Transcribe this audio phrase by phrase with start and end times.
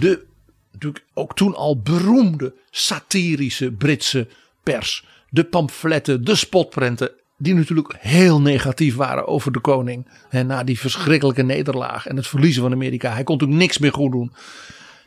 [0.00, 0.26] De
[0.72, 4.28] natuurlijk ook toen al beroemde satirische Britse
[4.62, 5.06] pers.
[5.30, 10.08] De pamfletten, de spotprenten, die natuurlijk heel negatief waren over de koning.
[10.28, 13.12] En na die verschrikkelijke nederlaag en het verliezen van Amerika.
[13.12, 14.32] Hij kon natuurlijk niks meer goed doen.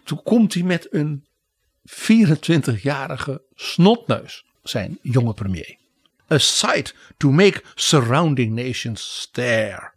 [0.04, 1.26] Toen komt hij met een
[1.90, 5.78] 24-jarige snotneus, zijn jonge premier.
[6.32, 9.92] A sight to make surrounding nations stare.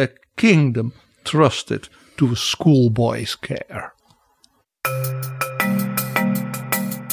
[0.00, 3.92] A kingdom trusted to a schoolboy's care.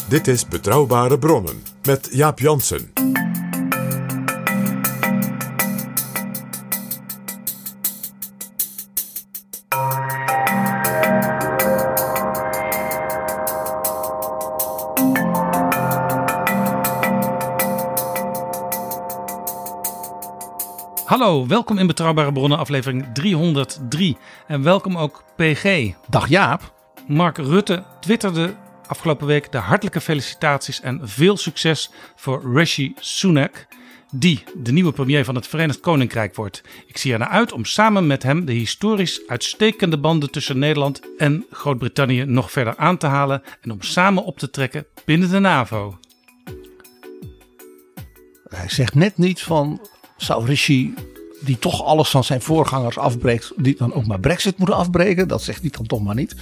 [0.09, 2.91] Dit is Betrouwbare Bronnen met Jaap Jansen.
[21.05, 24.17] Hallo, welkom in Betrouwbare Bronnen, aflevering 303.
[24.47, 25.93] En welkom ook PG.
[26.09, 26.76] Dag Jaap.
[27.07, 28.55] Mark Rutte twitterde
[28.87, 33.67] afgelopen week de hartelijke felicitaties en veel succes voor Rishi Sunak,
[34.11, 36.61] die de nieuwe premier van het Verenigd Koninkrijk wordt.
[36.87, 41.01] Ik zie er naar uit om samen met hem de historisch uitstekende banden tussen Nederland
[41.17, 45.39] en Groot-Brittannië nog verder aan te halen en om samen op te trekken binnen de
[45.39, 45.99] NAVO.
[48.47, 50.93] Hij zegt net niet van zou Rishi
[51.39, 55.27] die toch alles van zijn voorgangers afbreekt, die dan ook maar Brexit moeten afbreken.
[55.27, 56.35] Dat zegt hij dan toch maar niet.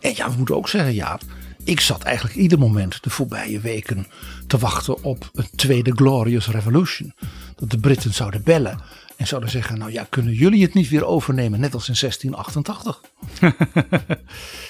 [0.00, 1.18] En ja, we moeten ook zeggen, ja,
[1.64, 4.06] ik zat eigenlijk ieder moment de voorbije weken
[4.46, 7.14] te wachten op een tweede Glorious Revolution.
[7.56, 8.78] Dat de Britten zouden bellen
[9.16, 13.00] en zouden zeggen, nou ja, kunnen jullie het niet weer overnemen, net als in 1688?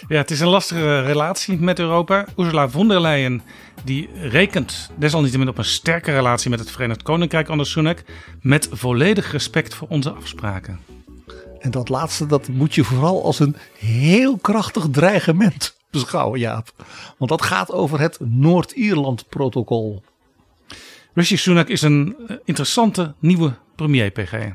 [0.08, 2.26] Ja, het is een lastige relatie met Europa.
[2.36, 3.42] Ursula von der Leyen
[3.84, 8.02] die rekent desalniettemin op een sterke relatie met het Verenigd Koninkrijk onder Sunak.
[8.40, 10.78] Met volledig respect voor onze afspraken.
[11.60, 16.72] En dat laatste, dat moet je vooral als een heel krachtig dreigement beschouwen, Jaap.
[17.18, 20.02] Want dat gaat over het Noord-Ierland-protocol.
[21.14, 24.52] Rishi Sunak is een eh, interessante nieuwe premier, PG.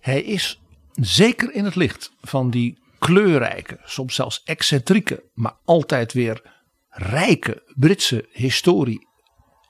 [0.00, 0.60] Hij is
[0.92, 6.42] zeker in het licht van die kleurrijke, soms zelfs excentrieke, maar altijd weer
[6.88, 9.06] rijke Britse historie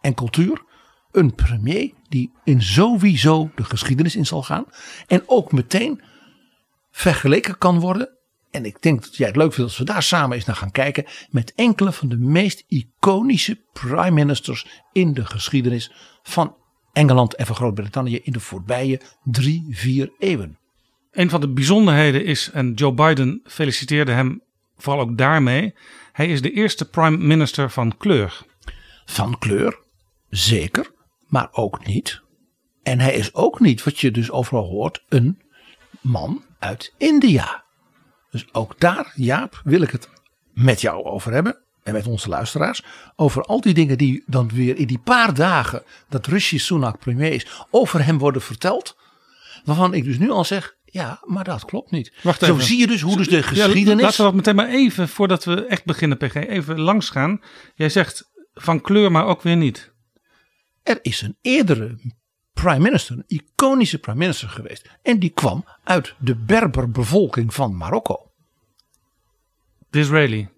[0.00, 0.62] en cultuur.
[1.10, 4.64] Een premier die in sowieso de geschiedenis in zal gaan.
[5.06, 6.02] En ook meteen
[6.92, 8.16] vergeleken kan worden.
[8.50, 10.70] En ik denk dat jij het leuk vindt als we daar samen eens naar gaan
[10.70, 11.04] kijken.
[11.30, 15.92] Met enkele van de meest iconische prime ministers in de geschiedenis
[16.22, 16.56] van
[16.92, 20.58] Engeland en van Groot-Brittannië in de voorbije drie, vier eeuwen.
[21.10, 24.42] Een van de bijzonderheden is, en Joe Biden feliciteerde hem
[24.76, 25.74] vooral ook daarmee.
[26.12, 28.40] Hij is de eerste prime minister van kleur.
[29.04, 29.78] Van kleur,
[30.28, 30.90] zeker,
[31.26, 32.20] maar ook niet.
[32.82, 35.42] En hij is ook niet, wat je dus overal hoort, een
[36.00, 37.64] man uit India.
[38.30, 40.08] Dus ook daar, Jaap, wil ik het
[40.52, 41.60] met jou over hebben.
[41.82, 42.82] En met onze luisteraars.
[43.16, 47.32] Over al die dingen die dan weer in die paar dagen dat Rishi Sunak premier
[47.32, 48.96] is, over hem worden verteld.
[49.64, 52.12] Waarvan ik dus nu al zeg, ja, maar dat klopt niet.
[52.22, 52.66] Wacht Zo even.
[52.66, 54.02] zie je dus hoe dus de Ja, geschiedenis...
[54.02, 57.40] laten we dat meteen maar even, voordat we echt beginnen, PG, even langs gaan.
[57.74, 59.92] Jij zegt van kleur, maar ook weer niet.
[60.82, 61.98] Er is een eerdere
[62.52, 64.88] prime minister, een iconische prime minister geweest.
[65.02, 68.30] En die kwam uit de Berberbevolking van Marokko.
[69.90, 70.48] Disraeli.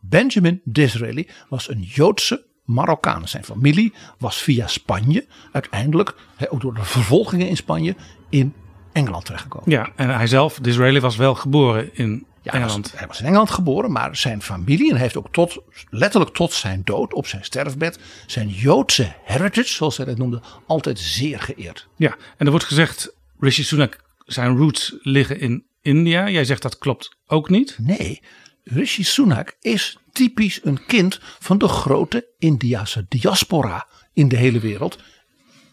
[0.00, 3.28] Benjamin Disraeli was een Joodse Marokkaan.
[3.28, 6.14] Zijn familie was via Spanje uiteindelijk,
[6.48, 7.96] ook door de vervolgingen in Spanje,
[8.28, 8.54] in
[8.92, 9.70] Engeland terechtgekomen.
[9.70, 12.90] Ja, en hij zelf, Disraeli, was wel geboren in Ja, hij, Engeland.
[12.90, 15.58] was, hij was in Engeland geboren, maar zijn familie, en hij heeft ook tot,
[15.90, 20.98] letterlijk tot zijn dood op zijn sterfbed, zijn Joodse heritage, zoals hij dat noemde, altijd
[20.98, 21.88] zeer geëerd.
[21.96, 26.28] Ja, en er wordt gezegd, Rishi Sunak zijn roots liggen in India.
[26.28, 27.76] Jij zegt dat klopt ook niet.
[27.80, 28.22] Nee,
[28.64, 34.98] Rishi Sunak is typisch een kind van de grote Indiase diaspora in de hele wereld.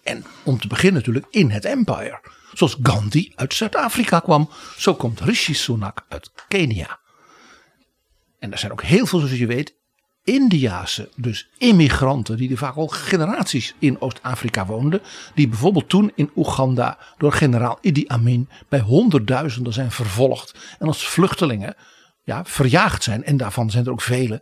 [0.03, 2.19] En om te beginnen natuurlijk in het empire.
[2.55, 6.99] Zoals Gandhi uit Zuid-Afrika kwam, zo komt Rishi Sunak uit Kenia.
[8.39, 9.75] En er zijn ook heel veel, zoals je weet,
[10.23, 15.01] Indiase, dus immigranten, die er vaak al generaties in Oost-Afrika woonden.
[15.35, 20.75] Die bijvoorbeeld toen in Oeganda door generaal Idi Amin bij honderdduizenden zijn vervolgd.
[20.79, 21.75] En als vluchtelingen
[22.23, 23.23] ja, verjaagd zijn.
[23.23, 24.41] En daarvan zijn er ook velen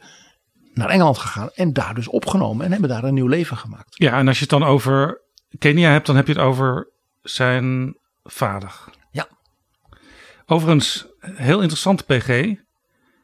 [0.74, 1.50] naar Engeland gegaan.
[1.56, 3.95] En daar dus opgenomen en hebben daar een nieuw leven gemaakt.
[3.98, 5.21] Ja, en als je het dan over
[5.57, 8.84] Kenia hebt, dan heb je het over zijn vader.
[9.12, 9.28] Ja.
[10.46, 12.30] Overigens, heel interessant PG.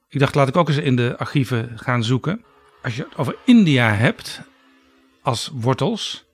[0.09, 2.43] Ik dacht, laat ik ook eens in de archieven gaan zoeken.
[2.83, 4.41] Als je het over India hebt
[5.21, 6.27] als wortels.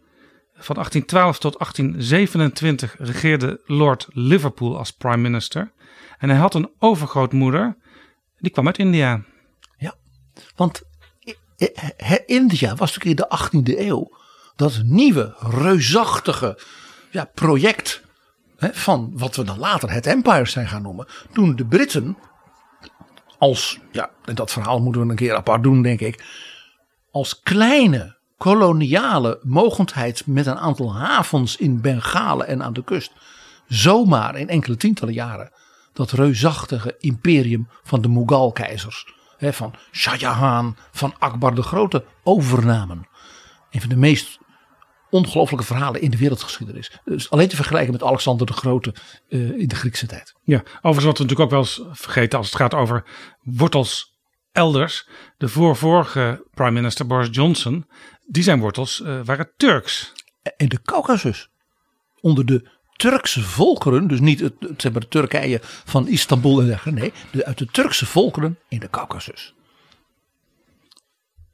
[0.53, 5.71] Van 1812 tot 1827 regeerde Lord Liverpool als prime minister.
[6.17, 7.77] En hij had een overgrootmoeder,
[8.38, 9.23] die kwam uit India.
[9.77, 9.95] Ja,
[10.56, 10.81] want
[12.25, 14.17] India was natuurlijk in de 18e eeuw
[14.56, 16.59] dat nieuwe, reusachtige
[17.12, 18.04] ja, project
[18.73, 21.07] van wat we dan later het Empire zijn gaan noemen.
[21.33, 22.17] Toen de Britten
[23.38, 26.23] als, ja, en dat verhaal moeten we een keer apart doen, denk ik.
[27.12, 33.12] Als kleine koloniale mogendheid met een aantal havens in Bengalen en aan de kust.
[33.67, 35.51] Zomaar in enkele tientallen jaren
[35.94, 39.13] dat reusachtige imperium van de Mughal-keizers.
[39.39, 43.07] Van Shah Jahan, van Akbar de Grote overnamen.
[43.71, 44.39] Een van de meest
[45.09, 46.91] ongelooflijke verhalen in de wereldgeschiedenis.
[47.05, 48.95] Dus alleen te vergelijken met Alexander de Grote
[49.29, 50.33] uh, in de Griekse tijd.
[50.43, 53.03] Ja, overigens wat we natuurlijk ook wel eens vergeten als het gaat over
[53.43, 54.13] wortels
[54.51, 55.07] elders.
[55.37, 57.85] De voorvorige prime minister Boris Johnson,
[58.25, 60.13] die zijn wortels uh, waren Turks.
[60.57, 61.49] In de Caucasus.
[62.21, 66.65] Onder de Turkse volkeren, dus niet het, het, zeg maar de Turkije van Istanbul en
[66.65, 67.01] dergelijke.
[67.01, 69.53] Nee, de, uit de Turkse volkeren in de Caucasus.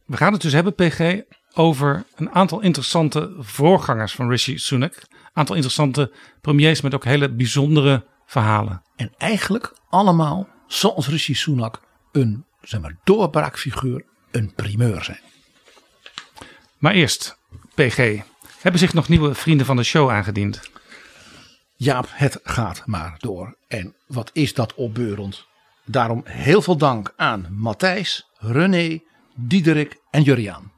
[0.06, 1.21] We gaan het dus hebben, PG,
[1.53, 4.95] over een aantal interessante voorgangers van Rishi Sunak.
[4.95, 6.12] Een aantal interessante
[6.42, 8.81] premiers met ook hele bijzondere verhalen.
[8.95, 11.81] En eigenlijk allemaal, zoals Rishi Sunak,
[12.12, 15.19] een zeg maar, doorbraakfiguur, een primeur zijn.
[16.77, 17.38] Maar eerst,
[17.75, 18.21] PG,
[18.59, 20.62] hebben zich nog nieuwe vrienden van de show aangediend?
[21.75, 23.56] Jaap, het gaat maar door.
[23.68, 25.48] En wat is dat opbeurend?
[25.86, 29.00] Daarom heel veel dank aan Matthijs, René,
[29.36, 30.71] Diederik en Juriaan.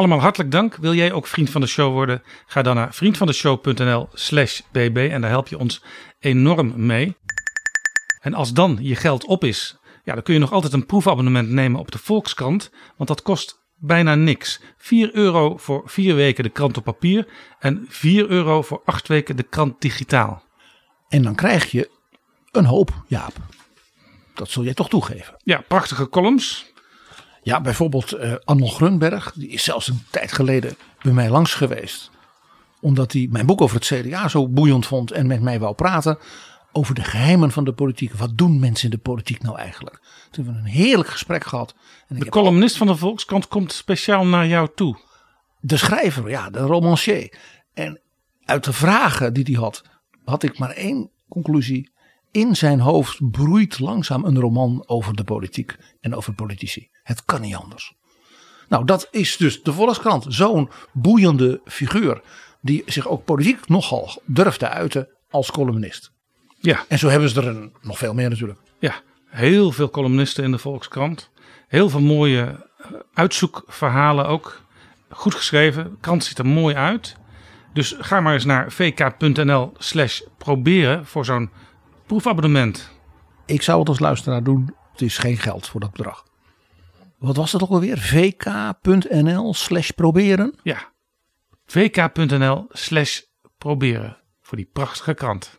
[0.00, 0.76] Allemaal hartelijk dank.
[0.76, 2.22] Wil jij ook vriend van de show worden?
[2.46, 5.82] Ga dan naar vriendvandeshow.nl slash bb en daar help je ons
[6.18, 7.16] enorm mee.
[8.20, 11.48] En als dan je geld op is, ja, dan kun je nog altijd een proefabonnement
[11.48, 12.70] nemen op de Volkskrant.
[12.96, 14.60] Want dat kost bijna niks.
[14.76, 19.36] 4 euro voor 4 weken de krant op papier en 4 euro voor 8 weken
[19.36, 20.42] de krant digitaal.
[21.08, 21.90] En dan krijg je
[22.50, 23.32] een hoop, Jaap.
[24.34, 25.34] Dat zul jij toch toegeven.
[25.44, 26.69] Ja, prachtige columns.
[27.42, 29.32] Ja, bijvoorbeeld uh, Grunberg.
[29.32, 32.10] Die is zelfs een tijd geleden bij mij langs geweest.
[32.80, 36.18] Omdat hij mijn boek over het CDA zo boeiend vond en met mij wou praten.
[36.72, 38.12] Over de geheimen van de politiek.
[38.12, 40.00] Wat doen mensen in de politiek nou eigenlijk?
[40.30, 41.74] Toen hebben we een heerlijk gesprek gehad.
[42.08, 44.98] En de columnist van de Volkskrant komt speciaal naar jou toe.
[45.60, 47.38] De schrijver, ja, de romancier.
[47.74, 48.00] En
[48.44, 49.82] uit de vragen die hij had,
[50.24, 51.90] had ik maar één conclusie.
[52.32, 56.88] In zijn hoofd broeit langzaam een roman over de politiek en over politici.
[57.02, 57.94] Het kan niet anders.
[58.68, 60.24] Nou, dat is dus de Volkskrant.
[60.28, 62.22] Zo'n boeiende figuur.
[62.60, 66.12] Die zich ook politiek nogal durft te uiten als columnist.
[66.60, 66.84] Ja.
[66.88, 68.58] En zo hebben ze er een, nog veel meer natuurlijk.
[68.78, 68.94] Ja,
[69.26, 71.30] heel veel columnisten in de Volkskrant.
[71.68, 72.42] Heel veel mooie
[72.78, 74.62] eh, uitzoekverhalen ook.
[75.08, 75.84] Goed geschreven.
[75.84, 77.16] De krant ziet er mooi uit.
[77.72, 81.50] Dus ga maar eens naar vk.nl slash proberen voor zo'n
[82.10, 82.90] proefabonnement.
[83.46, 84.74] Ik zou het als luisteraar doen.
[84.92, 86.24] Het is geen geld voor dat bedrag.
[87.18, 87.98] Wat was dat ook alweer?
[87.98, 90.54] vk.nl slash proberen?
[90.62, 90.92] Ja,
[91.66, 93.20] vk.nl slash
[93.58, 95.58] proberen voor die prachtige krant.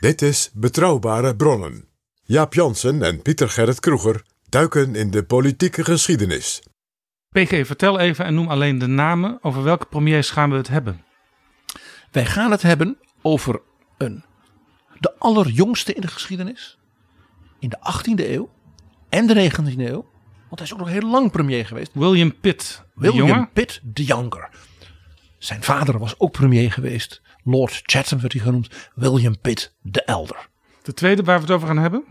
[0.00, 1.88] Dit is Betrouwbare Bronnen.
[2.22, 6.62] Jaap Jansen en Pieter Gerrit Kroeger duiken in de politieke geschiedenis.
[7.28, 9.38] PG, vertel even en noem alleen de namen.
[9.40, 11.04] Over welke premiers gaan we het hebben?
[12.10, 13.60] Wij gaan het hebben over
[13.98, 14.24] een,
[15.02, 16.78] de allerjongste in de geschiedenis.
[17.58, 18.50] In de 18e eeuw
[19.08, 20.10] en de 19e eeuw.
[20.48, 21.90] Want hij is ook nog heel lang premier geweest.
[21.94, 23.50] William Pitt, William.
[23.52, 24.48] Pitt de Younger.
[25.38, 27.22] Zijn vader was ook premier geweest.
[27.44, 28.68] Lord Chatham werd hij genoemd.
[28.94, 30.48] William Pitt de Elder.
[30.82, 32.04] De tweede waar we het over gaan hebben?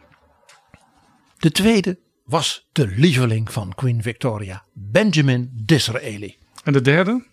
[1.37, 4.63] De tweede was de lieveling van Queen Victoria.
[4.73, 6.37] Benjamin Disraeli.
[6.63, 7.25] En de derde?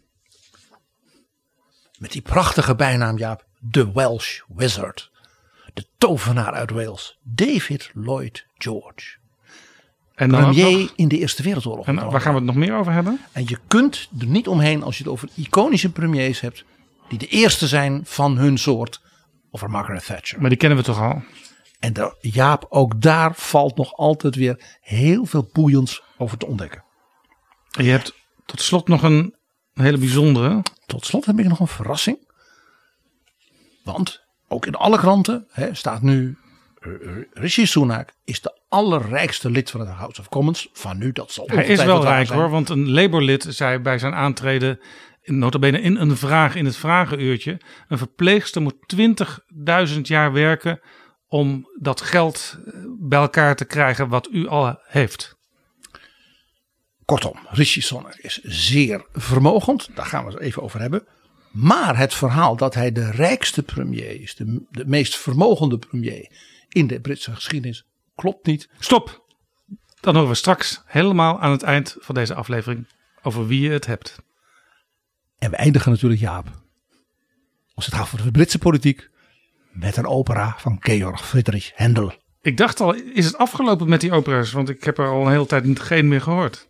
[1.98, 3.46] Met die prachtige bijnaam Jaap.
[3.58, 5.10] De Welsh Wizard.
[5.99, 9.16] Tovenaar uit Wales, David Lloyd George.
[10.14, 11.87] En dan Premier nog- in de Eerste Wereldoorlog.
[11.87, 13.20] en waar gaan we het nog meer over hebben?
[13.32, 16.64] En je kunt er niet omheen als je het over iconische premiers hebt.
[17.08, 19.00] die de eerste zijn van hun soort.
[19.50, 20.40] Over Margaret Thatcher.
[20.40, 21.23] Maar die kennen we toch al?
[21.78, 26.85] En daar, Jaap, ook daar valt nog altijd weer heel veel boeiends over te ontdekken.
[27.76, 28.14] En je hebt
[28.47, 29.35] tot slot nog een
[29.75, 30.62] hele bijzondere.
[30.87, 32.26] Tot slot heb ik nog een verrassing.
[33.85, 36.36] Want ook in alle kranten hè, staat nu.
[36.78, 40.68] eh, eh, Rishi Sunak is de allerrijkste lid van het House of Commons.
[40.72, 42.38] Van nu, dat zal Hij is wel rijk zijn.
[42.38, 44.80] hoor, want een Labour-lid zei bij zijn aantreden,
[45.22, 50.80] in- nota bene in een vraag in het vragenuurtje, een verpleegster moet 20.000 jaar werken
[51.28, 55.36] om dat geld eh, bij elkaar te krijgen wat u al heeft.
[57.04, 59.88] Kortom, Rishi Sunak is zeer vermogend.
[59.94, 61.06] Daar gaan we het even over hebben.
[61.50, 66.30] Maar het verhaal dat hij de rijkste premier is, de, de meest vermogende premier
[66.68, 68.68] in de Britse geschiedenis, klopt niet.
[68.78, 69.26] Stop!
[70.00, 72.86] Dan horen we straks helemaal aan het eind van deze aflevering
[73.22, 74.16] over wie je het hebt.
[75.38, 76.50] En we eindigen natuurlijk, Jaap,
[77.74, 79.10] als het gaat voor de Britse politiek,
[79.72, 82.12] met een opera van Georg Friedrich Händel.
[82.42, 84.52] Ik dacht al, is het afgelopen met die opera's?
[84.52, 86.68] Want ik heb er al een hele tijd geen meer gehoord.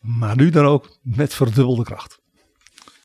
[0.00, 2.20] Maar nu dan ook met verdubbelde kracht.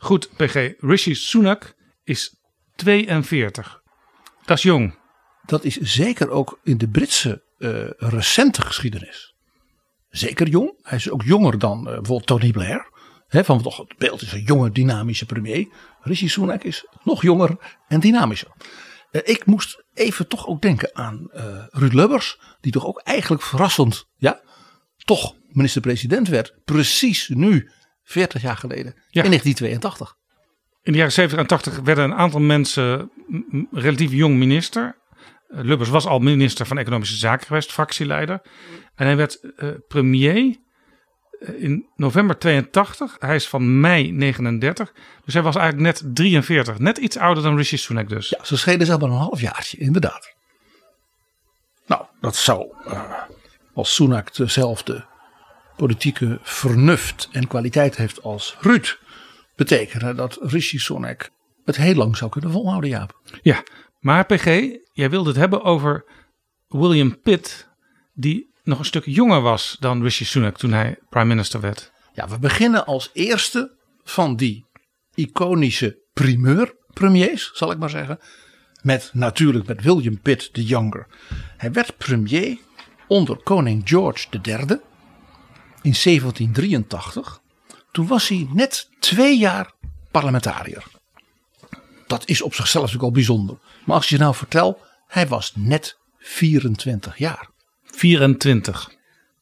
[0.02, 0.74] Goed, PG.
[0.80, 2.36] Rishi Sunak is
[2.76, 3.82] 42.
[4.46, 4.96] Dat is jong.
[5.46, 9.36] Dat is zeker ook in de Britse eh, recente geschiedenis.
[10.10, 10.74] Zeker jong.
[10.82, 12.90] Hij is ook jonger dan eh, bijvoorbeeld Tony Blair.
[13.28, 15.68] Hè, van toch het beeld is een jonge dynamische premier.
[16.00, 18.52] Rishi Sunak is nog jonger en dynamischer.
[19.12, 21.30] Eh, ik moest even toch ook denken aan
[21.70, 22.40] Ruud Lubbers.
[22.62, 24.42] Die toch ook eigenlijk verrassend, ja,
[24.98, 26.56] toch minister-president werd.
[26.66, 27.70] Precies nu,
[28.12, 29.24] 40 jaar geleden, Ja.
[29.24, 30.16] in 1982.
[30.84, 33.12] In de jaren 70 en 80 werden een aantal mensen
[33.72, 35.00] relatief jong minister.
[35.48, 38.42] Eh, Lubbers was al minister van Economische Zaken geweest, fractieleider.
[38.96, 40.58] En hij werd eh, premier
[41.40, 43.16] eh, in november 82.
[43.20, 44.92] Hij is van mei 39.
[45.26, 46.78] Dus hij was eigenlijk net 43.
[46.80, 48.30] Net iets ouder dan Rishi Sunak dus.
[48.30, 50.36] Ja, ze schelen zelf maar een halfjaartje, inderdaad.
[51.88, 52.74] Nou, dat zou,
[53.74, 55.06] als Sunak dezelfde
[55.82, 58.98] politieke vernuft en kwaliteit heeft als Ruud,
[59.56, 61.30] betekenen dat Rishi Sunak
[61.66, 63.22] het heel lang zou kunnen volhouden, Jaap.
[63.42, 63.64] Ja,
[64.00, 64.46] maar PG,
[64.94, 66.06] jij wilde het hebben over
[66.68, 67.70] William Pitt,
[68.14, 71.92] die nog een stuk jonger was dan Rishi Sunak toen hij prime minister werd.
[72.14, 74.66] Ja, we beginnen als eerste van die
[75.14, 78.20] iconische primeur premiers, zal ik maar zeggen.
[78.82, 81.08] Met natuurlijk met William Pitt de Younger.
[81.58, 82.58] Hij werd premier
[83.08, 84.80] onder koning George III
[85.82, 87.42] in 1783.
[87.92, 89.74] Toen was hij net twee jaar
[90.12, 90.84] parlementariër.
[92.08, 93.58] Dat is op zichzelf natuurlijk al bijzonder.
[93.86, 97.50] Maar als je nou vertelt, hij was net 24 jaar.
[97.84, 98.92] 24.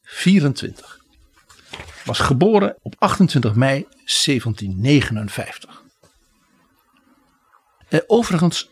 [0.02, 0.98] 24.
[2.04, 5.82] Was geboren op 28 mei 1759.
[7.88, 8.70] Eh, overigens,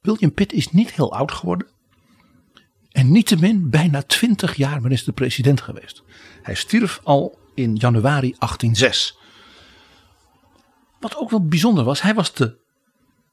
[0.00, 1.66] William Pitt is niet heel oud geworden.
[2.90, 6.02] En niettemin bijna 20 jaar minister-president geweest.
[6.42, 9.18] Hij stierf al in januari 1806.
[11.00, 12.56] Wat ook wel bijzonder was, hij was de,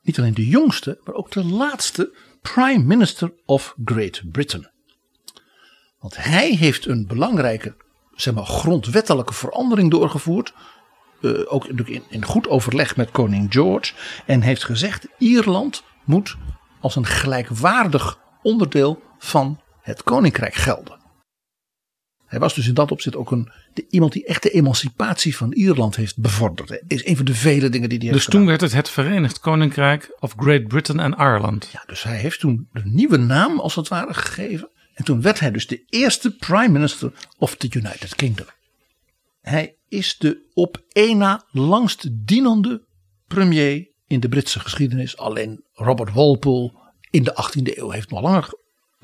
[0.02, 4.70] niet alleen de jongste, maar ook de laatste Prime Minister of Great Britain.
[6.00, 7.76] Want hij heeft een belangrijke,
[8.16, 10.54] zeg maar, grondwettelijke verandering doorgevoerd.
[11.22, 13.94] eh, ook in, in goed overleg met koning George.
[14.26, 16.36] En heeft gezegd: Ierland moet
[16.82, 21.04] als een gelijkwaardig onderdeel van het koninkrijk gelden.
[22.26, 25.52] Hij was dus in dat opzicht ook een, de, iemand die echt de emancipatie van
[25.52, 26.70] Ierland heeft bevorderd.
[26.70, 26.78] hè.
[26.88, 28.58] Is een van de vele dingen die hij Dus heeft toen gedaan.
[28.58, 31.70] werd het het Verenigd Koninkrijk of Great Britain en Ireland.
[31.72, 34.70] Ja, dus hij heeft toen een nieuwe naam als het ware gegeven.
[34.94, 38.46] En toen werd hij dus de eerste prime minister of the United Kingdom.
[39.42, 42.86] Hij is de op één na langst dienende
[43.28, 45.18] premier in de Britse geschiedenis.
[45.18, 46.74] Alleen Robert Walpole
[47.10, 48.50] in de 18e eeuw heeft nog langer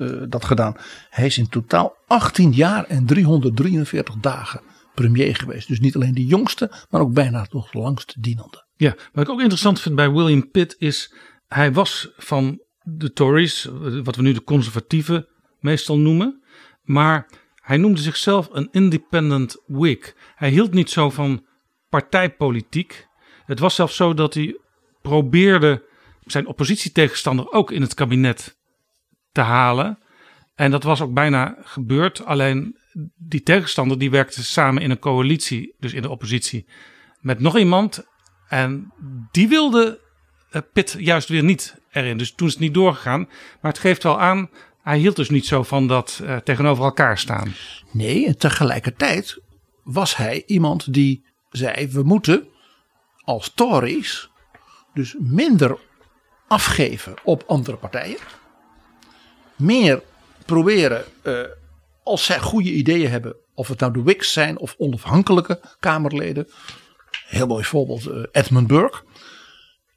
[0.02, 0.76] eh, dat gedaan.
[1.10, 4.60] Hij is in totaal 18 jaar en 343 dagen
[4.94, 5.68] premier geweest.
[5.68, 8.66] Dus niet alleen de jongste, maar ook bijna nog langst dienende.
[8.76, 11.14] Ja, wat ik ook interessant vind bij William Pitt is,
[11.48, 13.68] hij was van de Tories,
[14.02, 15.26] wat we nu de conservatieven
[15.60, 16.42] meestal noemen,
[16.82, 20.14] maar hij noemde zichzelf een independent Whig.
[20.34, 21.46] Hij hield niet zo van
[21.88, 23.06] partijpolitiek.
[23.44, 24.58] Het was zelfs zo dat hij
[25.02, 25.84] probeerde
[26.24, 28.56] zijn oppositietegenstander ook in het kabinet
[29.32, 29.98] te halen.
[30.54, 32.24] En dat was ook bijna gebeurd.
[32.24, 32.76] Alleen
[33.16, 36.66] die tegenstander die werkte samen in een coalitie, dus in de oppositie,
[37.20, 38.06] met nog iemand.
[38.48, 38.92] En
[39.30, 40.00] die wilde
[40.50, 42.16] eh, Pitt juist weer niet erin.
[42.16, 43.28] Dus toen is het niet doorgegaan.
[43.60, 44.50] Maar het geeft wel aan,
[44.82, 47.52] hij hield dus niet zo van dat uh, tegenover elkaar staan.
[47.92, 49.42] Nee, en tegelijkertijd
[49.82, 52.48] was hij iemand die zei: we moeten
[53.24, 54.30] als Tories
[54.94, 55.78] dus minder
[56.48, 58.18] afgeven op andere partijen.
[59.56, 60.02] Meer
[60.46, 61.40] proberen, uh,
[62.02, 66.48] als zij goede ideeën hebben, of het nou de Whigs zijn of onafhankelijke Kamerleden.
[67.26, 69.02] Heel mooi voorbeeld, uh, Edmund Burke.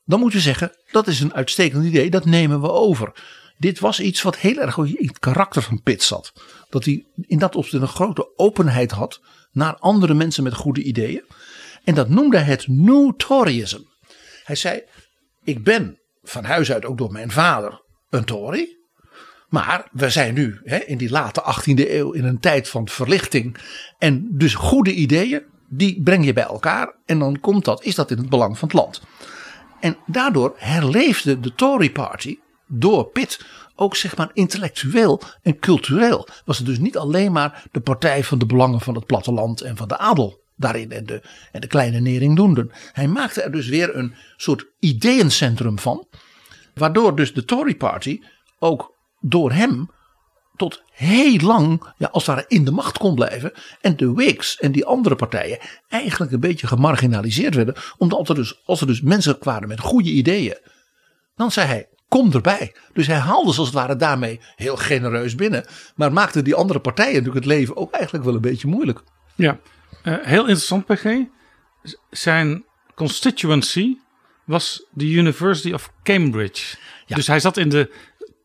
[0.05, 3.11] Dan moet je zeggen, dat is een uitstekend idee, dat nemen we over.
[3.57, 6.33] Dit was iets wat heel erg in het karakter van Pitt zat.
[6.69, 9.21] Dat hij in dat opzicht een grote openheid had
[9.51, 11.23] naar andere mensen met goede ideeën.
[11.83, 13.79] En dat noemde hij het New Toryism.
[14.43, 14.83] Hij zei,
[15.43, 18.77] ik ben van huis uit ook door mijn vader een Tory.
[19.49, 23.57] Maar we zijn nu hè, in die late 18e eeuw in een tijd van verlichting.
[23.97, 26.95] En dus goede ideeën, die breng je bij elkaar.
[27.05, 29.01] En dan komt dat, is dat in het belang van het land.
[29.79, 32.37] En daardoor herleefde de Tory Party
[32.67, 36.27] door Pitt ook zeg maar intellectueel en cultureel.
[36.45, 39.77] Was het dus niet alleen maar de partij van de belangen van het platteland en
[39.77, 41.21] van de adel daarin en de,
[41.51, 42.71] en de kleine neringdoenden.
[42.91, 46.07] Hij maakte er dus weer een soort ideeëncentrum van.
[46.73, 48.21] Waardoor dus de Tory Party
[48.59, 48.94] ook
[49.29, 49.89] door hem
[50.55, 53.51] tot heel lang, ja, als het ware in de macht kon blijven.
[53.81, 57.75] En de Whigs en die andere partijen eigenlijk een beetje gemarginaliseerd werden.
[57.97, 60.57] Omdat er dus, als er dus mensen kwamen met goede ideeën.
[61.35, 62.75] Dan zei hij, kom erbij.
[62.93, 65.65] Dus hij haalde zoals het ware daarmee heel genereus binnen.
[65.95, 69.01] Maar maakte die andere partijen natuurlijk het leven ook eigenlijk wel een beetje moeilijk.
[69.35, 69.59] Ja,
[70.03, 71.05] uh, heel interessant PG.
[72.09, 72.65] Zijn
[72.95, 73.97] constituency
[74.45, 76.77] was de University of Cambridge.
[77.05, 77.15] Ja.
[77.15, 77.93] Dus hij zat in de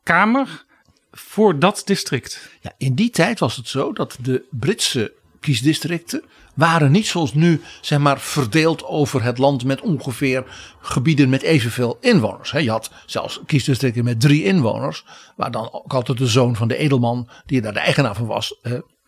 [0.02, 0.64] kamer
[1.12, 2.50] voor dat district.
[2.60, 6.22] Ja, in die tijd was het zo dat de Britse kiesdistricten
[6.54, 10.44] waren niet zoals nu zeg maar verdeeld over het land met ongeveer
[10.80, 12.50] gebieden met evenveel inwoners.
[12.50, 15.04] Je had zelfs kiesdistricten met drie inwoners,
[15.36, 18.58] waar dan ook altijd de zoon van de edelman die daar de eigenaar van was,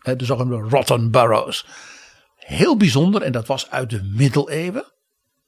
[0.03, 1.65] de zogenaamde Rotten Boroughs.
[2.35, 4.91] Heel bijzonder en dat was uit de middeleeuwen.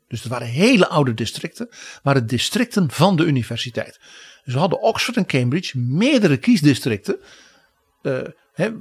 [0.08, 1.69] Dus het waren hele oude districten,
[2.03, 3.99] waren districten van de universiteit.
[4.45, 7.19] Dus hadden Oxford en Cambridge meerdere kiesdistricten.
[8.01, 8.21] Uh,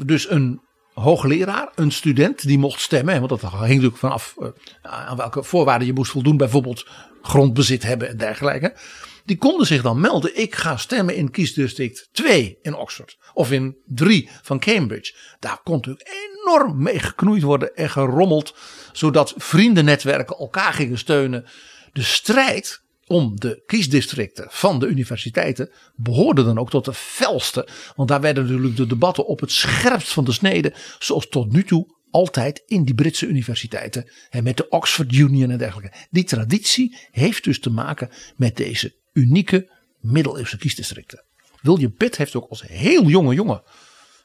[0.05, 0.61] dus een
[0.94, 3.18] hoogleraar, een student die mocht stemmen.
[3.18, 4.48] Want dat hing natuurlijk vanaf uh,
[4.83, 6.37] aan welke voorwaarden je moest voldoen.
[6.37, 6.87] Bijvoorbeeld
[7.22, 8.77] grondbezit hebben en dergelijke.
[9.24, 10.38] Die konden zich dan melden.
[10.40, 13.18] Ik ga stemmen in kiesdistrict 2 in Oxford.
[13.35, 15.14] Of in 3 van Cambridge.
[15.38, 18.55] Daar kon natuurlijk enorm mee geknoeid worden en gerommeld.
[18.92, 21.44] Zodat vriendennetwerken elkaar gingen steunen.
[21.92, 27.69] De strijd om de kiesdistricten van de universiteiten behoorde dan ook tot de felste.
[27.97, 30.75] Want daar werden natuurlijk de debatten op het scherpst van de snede.
[30.99, 34.11] Zoals tot nu toe altijd in die Britse universiteiten.
[34.31, 35.97] En met de Oxford Union en dergelijke.
[36.11, 41.25] Die traditie heeft dus te maken met deze unieke middeleeuwse kiesdistricten.
[41.61, 43.62] William Pitt heeft ook als heel jonge jongen.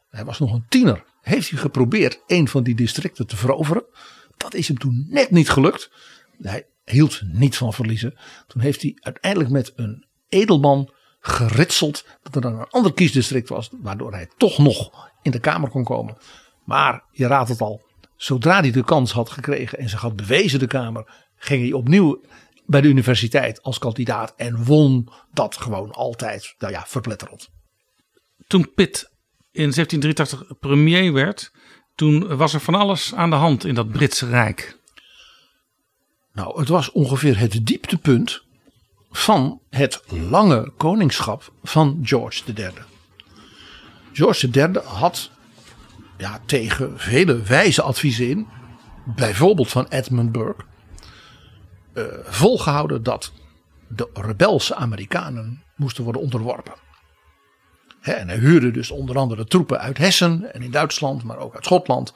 [0.10, 1.04] Hij was nog een tiener.
[1.22, 3.86] Heeft hij geprobeerd een van die districten te veroveren.
[4.38, 5.92] Dat is hem toen net niet gelukt.
[6.42, 8.18] Hij hield niet van verliezen.
[8.48, 13.70] Toen heeft hij uiteindelijk met een edelman geritseld dat er dan een ander kiesdistrict was,
[13.82, 16.18] waardoor hij toch nog in de Kamer kon komen.
[16.66, 17.82] Maar je raadt het al,
[18.16, 22.22] zodra hij de kans had gekregen en zich had bewezen de Kamer, ging hij opnieuw
[22.66, 27.50] bij de universiteit als kandidaat en won dat gewoon altijd, nou ja, verpletterend.
[28.48, 29.12] Toen Pitt
[29.52, 31.52] in 1783 premier werd,
[31.96, 34.79] toen was er van alles aan de hand in dat Britse Rijk.
[36.40, 38.44] Nou, het was ongeveer het dieptepunt
[39.12, 42.72] van het lange koningschap van George III.
[44.14, 45.32] George III had
[46.18, 48.48] ja, tegen vele wijze adviezen in,
[49.06, 50.64] bijvoorbeeld van Edmund Burke,
[51.94, 53.32] uh, volgehouden dat
[53.88, 56.74] de rebelse Amerikanen moesten worden onderworpen.
[58.02, 61.66] en hij huurde dus onder andere troepen uit Hessen en in Duitsland, maar ook uit
[61.66, 62.14] Schotland.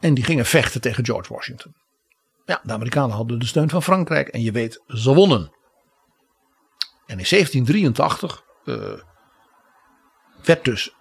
[0.00, 1.74] En die gingen vechten tegen George Washington.
[2.50, 5.40] Ja, de Amerikanen hadden de steun van Frankrijk en je weet, ze wonnen.
[7.06, 8.98] En in 1783 uh, eh,
[10.44, 10.94] werd dus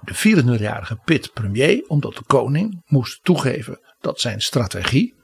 [0.00, 5.14] de 24-jarige Pitt premier, omdat de koning moest toegeven dat zijn strategie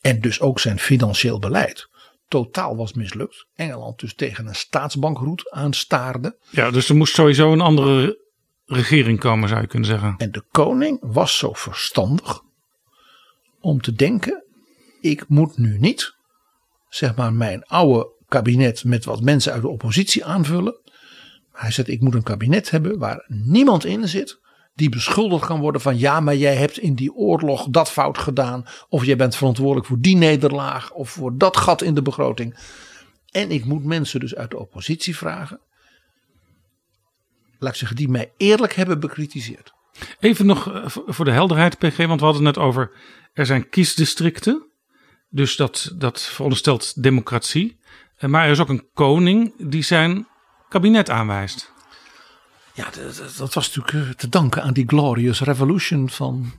[0.00, 1.88] en dus ook zijn financieel beleid
[2.28, 3.46] totaal was mislukt.
[3.54, 6.38] Engeland dus tegen een staatsbankroet aanstaarde.
[6.50, 8.18] Ja, dus er moest sowieso een andere
[8.64, 10.14] regering komen, zou je kunnen zeggen.
[10.16, 12.40] En de koning was zo verstandig
[13.60, 14.44] om te denken:
[15.00, 16.14] ik moet nu niet,
[16.88, 20.80] zeg maar, mijn oude kabinet met wat mensen uit de oppositie aanvullen.
[21.52, 24.40] Hij zegt: ik moet een kabinet hebben waar niemand in zit
[24.74, 28.64] die beschuldigd kan worden van ja, maar jij hebt in die oorlog dat fout gedaan.
[28.88, 32.58] Of jij bent verantwoordelijk voor die nederlaag of voor dat gat in de begroting.
[33.30, 35.60] En ik moet mensen dus uit de oppositie vragen.
[37.58, 39.72] Laat ik zeggen, die mij eerlijk hebben bekritiseerd.
[40.20, 42.90] Even nog eh, voor de helderheid, PG, want we hadden het net over.
[43.32, 44.69] Er zijn kiesdistricten.
[45.30, 47.78] Dus dat, dat veronderstelt democratie.
[48.16, 50.26] Eh, Maar er is ook een koning die zijn
[50.68, 51.72] kabinet aanwijst.
[52.74, 56.52] Ja, dat, dat- was natuurlijk eh, te danken aan die Glorious Revolution van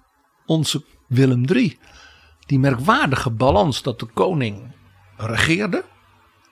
[0.46, 1.80] onze Willem III.
[2.46, 4.76] Die merkwaardige balans dat de koning
[5.18, 5.84] regeerde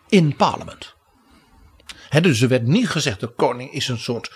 [0.10, 0.96] in parlement.
[2.22, 4.32] Dus er werd niet gezegd de koning is een soort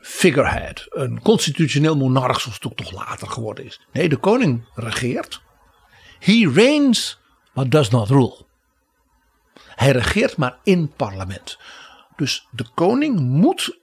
[0.00, 3.80] figurehead, een constitutioneel monarch zoals het ook toch later geworden is.
[3.92, 5.42] Nee, de koning regeert.
[6.24, 7.18] He reigns,
[7.54, 8.44] but does not rule.
[9.54, 11.58] Hij regeert maar in parlement.
[12.16, 13.78] Dus de koning moet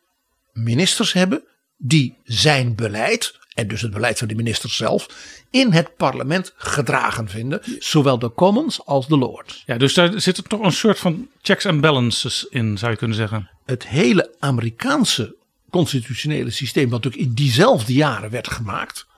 [0.54, 1.44] ministers hebben
[1.78, 5.08] die zijn beleid, en dus het beleid van de ministers zelf,
[5.50, 7.62] in het parlement gedragen vinden.
[7.80, 9.64] Zowel de commons als de lords.
[9.66, 12.98] Ja, dus daar zit er toch een soort van checks and balances in, zou je
[12.98, 13.50] kunnen zeggen.
[13.66, 15.36] Het hele Amerikaanse
[15.70, 19.10] constitutionele systeem, wat natuurlijk in diezelfde jaren werd gemaakt,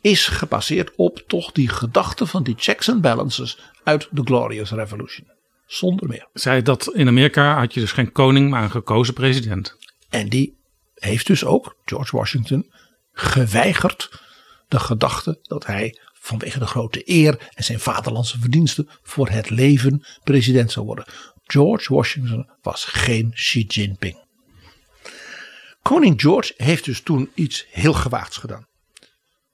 [0.00, 5.26] is gebaseerd op toch die gedachte van die checks and balances uit de Glorious Revolution.
[5.66, 6.28] Zonder meer.
[6.32, 9.76] Zij dat in Amerika had je dus geen koning, maar een gekozen president.
[10.08, 10.58] En die
[10.94, 12.72] heeft dus ook, George Washington,
[13.12, 14.20] geweigerd
[14.68, 20.06] de gedachte dat hij vanwege de grote eer en zijn vaderlandse verdiensten voor het leven
[20.24, 21.04] president zou worden.
[21.44, 24.18] George Washington was geen Xi Jinping.
[25.82, 28.66] Koning George heeft dus toen iets heel gewaagds gedaan.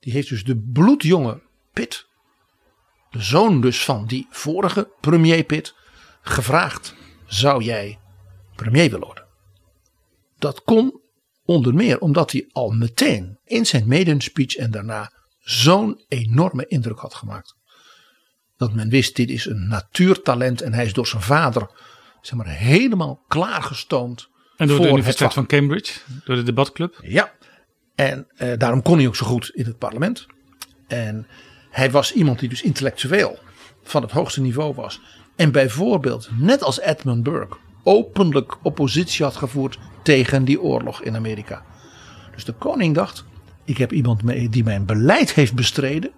[0.07, 1.43] Die heeft dus de bloedjonge
[1.73, 2.09] Pitt,
[3.11, 5.75] de zoon dus van die vorige premier Pitt,
[6.21, 7.99] gevraagd: zou jij
[8.57, 9.27] premier willen worden?
[10.39, 11.01] Dat kon
[11.45, 16.99] onder meer omdat hij al meteen in zijn maiden speech en daarna zo'n enorme indruk
[16.99, 17.55] had gemaakt.
[18.57, 21.71] Dat men wist, dit is een natuurtalent en hij is door zijn vader
[22.21, 24.29] zeg maar, helemaal klaargestoomd.
[24.57, 26.99] En door voor de Universiteit van Cambridge, door de debatclub.
[27.03, 27.35] Ja,
[27.97, 30.27] en eh, daarom kon hij ook zo goed in het parlement.
[30.87, 31.27] En
[31.71, 33.39] hij was iemand die dus intellectueel
[33.83, 35.01] van het hoogste niveau was.
[35.37, 41.65] En bijvoorbeeld, net als Edmund Burke, openlijk oppositie had gevoerd tegen die oorlog in Amerika.
[42.35, 43.25] Dus de koning dacht,
[43.65, 46.13] ik heb iemand mee die mijn beleid heeft bestreden.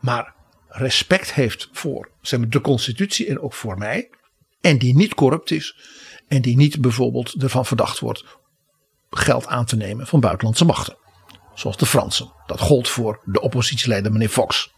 [0.00, 0.34] Maar
[0.68, 4.10] respect heeft voor zeg maar, de constitutie en ook voor mij.
[4.60, 5.76] En die niet corrupt is.
[6.28, 8.39] En die niet bijvoorbeeld ervan verdacht wordt
[9.10, 10.96] geld aan te nemen van buitenlandse machten.
[11.54, 12.32] Zoals de Fransen.
[12.46, 14.72] Dat gold voor de oppositieleider meneer Fox.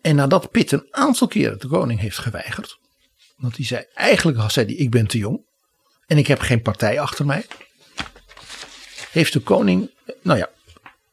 [0.00, 2.78] En nadat Pitt een aantal keren de koning heeft geweigerd.
[3.36, 5.48] Want hij zei, eigenlijk zei hij, ik ben te jong.
[6.06, 7.46] En ik heb geen partij achter mij.
[9.10, 9.90] Heeft de koning,
[10.22, 10.48] nou ja,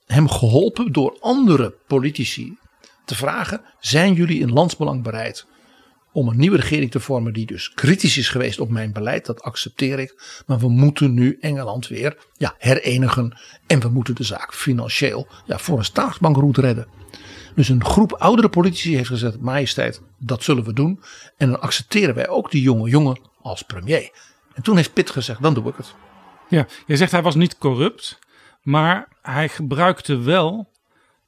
[0.06, 2.58] hem geholpen door andere politici
[3.06, 3.62] te vragen.
[3.80, 5.46] Zijn jullie in landsbelang bereid
[6.18, 9.26] om een nieuwe regering te vormen die dus kritisch is geweest op mijn beleid.
[9.26, 10.42] Dat accepteer ik.
[10.46, 13.38] Maar we moeten nu Engeland weer ja, herenigen.
[13.68, 16.88] En we moeten de zaak financieel ja, voor een staatsbankroet redden.
[17.56, 21.02] Dus een groep oudere politici heeft gezegd, majesteit, dat zullen we doen.
[21.38, 24.12] En dan accepteren wij ook die jonge jongen als premier.
[24.54, 25.94] En toen heeft Pitt gezegd, dan doe ik het.
[26.50, 28.20] Ja, je zegt hij was niet corrupt,
[28.62, 30.70] maar hij gebruikte wel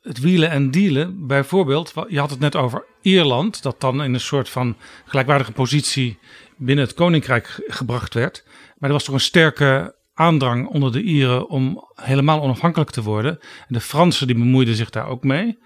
[0.01, 1.27] het wielen en dealen.
[1.27, 6.19] Bijvoorbeeld, je had het net over Ierland, dat dan in een soort van gelijkwaardige positie
[6.57, 8.43] binnen het koninkrijk ge- gebracht werd.
[8.77, 13.39] Maar er was toch een sterke aandrang onder de Ieren om helemaal onafhankelijk te worden.
[13.41, 15.57] En de Fransen die bemoeiden zich daar ook mee.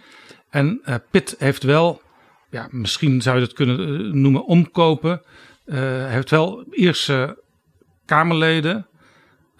[0.50, 2.02] En eh, Pitt heeft wel,
[2.50, 5.22] ja, misschien zou je dat kunnen eh, noemen, omkopen.
[5.66, 7.44] Hij heeft wel Ierse
[8.06, 8.88] Kamerleden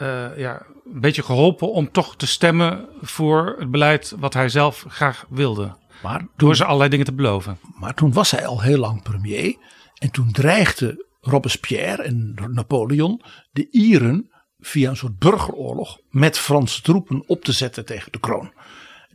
[0.04, 4.86] eh, ja, een beetje geholpen om toch te stemmen voor het beleid wat hij zelf
[4.88, 5.78] graag wilde.
[6.02, 7.60] Maar Door ze allerlei dingen te beloven.
[7.80, 9.56] Maar toen was hij al heel lang premier.
[9.94, 17.24] En toen dreigde Robespierre en Napoleon de Ieren via een soort burgeroorlog met Franse troepen
[17.28, 18.54] op te zetten tegen de kroon.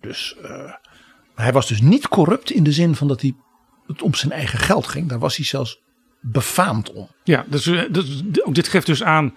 [0.00, 0.72] Dus eh,
[1.34, 3.34] hij was dus niet corrupt in de zin van dat hij
[3.86, 5.08] het om zijn eigen geld ging.
[5.08, 5.80] Daar was hij zelfs
[6.20, 7.08] befaamd om.
[7.24, 9.34] Ja, dus, eh, dus ook dit geeft dus aan.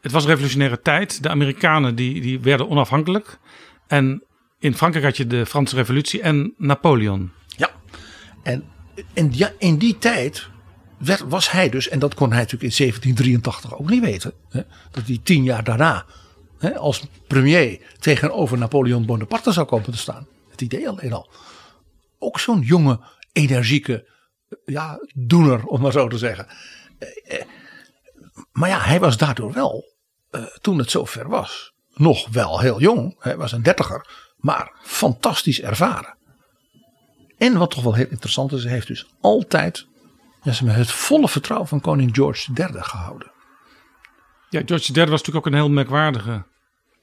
[0.00, 1.22] Het was een revolutionaire tijd.
[1.22, 3.38] De Amerikanen die, die werden onafhankelijk.
[3.86, 4.22] En
[4.58, 7.30] in Frankrijk had je de Franse Revolutie en Napoleon.
[7.46, 7.70] Ja,
[8.42, 8.64] en,
[9.14, 10.48] en ja, in die tijd
[10.98, 14.62] werd, was hij dus, en dat kon hij natuurlijk in 1783 ook niet weten, hè,
[14.90, 16.06] dat hij tien jaar daarna
[16.58, 20.26] hè, als premier tegenover Napoleon Bonaparte zou komen te staan.
[20.50, 21.30] Het idee alleen al.
[22.18, 23.00] Ook zo'n jonge,
[23.32, 24.08] energieke
[24.64, 26.46] ja, doener, om maar zo te zeggen.
[28.58, 29.94] Maar ja, hij was daardoor wel,
[30.30, 33.16] eh, toen het zover was, nog wel heel jong.
[33.18, 36.16] Hij was een dertiger, maar fantastisch ervaren.
[37.36, 39.86] En wat toch wel heel interessant is, hij heeft dus altijd
[40.42, 43.32] ja, ze het volle vertrouwen van koning George III gehouden.
[44.50, 46.44] Ja, George III was natuurlijk ook een heel merkwaardige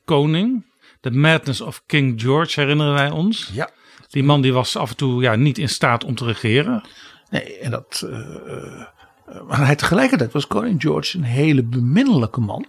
[0.06, 0.66] koning.
[1.02, 3.50] The Madness of King George herinneren wij ons.
[3.54, 3.70] Ja.
[4.08, 6.84] Die man die was af en toe ja, niet in staat om te regeren.
[7.30, 8.02] Nee, en dat.
[8.10, 8.88] eh, eh,
[9.26, 12.66] maar hij tegelijkertijd was koning George een hele beminnelijke man.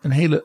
[0.00, 0.44] Een hele.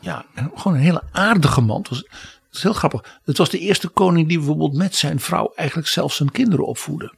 [0.00, 1.78] Ja, gewoon een hele aardige man.
[1.78, 2.04] Het was,
[2.52, 3.20] is heel grappig.
[3.24, 7.14] Het was de eerste koning die bijvoorbeeld met zijn vrouw eigenlijk zelf zijn kinderen opvoedde.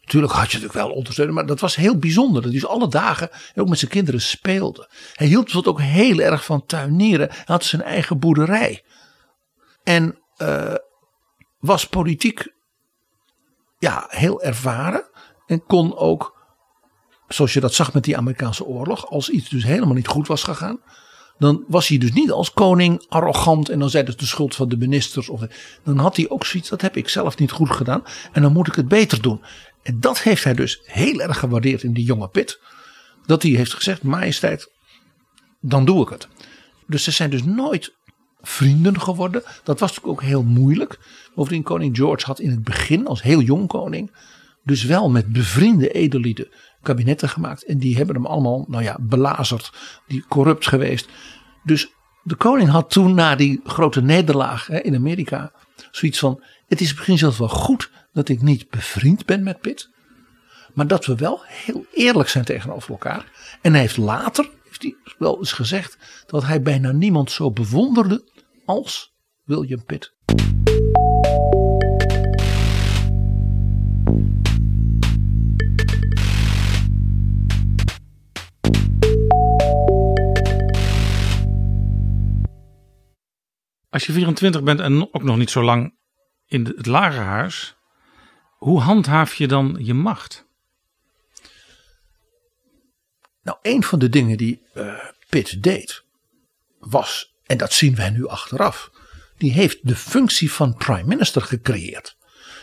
[0.00, 2.42] Natuurlijk had je natuurlijk wel ondersteuning, maar dat was heel bijzonder.
[2.42, 4.88] Dat hij dus alle dagen ook met zijn kinderen speelde.
[5.12, 7.28] Hij hield bijvoorbeeld ook heel erg van tuinieren.
[7.28, 8.84] Hij had zijn eigen boerderij.
[9.82, 10.74] En eh,
[11.58, 12.52] was politiek
[13.78, 15.10] ja, heel ervaren.
[15.46, 16.36] En kon ook,
[17.28, 20.42] zoals je dat zag met die Amerikaanse oorlog, als iets dus helemaal niet goed was
[20.42, 20.80] gegaan.
[21.38, 24.68] Dan was hij dus niet als koning arrogant en dan zei dat de schuld van
[24.68, 25.28] de ministers.
[25.28, 25.40] Of,
[25.84, 28.02] dan had hij ook zoiets, dat heb ik zelf niet goed gedaan
[28.32, 29.44] en dan moet ik het beter doen.
[29.82, 32.60] En dat heeft hij dus heel erg gewaardeerd in die jonge Pitt.
[33.26, 34.70] Dat hij heeft gezegd, majesteit,
[35.60, 36.28] dan doe ik het.
[36.86, 37.94] Dus ze zijn dus nooit
[38.42, 39.42] vrienden geworden.
[39.64, 40.98] Dat was natuurlijk ook heel moeilijk.
[41.34, 44.10] Bovendien, koning George had in het begin, als heel jong koning,
[44.64, 46.48] dus wel met bevriende edellieden
[46.82, 47.64] kabinetten gemaakt.
[47.64, 49.72] En die hebben hem allemaal, nou ja, belazerd,
[50.06, 51.08] die corrupt geweest.
[51.64, 55.52] Dus de koning had toen na die grote nederlaag hè, in Amerika
[55.90, 59.90] zoiets van: het is misschien zelfs wel goed dat ik niet bevriend ben met Pitt.
[60.74, 63.32] Maar dat we wel heel eerlijk zijn tegenover elkaar.
[63.62, 65.96] En hij heeft later heeft hij wel eens gezegd
[66.26, 68.30] dat hij bijna niemand zo bewonderde
[68.64, 69.12] als
[69.44, 70.14] William Pitt.
[83.92, 85.94] Als je 24 bent en ook nog niet zo lang
[86.46, 87.74] in de- het lagerhuis,
[88.56, 90.46] hoe handhaaf je dan je macht?
[93.42, 94.94] Nou, een van de dingen die eh,
[95.28, 96.04] Pitt deed
[96.78, 98.90] was, en dat zien wij nu achteraf,
[99.38, 102.16] die heeft de functie van prime minister gecreëerd.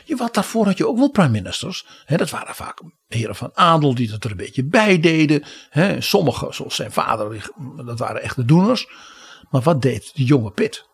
[0.05, 1.85] Je, wat daarvoor had je ook wel prime ministers.
[2.05, 5.43] Hè, dat waren vaak heren van adel die dat er een beetje bij deden.
[5.69, 7.49] Hè, sommigen, zoals zijn vader,
[7.85, 8.87] dat waren echte doeners.
[9.49, 10.88] Maar wat deed die jonge Pitt?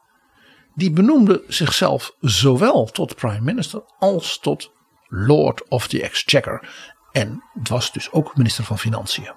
[0.76, 4.72] Die benoemde zichzelf zowel tot prime minister als tot
[5.08, 6.70] lord of the exchequer.
[7.12, 9.32] En was dus ook minister van Financiën.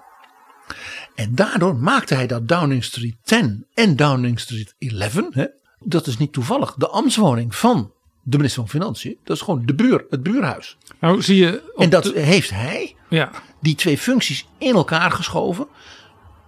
[1.15, 5.45] En daardoor maakte hij dat Downing Street 10 en Downing Street 11, hè,
[5.79, 7.91] dat is niet toevallig, de ambtswoning van
[8.23, 9.17] de minister van Financiën.
[9.23, 10.77] Dat is gewoon de buur, het buurhuis.
[10.99, 11.71] Nou zie je.
[11.77, 15.67] En dat de- heeft hij, ja, die twee functies, in elkaar geschoven.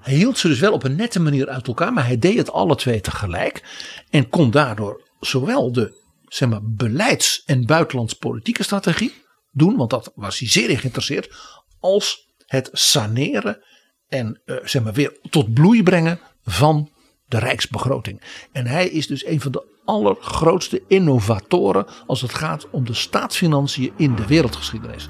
[0.02, 2.52] Hij hield ze dus wel op een nette manier uit elkaar, maar hij deed het
[2.52, 3.64] alle twee tegelijk.
[4.10, 9.14] En kon daardoor zowel de zeg maar, beleids- en buitenlandspolitieke strategie
[9.52, 11.36] doen, want dat was hij zeer in geïnteresseerd,
[11.80, 13.64] als het saneren
[14.08, 16.92] en eh, zeg maar, weer tot bloei brengen van
[17.28, 18.48] de rijksbegroting.
[18.52, 23.94] En hij is dus een van de allergrootste innovatoren als het gaat om de staatsfinanciën
[23.98, 25.06] in de wereldgeschiedenis.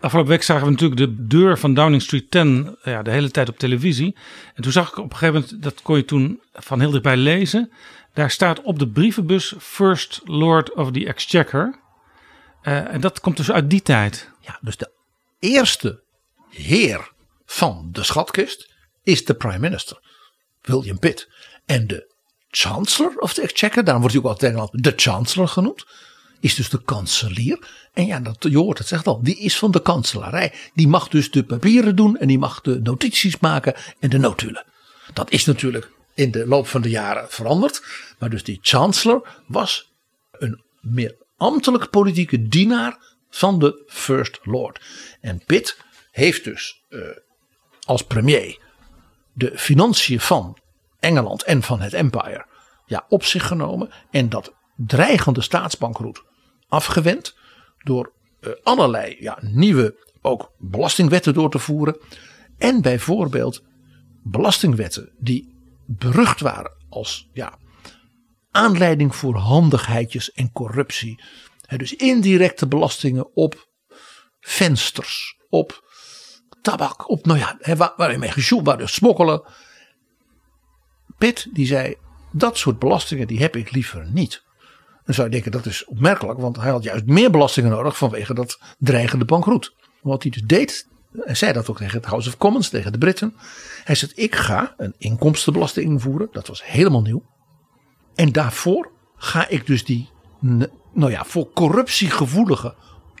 [0.00, 3.48] Afgelopen week zagen we natuurlijk de deur van Downing Street 10 ja, de hele tijd
[3.48, 4.16] op televisie.
[4.54, 7.16] En toen zag ik op een gegeven moment, dat kon je toen van heel dichtbij
[7.16, 7.72] lezen.
[8.14, 11.80] Daar staat op de brievenbus First Lord of the Exchequer.
[12.62, 14.30] Eh, en dat komt dus uit die tijd.
[14.40, 14.90] Ja, dus de
[15.38, 16.02] eerste
[16.50, 17.12] heer
[17.44, 19.98] van de schatkist is de prime minister,
[20.62, 21.28] William Pitt.
[21.66, 22.14] En de
[22.50, 25.86] chancellor of the exchequer, daarom wordt hij ook altijd de chancellor genoemd,
[26.40, 27.66] is dus de kanselier.
[27.92, 30.52] En ja, dat, je hoort het zegt al, die is van de kanselarij.
[30.74, 34.64] Die mag dus de papieren doen en die mag de notities maken en de notulen.
[35.12, 37.82] Dat is natuurlijk in de loop van de jaren veranderd.
[38.18, 39.92] Maar dus die chancellor was
[40.30, 42.98] een meer ambtelijk politieke dienaar
[43.30, 44.80] van de First Lord.
[45.20, 45.78] En Pitt
[46.10, 47.00] heeft dus eh,
[47.86, 48.58] als premier
[49.32, 50.58] de financiën van
[51.00, 52.46] Engeland en van het Empire
[52.86, 53.90] ja, op zich genomen.
[54.10, 56.22] En dat dreigende staatsbankroet
[56.68, 57.36] afgewend
[57.78, 61.98] door eh, allerlei ja, nieuwe ook belastingwetten door te voeren.
[62.58, 63.62] En bijvoorbeeld
[64.22, 65.54] belastingwetten die
[65.86, 67.58] berucht waren als ja,
[68.50, 71.22] aanleiding voor handigheidjes en corruptie.
[71.76, 73.68] Dus indirecte belastingen op
[74.40, 75.88] vensters, op
[76.62, 79.42] tabak, op nou ja, waar, waar je mee gesjoeld, waar dus smokkelen.
[81.20, 81.94] Pitt die zei,
[82.32, 84.42] dat soort belastingen die heb ik liever niet.
[85.04, 88.34] Dan zou je denken dat is opmerkelijk, want hij had juist meer belastingen nodig vanwege
[88.34, 89.74] dat dreigende bankroet.
[90.02, 92.98] Wat hij dus deed, hij zei dat ook tegen het House of Commons, tegen de
[92.98, 93.34] Britten.
[93.84, 97.22] Hij zei, ik ga een inkomstenbelasting invoeren, dat was helemaal nieuw.
[98.14, 100.08] En daarvoor ga ik dus die,
[100.92, 102.74] nou ja, voor corruptiegevoelige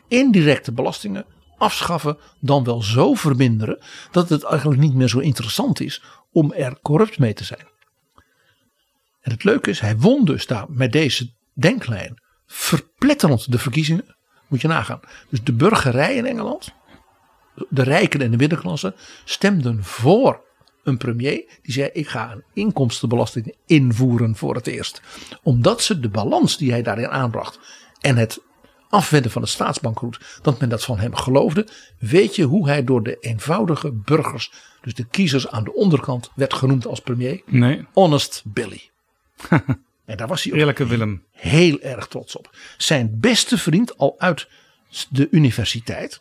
[0.08, 1.24] indirecte belastingen
[1.58, 3.78] afschaffen dan wel zo verminderen
[4.10, 7.69] dat het eigenlijk niet meer zo interessant is om er corrupt mee te zijn.
[9.20, 14.16] En het leuke is, hij won dus daar met deze denklijn verpletterend de verkiezingen.
[14.48, 15.00] Moet je nagaan.
[15.28, 16.72] Dus de burgerij in Engeland,
[17.68, 20.44] de rijken en de middenklasse, stemden voor
[20.84, 25.02] een premier die zei: Ik ga een inkomstenbelasting invoeren voor het eerst.
[25.42, 27.58] Omdat ze de balans die hij daarin aanbracht
[28.00, 28.40] en het
[28.88, 31.68] afwenden van het staatsbankroet, dat men dat van hem geloofde.
[31.98, 36.54] Weet je hoe hij door de eenvoudige burgers, dus de kiezers aan de onderkant, werd
[36.54, 37.42] genoemd als premier?
[37.46, 37.86] Nee.
[37.92, 38.90] Honest Billy.
[40.06, 41.24] en daar was hij ook Eerlijke Willem.
[41.30, 42.56] heel erg trots op.
[42.76, 44.48] Zijn beste vriend al uit
[45.08, 46.20] de universiteit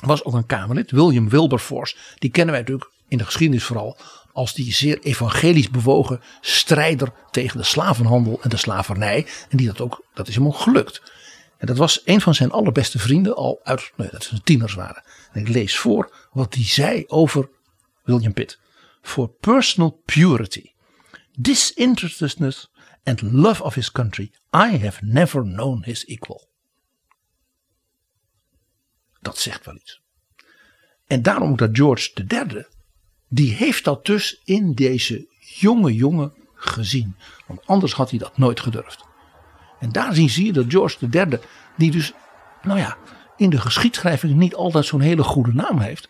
[0.00, 1.96] was ook een Kamerlid, William Wilberforce.
[2.18, 3.98] Die kennen wij natuurlijk in de geschiedenis vooral
[4.32, 9.26] als die zeer evangelisch bewogen strijder tegen de slavenhandel en de slavernij.
[9.48, 11.02] En die dat ook, dat is hem ook gelukt.
[11.58, 15.02] En dat was een van zijn allerbeste vrienden al uit, nee, dat ze tieners waren.
[15.32, 17.48] En ik lees voor wat hij zei over
[18.04, 18.58] William Pitt.
[19.02, 20.71] For personal purity,
[21.38, 22.70] disinterestedness
[23.04, 26.50] and love of his country, I have never known his equal.
[29.20, 30.00] Dat zegt wel iets.
[31.06, 32.66] En daarom moet dat George III,
[33.28, 37.16] die heeft dat dus in deze jonge jongen gezien.
[37.46, 39.04] Want anders had hij dat nooit gedurfd.
[39.80, 41.38] En daar zie je dat George III,
[41.76, 42.12] die dus,
[42.62, 42.96] nou ja,
[43.36, 46.08] in de geschiedschrijving niet altijd zo'n hele goede naam heeft.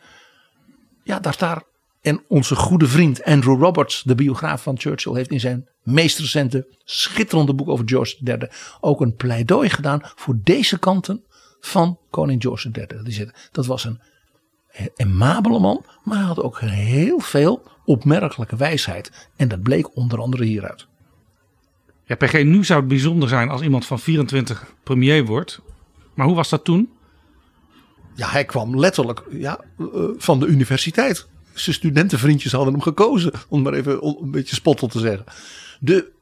[1.02, 1.62] Ja, dat daar,
[2.02, 6.66] en onze goede vriend Andrew Roberts, de biograaf van Churchill, heeft in zijn meest recente
[6.84, 8.48] schitterende boek over George III
[8.80, 11.24] ook een pleidooi gedaan voor deze kanten
[11.60, 13.30] van koning George III.
[13.52, 14.00] Dat was een
[14.96, 19.28] emabele man, maar hij had ook heel veel opmerkelijke wijsheid.
[19.36, 20.86] En dat bleek onder andere hieruit.
[22.04, 25.60] Ja, PG, nu zou het bijzonder zijn als iemand van 24 premier wordt.
[26.14, 26.90] Maar hoe was dat toen?
[28.14, 29.86] Ja, hij kwam letterlijk ja, eh,
[30.16, 31.28] van de universiteit.
[31.54, 35.24] Zijn studentenvriendjes hadden hem gekozen, om maar even een beetje spottel te zeggen.
[35.80, 36.12] De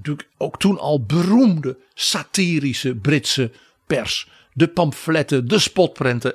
[0.00, 3.52] natuurlijk ook toen al beroemde satirische Britse
[3.86, 4.28] pers.
[4.52, 6.34] De pamfletten, de spotprenten.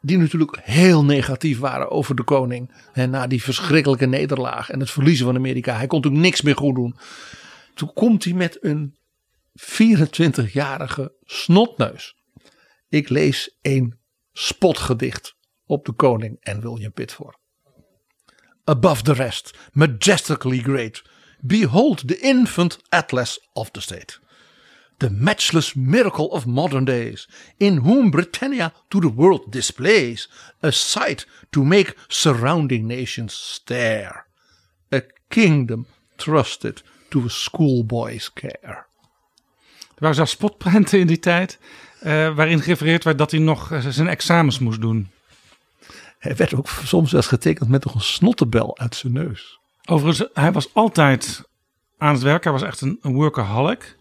[0.00, 2.72] Die natuurlijk heel negatief waren over de koning.
[2.92, 5.76] En na die verschrikkelijke nederlaag en het verliezen van Amerika.
[5.76, 6.96] Hij kon natuurlijk niks meer goed doen.
[7.74, 8.96] Toen komt hij met een
[9.60, 12.16] 24-jarige snotneus.
[12.88, 13.98] Ik lees een
[14.32, 15.36] spotgedicht
[15.68, 17.38] op de koning en William Pitt voor.
[18.64, 21.02] Above the rest, majestically great,
[21.40, 24.18] behold the infant atlas of the state.
[24.96, 31.26] The matchless miracle of modern days, in whom Britannia to the world displays a sight
[31.50, 34.26] to make surrounding nations stare.
[34.92, 38.86] A kingdom trusted to a schoolboy's care.
[39.94, 41.58] Er waren zelfs spotprenten in die tijd.
[42.00, 45.10] eh, waarin gerefereerd werd dat hij nog eh, zijn examens moest doen.
[46.18, 49.58] Hij werd ook soms wel eens getekend met nog een snottebel uit zijn neus.
[49.84, 51.48] Overigens, hij was altijd
[51.98, 52.44] aan het werk.
[52.44, 53.96] Hij was echt een, een workaholic.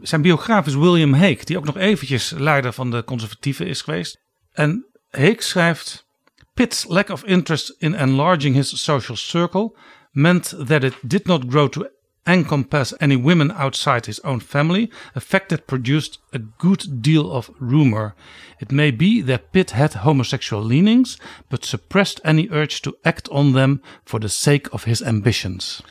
[0.00, 4.20] Zijn biograaf is William Hague, die ook nog eventjes leider van de conservatieven is geweest.
[4.52, 6.06] En Hague schrijft:
[6.54, 9.76] Pitt's lack of interest in enlarging his social circle
[10.10, 11.86] meant that it did not grow to
[12.24, 17.50] encompass any women outside his own family, a fact that produced a good deal of
[17.58, 18.14] rumor.
[18.58, 23.52] It may be that Pitt had homosexual leanings, but suppressed any urge to act on
[23.52, 25.82] them for the sake of his ambitions.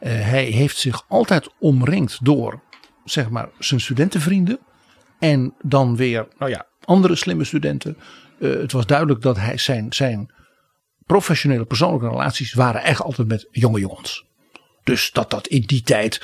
[0.00, 2.62] Uh, hij heeft zich altijd omringd door,
[3.04, 4.58] zeg maar, zijn studentenvrienden.
[5.18, 7.96] En dan weer, nou ja, andere slimme studenten.
[8.38, 10.32] Uh, het was duidelijk dat hij zijn, zijn
[11.06, 14.24] professionele persoonlijke relaties waren echt altijd met jonge jongens.
[14.86, 16.20] Dus dat dat in die tijd,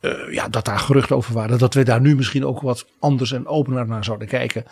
[0.00, 1.58] uh, ja, dat daar geruchten over waren.
[1.58, 4.64] Dat we daar nu misschien ook wat anders en opener naar zouden kijken.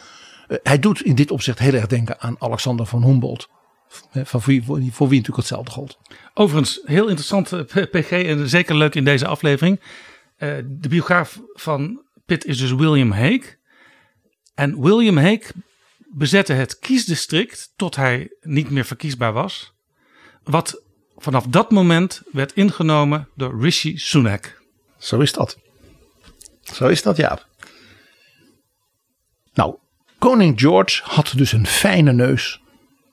[0.49, 3.49] Uh, hij doet in dit opzicht heel erg denken aan Alexander van Humboldt.
[4.13, 5.99] Van wie, voor wie natuurlijk hetzelfde gold.
[6.35, 7.51] Overigens, heel interessant
[7.91, 9.81] PG en zeker leuk in deze aflevering.
[10.65, 13.59] De biograaf van Pitt is dus William Hague.
[14.55, 15.51] En William Hague
[16.09, 19.73] bezette het kiesdistrict tot hij niet meer verkiesbaar was.
[20.43, 20.83] Wat
[21.19, 24.63] vanaf dat moment werd ingenomen door Rishi Sunak.
[24.99, 25.59] Zo is dat.
[26.63, 27.47] Zo is dat, Jaap.
[29.55, 29.77] Nou,
[30.19, 32.61] koning George had dus een fijne neus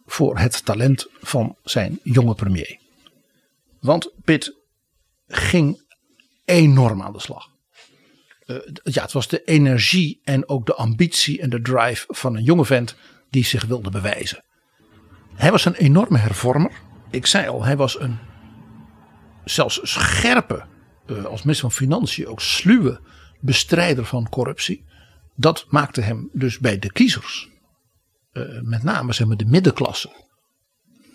[0.06, 2.80] voor het talent van zijn jonge premier.
[3.80, 4.53] Want Pitt
[5.28, 5.84] ging
[6.45, 7.47] enorm aan de slag.
[8.45, 12.43] Uh, ja, het was de energie en ook de ambitie en de drive van een
[12.43, 12.95] jonge vent
[13.30, 14.43] die zich wilde bewijzen.
[15.36, 16.72] Hij was een enorme hervormer.
[17.16, 18.18] Ik zei al, hij was een
[19.45, 20.66] zelfs scherpe,
[21.07, 22.99] uh, als minister van Financiën ook sluwe
[23.39, 24.86] bestrijder van corruptie.
[25.36, 27.49] Dat maakte hem dus bij de kiezers
[28.32, 30.09] eh, met name zeg maar, de middenklasse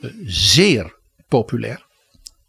[0.01, 0.99] eh, zeer
[1.29, 1.87] populair.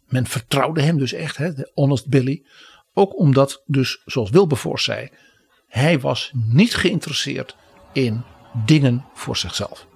[0.06, 2.46] Men vertrouwde hem dus echt, hè, de Honest Billy.
[2.92, 5.08] Ook omdat dus, zoals Wilberforce zei,
[5.66, 7.56] hij was niet geïnteresseerd
[7.92, 8.22] in
[8.64, 9.86] dingen voor zichzelf.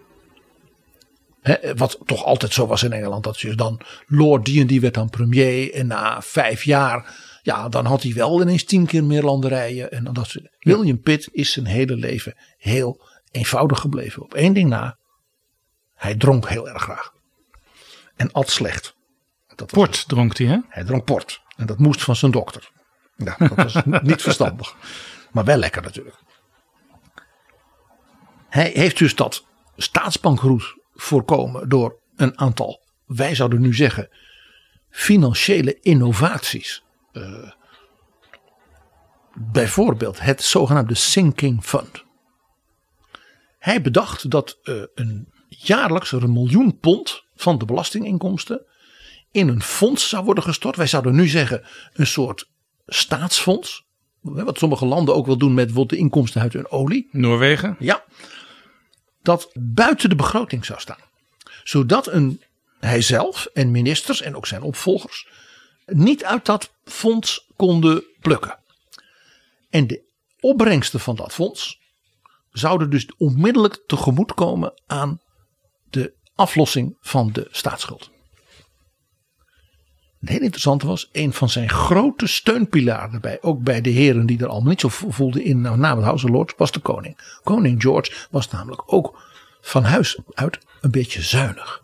[1.77, 3.25] Wat toch altijd zo was in Engeland.
[3.25, 5.75] Dat je dan Lord die en die werd dan premier.
[5.75, 9.91] En na vijf jaar, ja, dan had hij wel ineens tien keer meer landerijen.
[9.91, 10.35] En dat.
[10.59, 14.23] William Pitt is zijn hele leven heel eenvoudig gebleven.
[14.23, 14.99] Op één ding na.
[15.95, 17.13] Hij dronk heel erg graag.
[18.17, 18.95] En at slecht.
[19.55, 20.59] Dat Port dronk hij, hè?
[20.69, 21.43] hij dronk port.
[21.57, 22.71] En dat moest van zijn dokter.
[23.17, 23.75] Ja, dat was
[24.11, 24.77] niet verstandig.
[25.31, 26.17] Maar wel lekker natuurlijk.
[28.49, 29.45] Hij heeft dus dat
[29.77, 34.09] staatsbankroet voorkomen door een aantal, wij zouden nu zeggen,
[34.91, 36.85] financiële innovaties.
[37.13, 37.51] Eh,
[39.35, 42.05] bijvoorbeeld het zogenaamde Sinking Fund.
[43.59, 48.67] Hij bedacht dat eh, een jaarlijks een miljoen pond van de belastinginkomsten
[49.31, 50.77] in een fonds zou worden gestort.
[50.77, 52.51] Wij zouden nu zeggen een soort
[52.87, 53.85] staatsfonds.
[54.21, 57.09] Wat sommige landen ook wel doen met bijvoorbeeld de inkomsten uit hun olie.
[57.13, 57.77] Noorwegen.
[57.79, 58.05] Ja.
[59.27, 61.01] Dat buiten de begroting zou staan.
[61.65, 62.43] Zodat een,
[62.81, 65.29] hijzelf en ministers en ook zijn opvolgers
[65.87, 68.59] niet uit dat fonds konden plukken.
[69.71, 70.03] En de
[70.41, 71.81] opbrengsten van dat fonds
[72.51, 75.21] zouden dus onmiddellijk tegemoetkomen aan
[75.91, 78.11] de aflossing van de staatsschuld.
[80.27, 84.39] Het hele interessante was, een van zijn grote steunpilaren daarbij, ook bij de heren die
[84.39, 87.39] er allemaal niet zo voelden in, nou, na het House of Lords, was de koning.
[87.43, 89.23] Koning George was namelijk ook
[89.61, 91.83] van huis uit een beetje zuinig.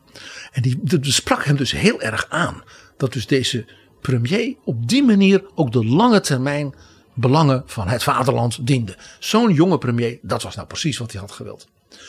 [0.52, 2.62] En die, dat sprak hem dus heel erg aan.
[2.96, 3.66] Dat dus deze
[4.00, 6.74] premier op die manier ook de lange termijn
[7.14, 8.96] belangen van het vaderland diende.
[9.18, 11.68] Zo'n jonge premier, dat was nou precies wat hij had gewild.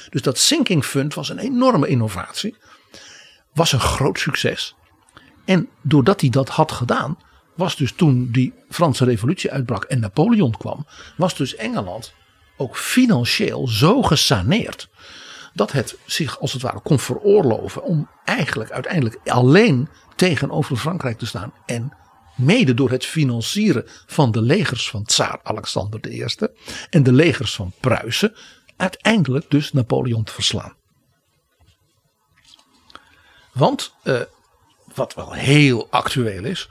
[0.10, 2.56] Dus dat Sinking Fund was een enorme innovatie.
[3.54, 4.76] Was een groot succes.
[5.46, 7.18] En doordat hij dat had gedaan,
[7.56, 10.86] was dus toen die Franse revolutie uitbrak en Napoleon kwam,
[11.18, 12.14] was dus Engeland
[12.58, 14.90] ook financieel zo gesaneerd
[15.54, 21.26] dat het zich als het ware kon veroorloven om eigenlijk uiteindelijk alleen tegenover Frankrijk te
[21.26, 21.94] staan en
[22.36, 26.26] mede door het financieren van de legers van tsaar Alexander I
[26.90, 28.36] en de legers van Pruisen
[28.78, 30.76] uiteindelijk dus Napoleon te verslaan.
[33.54, 34.22] Want uh,
[34.96, 36.70] wat wel heel actueel is.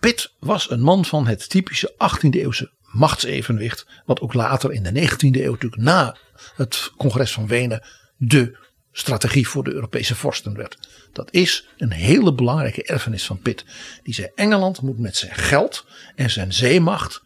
[0.00, 3.86] Pitt was een man van het typische 18e eeuwse machtsevenwicht.
[4.04, 6.16] Wat ook later in de 19e eeuw natuurlijk na
[6.56, 8.58] het congres van Wenen de
[8.92, 10.78] strategie voor de Europese vorsten werd.
[11.12, 13.64] Dat is een hele belangrijke erfenis van Pitt.
[14.02, 17.22] Die zei Engeland moet met zijn geld en zijn zeemacht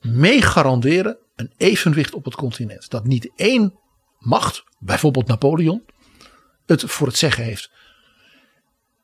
[0.00, 2.90] mee garanderen een evenwicht op het continent.
[2.90, 3.78] Dat niet één
[4.18, 5.84] macht, bijvoorbeeld Napoleon,
[6.66, 7.70] het voor het zeggen heeft.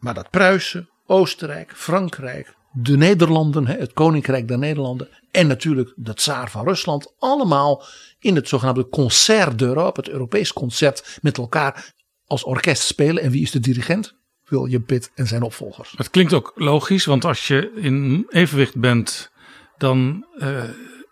[0.04, 6.50] Maar dat Pruisen, Oostenrijk, Frankrijk, de Nederlanden, het Koninkrijk der Nederlanden en natuurlijk de Tsaar
[6.50, 7.84] van Rusland allemaal
[8.18, 11.92] in het zogenaamde Concert d'Europe, het Europees concert met elkaar
[12.26, 13.22] als orkest spelen.
[13.22, 14.14] En wie is de dirigent?
[14.44, 15.94] William Pitt en zijn opvolgers.
[15.96, 19.30] Het klinkt ook logisch, want als je in evenwicht bent,
[19.78, 20.64] dan uh,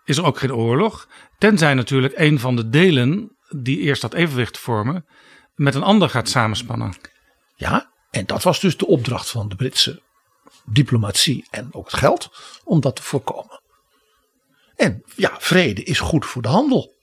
[0.05, 1.07] is er ook geen oorlog.
[1.37, 5.05] Tenzij natuurlijk een van de delen die eerst dat evenwicht vormen,
[5.55, 6.93] met een ander gaat samenspannen.
[7.55, 10.01] Ja, en dat was dus de opdracht van de Britse
[10.65, 12.29] diplomatie en ook het geld
[12.63, 13.61] om dat te voorkomen.
[14.75, 16.93] En ja, vrede is goed voor de handel.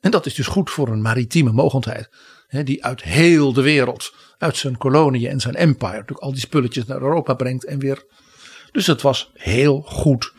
[0.00, 2.08] En dat is dus goed voor een maritieme mogendheid.
[2.46, 6.40] Hè, die uit heel de wereld, uit zijn koloniën en zijn empire, natuurlijk al die
[6.40, 8.04] spulletjes naar Europa brengt en weer.
[8.70, 10.32] Dus het was heel goed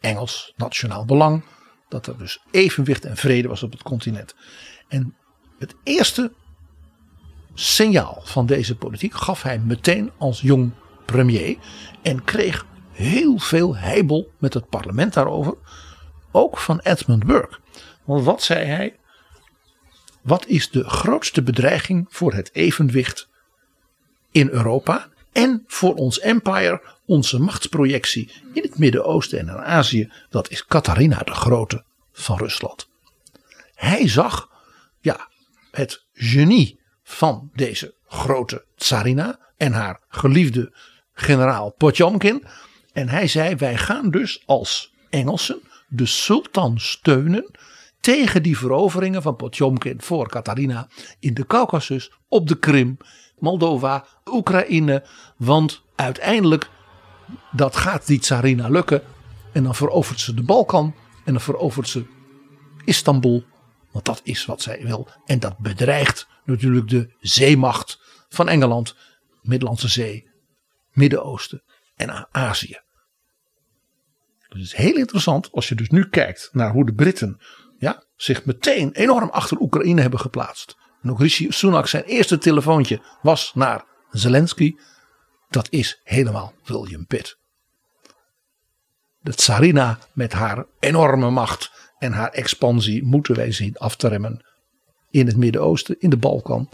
[0.00, 1.44] Engels nationaal belang.
[1.88, 4.34] Dat er dus evenwicht en vrede was op het continent.
[4.88, 5.16] En
[5.58, 6.32] het eerste
[7.58, 10.70] signaal van deze politiek gaf hij meteen als jong
[11.04, 11.56] premier.
[12.02, 15.54] En kreeg heel veel heibel met het parlement daarover.
[16.32, 17.58] Ook van Edmund Burke.
[18.04, 18.96] Want wat zei hij?
[20.22, 23.28] Wat is de grootste bedreiging voor het evenwicht
[24.30, 30.12] in Europa en voor ons empire, onze machtsprojectie in het Midden-Oosten en in Azië?
[30.30, 32.88] Dat is Catharina de Grote van Rusland.
[33.74, 34.50] Hij zag
[35.00, 35.28] ja,
[35.70, 40.72] het genie van deze grote tsarina en haar geliefde
[41.12, 42.44] generaal Potjomkin.
[42.92, 47.50] En hij zei: Wij gaan dus als Engelsen de sultan steunen
[48.00, 50.88] tegen die veroveringen van Potjomkin voor Katarina
[51.18, 52.96] in de Caucasus, op de Krim,
[53.38, 55.04] Moldova, Oekraïne.
[55.36, 56.70] Want uiteindelijk
[57.52, 59.02] dat gaat die tsarina lukken.
[59.52, 60.94] En dan verovert ze de Balkan
[61.24, 62.06] en dan verovert ze
[62.84, 63.44] Istanbul.
[63.90, 65.08] Want dat is wat zij wil.
[65.26, 68.96] En dat bedreigt natuurlijk de zeemacht van Engeland,
[69.42, 70.30] Middellandse Zee,
[70.92, 71.62] Midden-Oosten
[71.94, 72.80] en Azië.
[74.48, 77.40] Dus het is heel interessant als je dus nu kijkt naar hoe de Britten
[77.78, 80.76] ja, zich meteen enorm achter Oekraïne hebben geplaatst.
[81.02, 84.74] En ook Rishi Sunak zijn eerste telefoontje was naar Zelensky.
[85.48, 87.38] Dat is helemaal William Pitt.
[89.18, 94.44] De tsarina met haar enorme macht en haar expansie moeten wij zien af te remmen.
[95.16, 96.68] In het Midden-Oosten, in de Balkan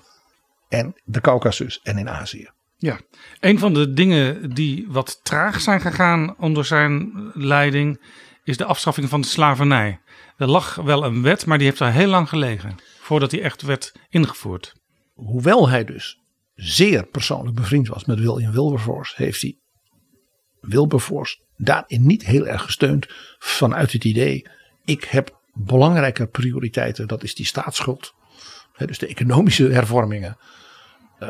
[0.69, 2.51] en de Caucasus en in Azië.
[2.77, 3.01] Ja,
[3.41, 8.01] een van de dingen die wat traag zijn gegaan onder zijn leiding
[8.45, 10.01] is de afschaffing van de slavernij.
[10.37, 13.63] Er lag wel een wet, maar die heeft al heel lang gelegen voordat die echt
[13.63, 14.75] werd ingevoerd.
[15.15, 16.19] Hoewel hij dus
[16.55, 19.59] zeer persoonlijk bevriend was met William Wilberforce, heeft hij
[20.61, 23.07] Wilberforce daarin niet heel erg gesteund
[23.39, 24.49] vanuit het idee:
[24.85, 28.15] ik heb belangrijke prioriteiten, dat is die staatsschuld,
[28.87, 30.37] dus de economische hervormingen.
[31.21, 31.29] Uh,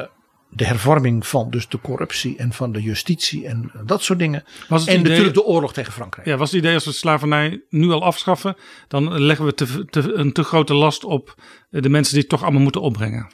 [0.55, 4.45] de hervorming van dus de corruptie en van de justitie en dat soort dingen.
[4.69, 6.27] Was en natuurlijk de oorlog tegen Frankrijk.
[6.27, 8.57] Ja, was het idee als we slavernij nu al afschaffen,
[8.89, 11.35] dan leggen we te, te, een te grote last op
[11.71, 13.29] de mensen die het toch allemaal moeten opbrengen.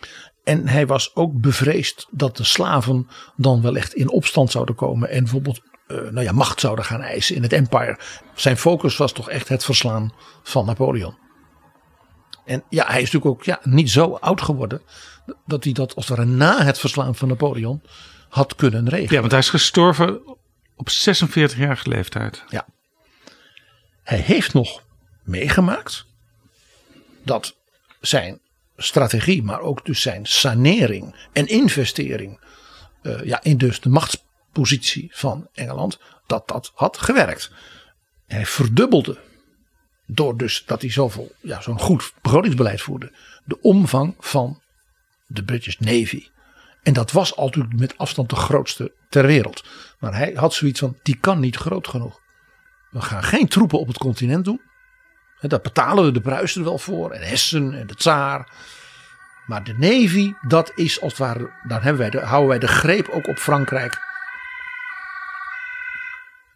[0.45, 5.11] En hij was ook bevreesd dat de slaven dan wel echt in opstand zouden komen
[5.11, 7.99] en bijvoorbeeld uh, nou ja, macht zouden gaan eisen in het empire.
[8.35, 10.12] Zijn focus was toch echt het verslaan
[10.43, 11.14] van Napoleon.
[12.49, 14.82] En ja, hij is natuurlijk ook ja, niet zo oud geworden
[15.46, 17.82] dat hij dat als het ware na het verslaan van Napoleon
[18.28, 19.12] had kunnen regelen.
[19.12, 20.20] Ja, want hij is gestorven
[20.76, 22.44] op 46-jarige leeftijd.
[22.49, 22.66] Ja.
[24.03, 24.82] Hij heeft nog
[25.22, 26.07] meegemaakt
[27.22, 27.57] dat
[28.01, 28.40] zijn
[28.76, 32.40] strategie, maar ook dus zijn sanering en investering
[33.03, 37.51] uh, ja, in dus de machtspositie van Engeland, dat dat had gewerkt.
[38.26, 39.18] Hij verdubbelde,
[40.11, 43.12] door dus dat hij zoveel, ja, zo'n goed begrotingsbeleid voerde,
[43.44, 44.61] de omvang van
[45.26, 46.26] de British Navy.
[46.82, 49.64] En dat was altijd met afstand de grootste ter wereld.
[49.98, 52.20] Maar hij had zoiets van: die kan niet groot genoeg.
[52.90, 54.61] We gaan geen troepen op het continent doen.
[55.40, 57.11] Daar betalen we de Pruisen wel voor.
[57.11, 58.52] En Hessen en de Tsaar.
[59.46, 61.50] Maar de Navy, dat is als het ware.
[61.66, 63.98] Dan hebben wij de, houden wij de greep ook op Frankrijk.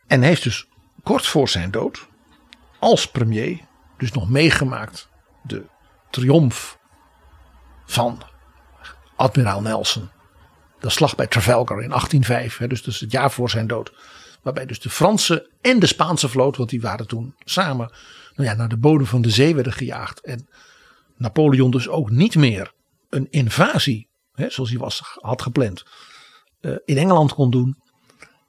[0.06, 0.66] En heeft dus
[1.02, 2.08] kort voor zijn dood.
[2.82, 3.60] Als premier.
[3.96, 5.08] Dus nog meegemaakt.
[5.42, 5.64] De
[6.10, 6.78] triomf
[7.86, 8.22] van
[9.16, 10.10] admiraal Nelson.
[10.80, 13.92] De slag bij Trafalgar in 1805, hè, dus, dus het jaar voor zijn dood.
[14.42, 17.92] Waarbij dus de Franse en de Spaanse vloot, want die waren toen samen
[18.34, 20.20] nou ja, naar de bodem van de zee werden gejaagd.
[20.20, 20.48] En
[21.16, 22.72] Napoleon dus ook niet meer
[23.08, 25.84] een invasie, hè, zoals hij was, had gepland,
[26.60, 27.76] uh, in Engeland kon doen.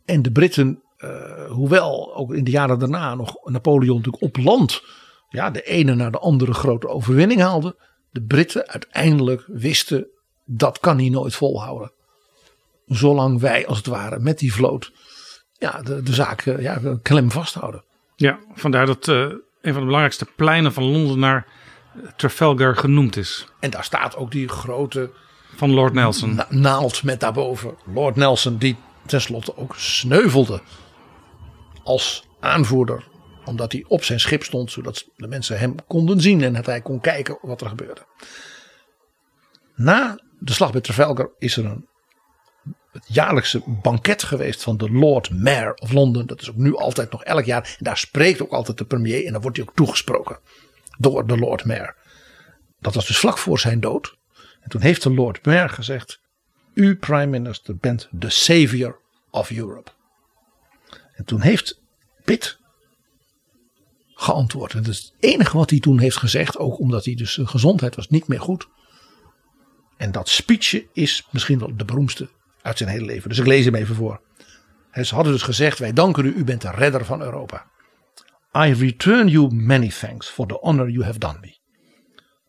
[0.05, 4.83] En de Britten, uh, hoewel ook in de jaren daarna nog Napoleon natuurlijk op land
[5.29, 7.75] ja, de ene naar de andere grote overwinning haalde.
[8.11, 10.07] De Britten uiteindelijk wisten
[10.45, 11.91] dat kan hij nooit volhouden.
[12.85, 14.91] Zolang wij als het ware met die vloot
[15.57, 17.83] ja, de, de zaak ja, klem vasthouden.
[18.15, 21.47] Ja, vandaar dat uh, een van de belangrijkste pleinen van Londen naar
[22.15, 23.47] Trafalgar genoemd is.
[23.59, 25.11] En daar staat ook die grote
[25.55, 26.35] van Lord Nelson.
[26.35, 30.61] Na naald met daarboven Lord Nelson, die tenslotte ook sneuvelde
[31.83, 33.07] als aanvoerder.
[33.45, 36.81] Omdat hij op zijn schip stond, zodat de mensen hem konden zien en dat hij
[36.81, 38.05] kon kijken wat er gebeurde.
[39.75, 41.87] Na de slag bij Trafalgar is er een
[42.93, 46.27] het jaarlijkse banket geweest van de Lord Mayor of Londen.
[46.27, 47.63] Dat is ook nu altijd nog elk jaar.
[47.63, 50.39] En daar spreekt ook altijd de premier en dan wordt hij ook toegesproken
[50.97, 51.95] door de Lord Mayor.
[52.79, 54.17] Dat was dus vlak voor zijn dood.
[54.61, 56.19] En toen heeft de Lord Mayor gezegd:
[56.73, 59.91] U, Prime Minister, bent de savior of Europe.
[61.13, 61.81] En toen heeft
[62.23, 62.59] Pitt
[64.13, 64.73] geantwoord.
[64.73, 67.95] En is het enige wat hij toen heeft gezegd, ook omdat hij dus zijn gezondheid
[67.95, 68.67] was niet meer goed.
[69.97, 72.29] En dat speechje is misschien wel de beroemdste
[72.61, 73.29] uit zijn hele leven.
[73.29, 74.21] Dus ik lees hem even voor.
[75.01, 77.71] Ze hadden dus gezegd: Wij danken u, u bent de redder van Europa.
[78.55, 81.57] I return you many thanks for the honor you have done me.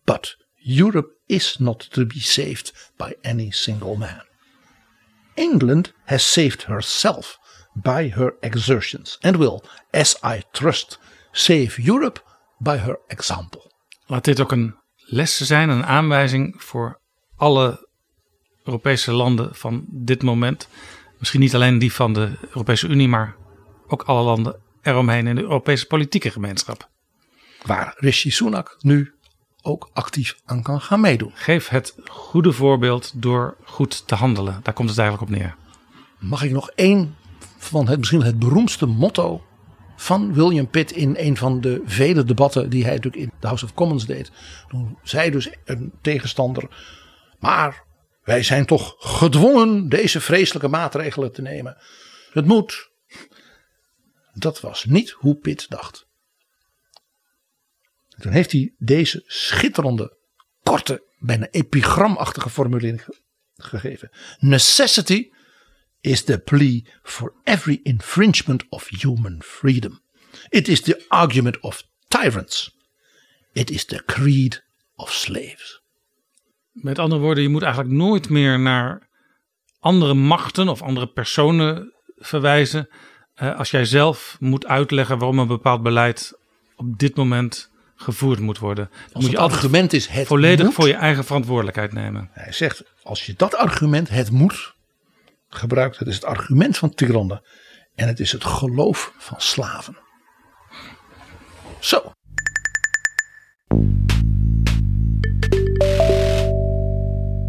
[0.04, 0.36] But
[0.78, 4.26] Europe is not to be saved by any single man.
[5.34, 7.38] England has saved herself
[7.74, 10.98] by her exertions and will, as I trust,
[11.32, 12.20] save Europe
[12.58, 13.72] by her example.
[14.06, 17.00] Laat dit ook een les zijn, een aanwijzing voor
[17.36, 17.88] alle
[18.64, 20.68] Europese landen van dit moment.
[21.18, 23.36] Misschien niet alleen die van de Europese Unie, maar
[23.86, 26.88] ook alle landen eromheen in de Europese politieke gemeenschap.
[27.62, 29.14] Waar Rishi Sunak nu
[29.62, 31.30] ook actief aan kan gaan meedoen.
[31.34, 34.60] Geef het goede voorbeeld door goed te handelen.
[34.62, 35.56] Daar komt het eigenlijk op neer.
[36.18, 37.16] Mag ik nog één
[37.64, 39.44] van het misschien het beroemdste motto
[39.96, 43.64] van William Pitt in een van de vele debatten die hij natuurlijk in de House
[43.64, 44.30] of Commons deed.
[44.68, 46.68] Toen zei dus een tegenstander,
[47.38, 47.84] maar
[48.22, 51.76] wij zijn toch gedwongen deze vreselijke maatregelen te nemen.
[52.32, 52.90] Het moet.
[54.32, 56.06] Dat was niet hoe Pitt dacht.
[58.18, 60.16] Toen heeft hij deze schitterende,
[60.62, 63.04] korte, bijna epigramachtige formulering
[63.56, 64.10] gegeven.
[64.38, 65.30] Necessity
[66.04, 70.00] is the plea for every infringement of human freedom.
[70.48, 72.76] It is the argument of tyrants.
[73.52, 74.64] It is the creed
[74.96, 75.82] of slaves.
[76.72, 79.08] Met andere woorden, je moet eigenlijk nooit meer naar
[79.80, 82.88] andere machten of andere personen verwijzen.
[83.42, 86.38] Uh, als jij zelf moet uitleggen waarom een bepaald beleid
[86.76, 88.88] op dit moment gevoerd moet worden.
[88.90, 90.74] Dan Als moet je argument is het volledig moet.
[90.74, 92.28] voor je eigen verantwoordelijkheid nemen.
[92.32, 94.73] Hij zegt, als je dat argument, het moet,
[95.56, 97.42] gebruikt, het is het argument van tyrannen.
[97.94, 99.96] En het is het geloof van slaven.
[101.80, 102.12] Zo.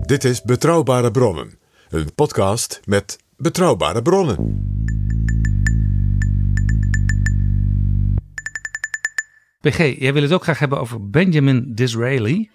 [0.01, 4.63] Dit is Betrouwbare Bronnen, een podcast met betrouwbare bronnen.
[9.59, 12.49] PG, jij wil het ook graag hebben over Benjamin Disraeli.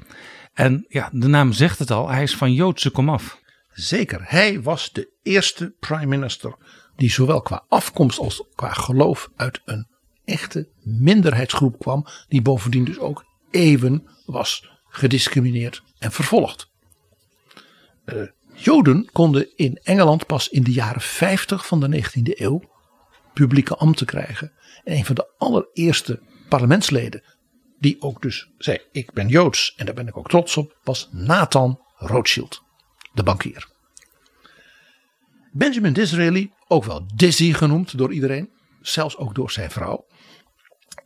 [0.53, 3.41] En ja, de naam zegt het al, hij is van Joodse komaf.
[3.73, 6.57] Zeker, hij was de eerste prime minister
[6.97, 9.89] die zowel qua afkomst als qua geloof uit een
[10.25, 12.07] echte minderheidsgroep kwam.
[12.29, 16.71] Die bovendien dus ook even was gediscrimineerd en vervolgd.
[18.05, 18.23] Eh,
[18.55, 22.63] Joden konden in Engeland pas in de jaren 50 van de 19e eeuw
[23.35, 24.53] publieke ambten krijgen.
[24.85, 27.23] En een van de allereerste parlementsleden
[27.79, 31.09] die ook dus zei ik ben Joods en daar ben ik ook trots op was
[31.13, 32.63] Nathan Rothschild,
[33.13, 33.69] de bankier.
[35.53, 38.51] Benjamin Disraeli, ook wel Dizzy genoemd door iedereen,
[38.81, 40.07] zelfs ook door zijn vrouw,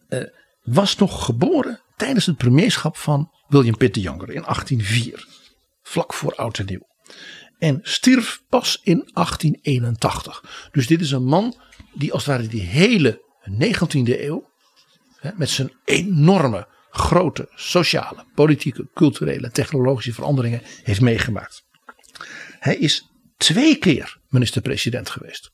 [0.09, 0.25] eh,
[0.63, 5.27] was nog geboren tijdens het premierschap van William Pitt de Younger in 1804,
[5.83, 6.87] vlak voor oud en nieuw.
[7.59, 10.69] En stierf pas in 1881.
[10.73, 11.55] Dus dit is een man
[11.95, 14.53] die als het ware die hele 19e eeuw
[15.37, 21.65] met zijn enorme grote sociale, politieke, culturele, technologische veranderingen heeft meegemaakt.
[22.65, 25.51] Hij is twee keer minister-president geweest.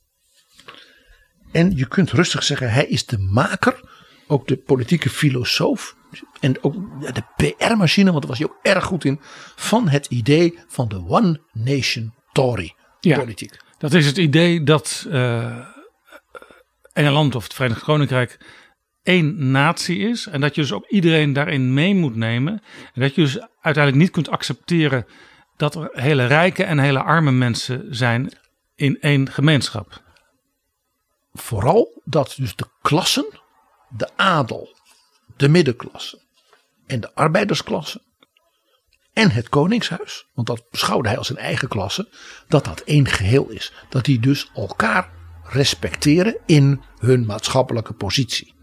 [1.53, 3.81] En je kunt rustig zeggen, hij is de maker,
[4.27, 5.97] ook de politieke filosoof
[6.41, 9.21] en ook ja, de PR-machine, want daar was hij ook erg goed in,
[9.57, 13.19] van het idee van de One Nation Tory Ja.
[13.19, 13.57] politiek.
[13.79, 15.67] Dat is het idee dat eh,
[16.93, 18.39] Engeland of het Verenigd Koninkrijk
[19.03, 20.27] één natie is.
[20.27, 22.63] En dat je dus ook iedereen daarin mee moet nemen.
[22.95, 25.07] En dat je dus uiteindelijk niet kunt accepteren
[25.61, 28.33] dat er hele rijke en hele arme mensen zijn
[28.75, 30.03] in één gemeenschap.
[31.33, 33.27] Vooral dat dus de klassen,
[33.89, 34.77] de adel,
[35.37, 36.23] de middenklasse
[36.87, 38.03] en de arbeidersklasse
[39.13, 42.09] en het koningshuis, want dat beschouwde hij als zijn eigen klasse,
[42.49, 43.73] dat dat één geheel is.
[43.89, 45.11] Dat die dus elkaar
[45.45, 48.55] respecteren in hun maatschappelijke positie.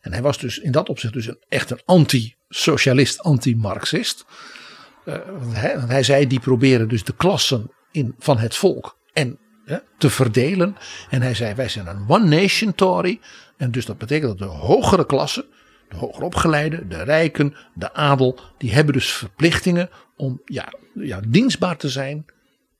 [0.00, 4.24] En hij was dus in dat opzicht dus een, echt een anti-socialist, anti-Marxist.
[5.04, 8.98] Eh, want hij, want hij zei die proberen dus de klassen in, van het volk
[9.12, 10.76] en hè, te verdelen.
[11.10, 13.20] En hij zei wij zijn een one nation Tory.
[13.56, 15.44] En dus dat betekent dat de hogere klassen,
[15.88, 21.76] de hoger opgeleide, de rijken, de adel, die hebben dus verplichtingen om ja, ja, dienstbaar
[21.76, 22.24] te zijn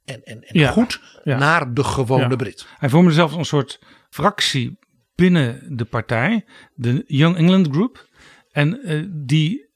[0.05, 1.39] en, en, en Ja, goed ja.
[1.39, 2.37] naar de gewone.
[2.37, 2.67] Brit.
[2.79, 4.79] Hij vormde zelfs een soort fractie
[5.15, 6.45] binnen de partij,
[6.75, 8.09] de Young England Group.
[8.53, 9.70] En eh, die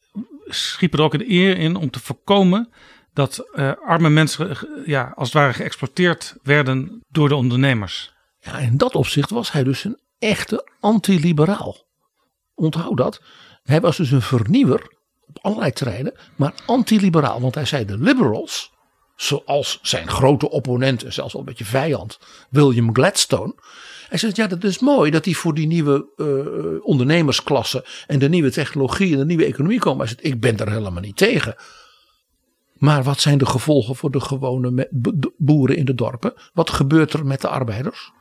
[0.45, 2.73] schiepen er ook een eer in om te voorkomen
[3.13, 8.13] dat eh, arme mensen eh, ja, als het ware geëxploiteerd werden door de ondernemers.
[8.41, 11.77] Ja, in dat opzicht was hij dus een echte antiliberaal.
[12.55, 13.23] Onthoud dat.
[13.63, 14.93] Hij was dus een vernieuwer
[15.27, 17.41] op allerlei terreinen, maar antiliberaal.
[17.41, 18.73] Want hij zei de liberals,
[19.17, 22.19] zoals zijn grote opponent en zelfs al een beetje vijand,
[22.51, 23.55] William Gladstone.
[24.15, 28.29] Hij zegt, ja dat is mooi dat die voor die nieuwe eh, ondernemersklasse en de
[28.29, 29.99] nieuwe technologie en de nieuwe economie komen.
[29.99, 31.55] Hij zegt, ik ben daar helemaal niet tegen.
[32.75, 34.89] Maar wat zijn de gevolgen voor de gewone
[35.37, 36.35] boeren in de dorpen?
[36.53, 38.13] Wat gebeurt er met de arbeiders?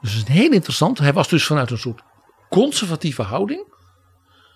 [0.00, 0.98] Dus het is heel interessant.
[0.98, 2.02] Hij was dus vanuit een soort
[2.48, 3.74] conservatieve houding.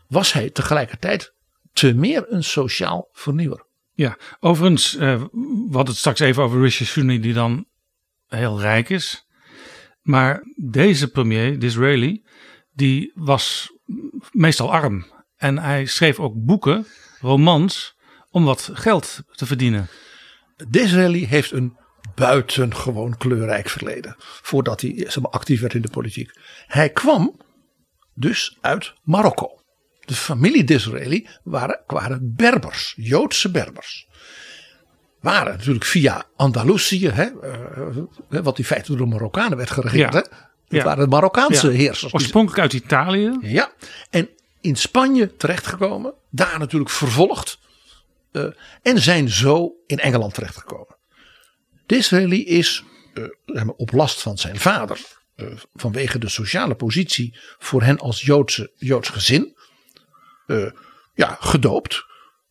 [0.08, 1.34] Was hij tegelijkertijd
[1.72, 3.66] te meer een sociaal vernieuwer.
[3.92, 7.66] Ja, overigens, eh, we hadden het straks even over Rishi Sunak die dan
[8.26, 9.24] heel rijk is.
[10.04, 12.24] Maar deze premier, Disraeli,
[12.72, 13.72] die was
[14.30, 15.06] meestal arm.
[15.36, 16.86] En hij schreef ook boeken,
[17.20, 17.96] romans,
[18.30, 19.88] om wat geld te verdienen.
[20.68, 21.76] Disraeli heeft een
[22.14, 24.14] buitengewoon kleurrijk verleden.
[24.18, 26.30] Voordat hij actief werd in de politiek.
[26.66, 27.40] Hij kwam
[28.14, 29.62] dus uit Marokko.
[30.04, 34.08] De familie Disraeli waren, waren Berbers, Joodse Berbers.
[35.24, 37.28] Waren natuurlijk via Andalusië, hè,
[38.30, 40.12] uh, wat in feite door de Marokkanen werd geregeerd.
[40.12, 40.18] Ja.
[40.18, 40.36] Hè?
[40.68, 41.76] Dat waren de Marokkaanse Ja.
[41.76, 42.14] heersers.
[42.14, 43.38] Oorspronkelijk uit Italië.
[43.40, 43.72] ja,
[44.10, 44.28] en
[44.60, 46.14] in Spanje terechtgekomen.
[46.30, 47.58] Daar natuurlijk vervolgd.
[48.32, 48.44] eh,
[48.82, 50.96] en zijn zo in Engeland terechtgekomen.
[51.86, 52.82] Disraeli is
[53.14, 53.24] eh,
[53.64, 55.00] maar, op last van zijn vader.
[55.34, 59.56] eh, vanwege de sociale positie voor hen als Joodse, Joods gezin.
[60.46, 60.70] eh,
[61.14, 62.04] ja, gedoopt.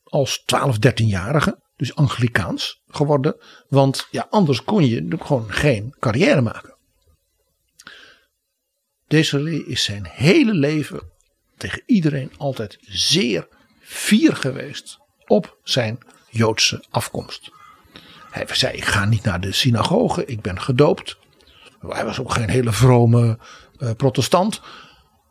[0.03, 1.61] Als 12, 13-jarige.
[1.75, 3.35] Dus Anglikaans geworden.
[3.67, 6.77] Want ja, anders kon je gewoon geen carrière maken.
[9.07, 11.11] Disraeli is zijn hele leven
[11.57, 13.47] tegen iedereen altijd zeer
[13.79, 15.97] fier geweest op zijn
[16.29, 17.51] Joodse afkomst.
[18.31, 21.17] Hij zei: Ik ga niet naar de synagoge, ik ben gedoopt.
[21.79, 23.39] Hij was ook geen hele vrome
[23.77, 24.61] eh, protestant.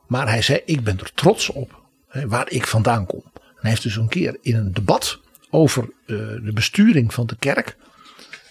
[0.07, 3.22] Maar hij zei: Ik ben er trots op hè, waar ik vandaan kom.
[3.34, 5.20] En hij heeft dus een keer in een debat
[5.55, 7.76] over eh, de besturing van de kerk.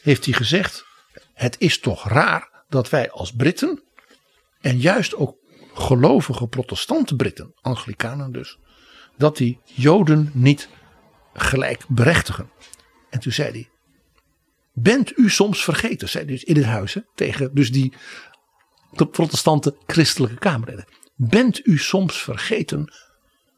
[0.01, 0.85] Heeft hij gezegd:
[1.33, 3.83] Het is toch raar dat wij als Britten.
[4.61, 5.37] En juist ook
[5.73, 8.57] gelovige protestante Britten, Anglikanen dus,
[9.17, 10.69] dat die Joden niet
[11.33, 12.51] gelijk berechtigen.
[13.09, 13.69] En toen zei hij,
[14.73, 17.93] bent u soms vergeten, zei hij dus in het huis tegen dus die
[18.91, 20.85] de protestante christelijke kamerleden.
[21.15, 22.93] Bent u soms vergeten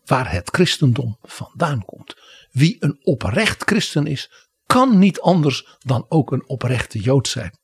[0.05, 2.15] waar het christendom vandaan komt?
[2.51, 7.57] Wie een oprecht christen is, kan niet anders dan ook een oprechte Jood zijn.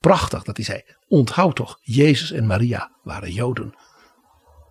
[0.00, 3.74] Prachtig dat hij zei, onthoud toch, Jezus en Maria waren Joden.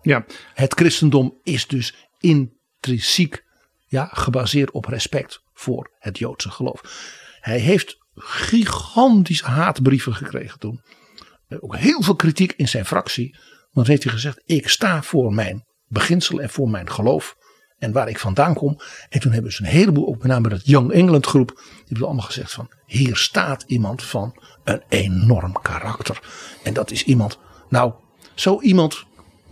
[0.02, 0.24] Ja,
[0.54, 3.44] Het christendom is dus intrinsiek
[3.86, 6.80] ja, gebaseerd op respect voor het Joodse geloof.
[7.40, 10.80] Hij heeft gigantische haatbrieven gekregen toen.
[11.48, 13.36] Eh, Ook heel veel kritiek in zijn fractie.
[13.70, 15.64] Want heeft hij gezegd: Ik sta voor mijn
[15.94, 17.36] beginsel en voor mijn geloof.
[17.78, 18.80] En waar ik vandaan kom.
[19.08, 21.52] En toen hebben ze een heleboel, ook met name dat Young England groep.
[21.54, 24.34] Die hebben allemaal gezegd: van hier staat iemand van
[24.64, 26.20] een enorm karakter.
[26.62, 27.38] En dat is iemand.
[27.68, 27.92] Nou,
[28.34, 29.04] zo iemand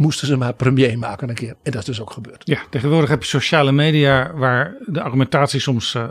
[0.02, 1.56] moesten ze maar premier maken een keer.
[1.62, 2.42] En dat is dus ook gebeurd.
[2.46, 6.08] ja, tegenwoordig heb je sociale media waar de argumentatie soms, eh,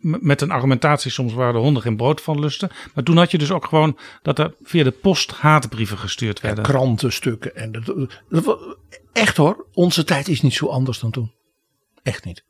[0.00, 2.70] met een argumentatie soms waar de honden geen brood van lusten.
[2.94, 6.64] Maar toen had je dus ook gewoon dat er via de post haatbrieven gestuurd werden.
[6.64, 7.56] krantenstukken.
[7.56, 8.08] En dat,
[9.12, 11.32] echt hoor, onze tijd is niet zo anders dan toen.
[12.02, 12.44] Echt niet.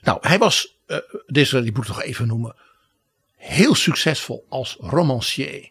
[0.00, 2.54] Nou, hij was, eh deze die moet ik toch even noemen,
[3.36, 5.70] heel succesvol als romancier,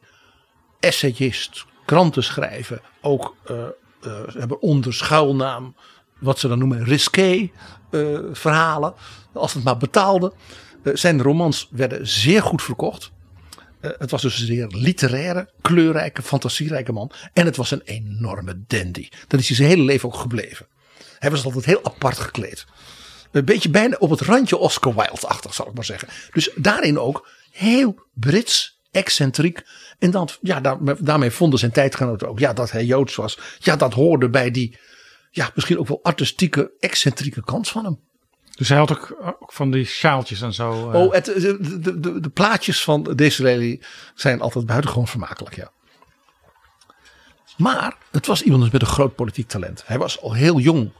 [0.79, 2.81] essayist, krantenschrijver.
[3.01, 3.67] Ook eh,
[4.05, 5.75] eh, ze hebben onder schuilnaam,
[6.19, 7.49] wat ze dan noemen, risqué
[7.89, 8.93] eh, verhalen.
[9.33, 10.33] Als het maar betaalde.
[10.83, 13.11] Eh, zijn romans werden zeer goed verkocht.
[13.79, 17.11] Eh, het was dus een zeer literaire, kleurrijke, fantasierijke man.
[17.33, 19.09] En het was een enorme dandy.
[19.27, 20.67] Dat is hij zijn hele leven ook gebleven.
[21.19, 22.65] Hij was altijd heel apart gekleed.
[23.31, 26.07] Een beetje bijna op het randje Oscar Wilde-achtig, zal ik maar zeggen.
[26.31, 29.65] Dus daarin ook heel Brits, excentriek.
[29.99, 33.37] En dan, ja, daar- daarmee vonden zijn tijdgenoten ook ja, dat hij Joods was.
[33.59, 34.77] Ja, dat hoorde bij die,
[35.31, 37.99] ja, misschien ook wel artistieke, excentrieke kant van hem.
[38.55, 40.91] Dus hij had ook, ook van die sjaaltjes en zo.
[40.91, 41.01] eh.
[41.01, 43.81] Oh, het, de, de, de, de plaatjes van Disraeli
[44.15, 45.71] zijn altijd buitengewoon vermakelijk, ja.
[47.57, 49.83] Maar het was iemand dus met een groot politiek talent.
[49.85, 50.91] Hij was al heel jong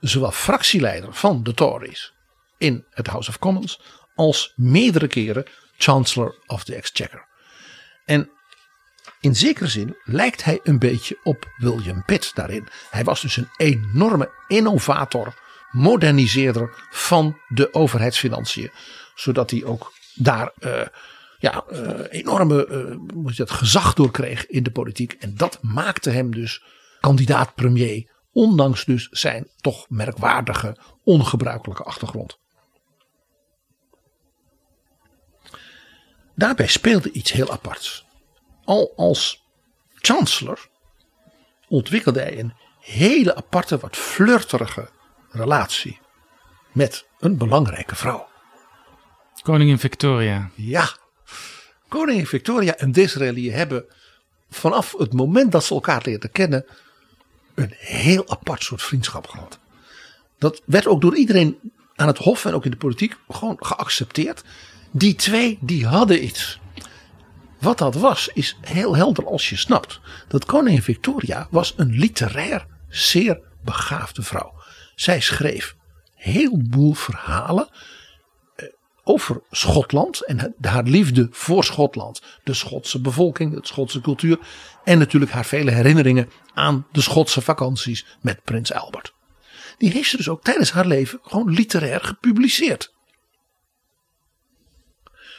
[0.00, 2.12] zowel fractieleider van de Tories
[2.58, 3.80] in het House of Commons
[4.14, 5.44] als meerdere keren
[5.76, 7.26] Chancellor of the Exchequer.
[8.04, 8.30] En
[9.20, 12.68] in zekere zin lijkt hij een beetje op William Pitt daarin.
[12.90, 15.34] Hij was dus een enorme innovator,
[15.70, 18.70] moderniseerder van de overheidsfinanciën.
[19.14, 20.86] Zodat hij ook daar eh,
[21.38, 25.12] ja, eh, enorme eh, gezag door kreeg in de politiek.
[25.12, 26.64] En dat maakte hem dus
[27.00, 28.14] kandidaat premier.
[28.32, 32.38] Ondanks dus zijn toch merkwaardige, ongebruikelijke achtergrond.
[36.36, 38.06] Daarbij speelde iets heel aparts.
[38.64, 39.44] Al als
[39.94, 40.68] chancellor
[41.68, 44.88] ontwikkelde hij een hele aparte, wat flirterige
[45.30, 45.98] relatie
[46.72, 48.28] met een belangrijke vrouw.
[49.42, 50.50] Koningin Victoria.
[50.54, 50.88] Ja,
[51.88, 53.84] koningin Victoria en Disraeli hebben
[54.50, 56.66] vanaf het moment dat ze elkaar leerden kennen
[57.54, 59.58] een heel apart soort vriendschap gehad.
[60.38, 64.44] Dat werd ook door iedereen aan het hof en ook in de politiek gewoon geaccepteerd.
[64.96, 66.58] Die twee die hadden iets.
[67.60, 70.00] Wat dat was is heel helder als je snapt.
[70.28, 74.54] Dat koningin Victoria was een literair zeer begaafde vrouw.
[74.94, 75.76] Zij schreef
[76.14, 77.68] heel boel verhalen
[79.04, 82.22] over Schotland en haar liefde voor Schotland.
[82.44, 84.38] De Schotse bevolking, de Schotse cultuur.
[84.84, 89.14] En natuurlijk haar vele herinneringen aan de Schotse vakanties met prins Albert.
[89.78, 92.94] Die heeft ze dus ook tijdens haar leven gewoon literair gepubliceerd.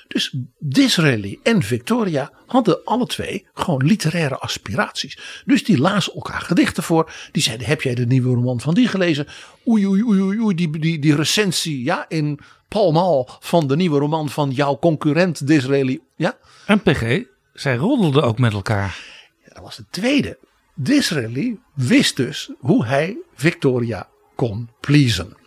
[0.07, 5.41] Dus Disraeli en Victoria hadden alle twee gewoon literaire aspiraties.
[5.45, 7.11] Dus die lazen elkaar gedichten voor.
[7.31, 9.27] Die zeiden: Heb jij de nieuwe roman van die gelezen?
[9.67, 13.99] Oei, oei, oei, oei, die, die, die recensie ja, in Pall Mall van de nieuwe
[13.99, 15.99] roman van jouw concurrent Disraeli.
[16.15, 16.37] Ja?
[16.65, 18.99] En PG, zij roddelden ook met elkaar.
[19.43, 20.37] Ja, dat was de tweede.
[20.75, 25.37] Disraeli wist dus hoe hij Victoria kon pleasen.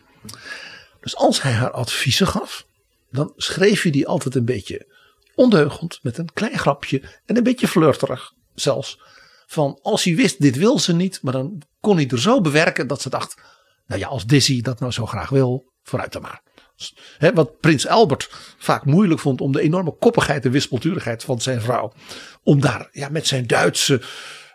[1.00, 2.66] Dus als hij haar adviezen gaf,
[3.10, 4.86] dan schreef je die altijd een beetje
[5.34, 9.00] ondeugend met een klein grapje en een beetje flirterig zelfs.
[9.46, 12.86] Van als hij wist, dit wil ze niet, maar dan kon hij er zo bewerken
[12.86, 13.34] dat ze dacht,
[13.86, 16.42] nou ja, als Dizzy dat nou zo graag wil, vooruit dan maar.
[17.34, 21.92] wat prins Albert vaak moeilijk vond om de enorme koppigheid en wispelturigheid van zijn vrouw.
[22.42, 24.02] Om daar ja, met zijn Duitse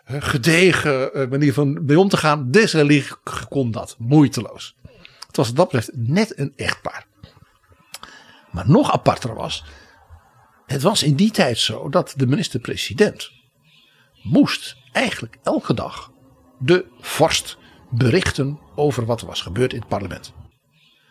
[0.06, 2.50] gedegen eh, manier van mee om te gaan.
[2.50, 3.04] Disraeli
[3.48, 4.76] kon dat moeiteloos.
[5.26, 7.06] Het was wat dat betreft net een echtpaar.
[8.56, 9.64] Maar nog aparter was,
[10.66, 13.30] het was in die tijd zo dat de minister-president
[14.22, 16.12] moest eigenlijk elke dag
[16.58, 17.58] de vorst
[17.90, 20.32] berichten over wat er was gebeurd in het parlement.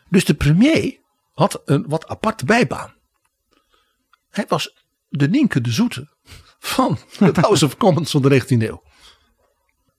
[0.10, 1.00] Dus de premier
[1.34, 2.94] had een wat aparte bijbaan.
[4.30, 6.18] Hij was de Nienke de Zoete
[6.60, 8.84] van het House of Commons van de 19e eeuw.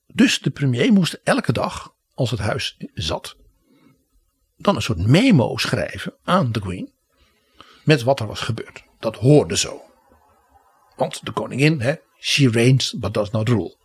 [0.06, 3.36] Dus de premier moest elke dag, als het huis zat,
[4.56, 6.94] dan een soort memo schrijven aan de Queen
[7.86, 8.84] met wat er was gebeurd.
[8.98, 9.80] Dat hoorde zo.
[10.96, 13.76] Want de koningin, hè, she reigns, but does not rule.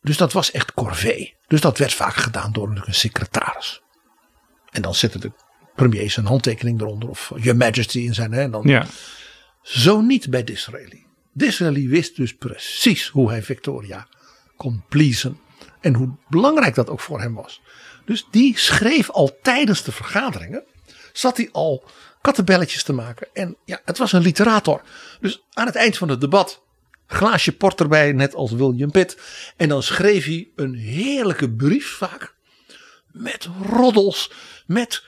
[0.00, 1.34] Dus dat was echt corvée.
[1.46, 3.82] Dus dat werd vaak gedaan door een secretaris.
[4.70, 5.32] En dan zette de
[5.74, 7.08] premier zijn handtekening eronder.
[7.08, 8.32] Of Your Majesty in zijn.
[8.32, 8.62] Hè, dan.
[8.66, 8.86] Ja.
[9.62, 11.06] Zo niet bij Disraeli.
[11.32, 14.06] Disraeli wist dus precies hoe hij Victoria
[14.56, 15.40] kon pleasen.
[15.80, 17.60] En hoe belangrijk dat ook voor hem was.
[18.04, 20.64] Dus die schreef al tijdens de vergaderingen
[21.16, 21.84] zat hij al
[22.20, 23.28] kattenbelletjes te maken.
[23.32, 24.82] En ja, het was een literator.
[25.20, 26.62] Dus aan het eind van het debat,
[27.06, 29.16] glaasje port erbij, net als William Pitt.
[29.56, 32.34] En dan schreef hij een heerlijke brief vaak.
[33.12, 34.30] Met roddels,
[34.66, 35.04] met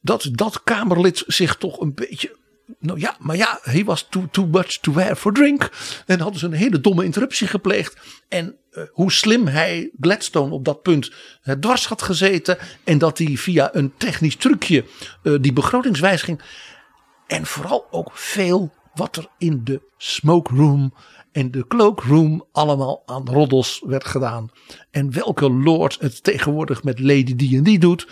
[0.00, 2.36] dat dat Kamerlid zich toch een beetje
[2.78, 5.70] nou ja, maar ja, hij was too, too much to wear for drink.
[6.06, 7.96] En hadden ze een hele domme interruptie gepleegd.
[8.28, 11.12] En uh, hoe slim hij Gladstone op dat punt
[11.44, 12.58] uh, dwars had gezeten.
[12.84, 14.84] En dat hij via een technisch trucje
[15.22, 16.42] uh, die begrotingswijziging.
[17.26, 20.94] En vooral ook veel wat er in de smoke room
[21.32, 24.50] en de cloakroom allemaal aan roddels werd gedaan.
[24.90, 28.08] En welke lord het tegenwoordig met Lady die en die doet.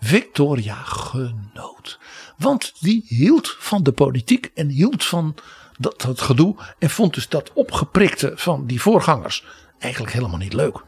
[0.00, 1.98] Victoria genoot.
[2.38, 5.34] Want die hield van de politiek en hield van
[5.78, 6.56] dat, dat gedoe.
[6.78, 9.44] En vond dus dat opgeprikte van die voorgangers
[9.78, 10.84] eigenlijk helemaal niet leuk.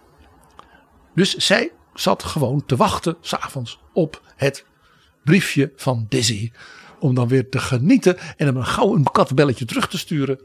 [1.14, 4.66] Dus zij zat gewoon te wachten s'avonds op het
[5.24, 6.52] briefje van Dizzy.
[6.98, 10.40] Om dan weer te genieten en hem een gauw een katbelletje terug te sturen.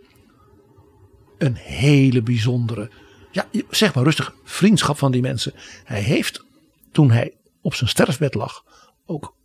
[1.38, 2.90] Een hele bijzondere,
[3.32, 5.54] ja zeg maar rustig, vriendschap van die mensen.
[5.84, 6.44] Hij heeft
[6.92, 8.64] toen hij op zijn sterfbed lag
[9.06, 9.36] ook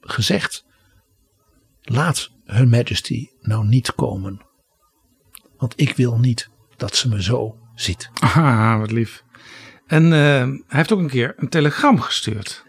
[0.00, 0.65] gezegd
[1.88, 4.40] Laat Her Majesty nou niet komen.
[5.56, 8.10] Want ik wil niet dat ze me zo ziet.
[8.20, 9.24] Ah, wat lief.
[9.86, 12.64] En uh, hij heeft ook een keer een telegram gestuurd.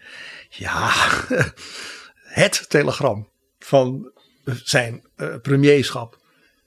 [0.48, 0.92] Ja,
[2.42, 4.12] het telegram van
[4.44, 6.18] zijn uh, premierschap.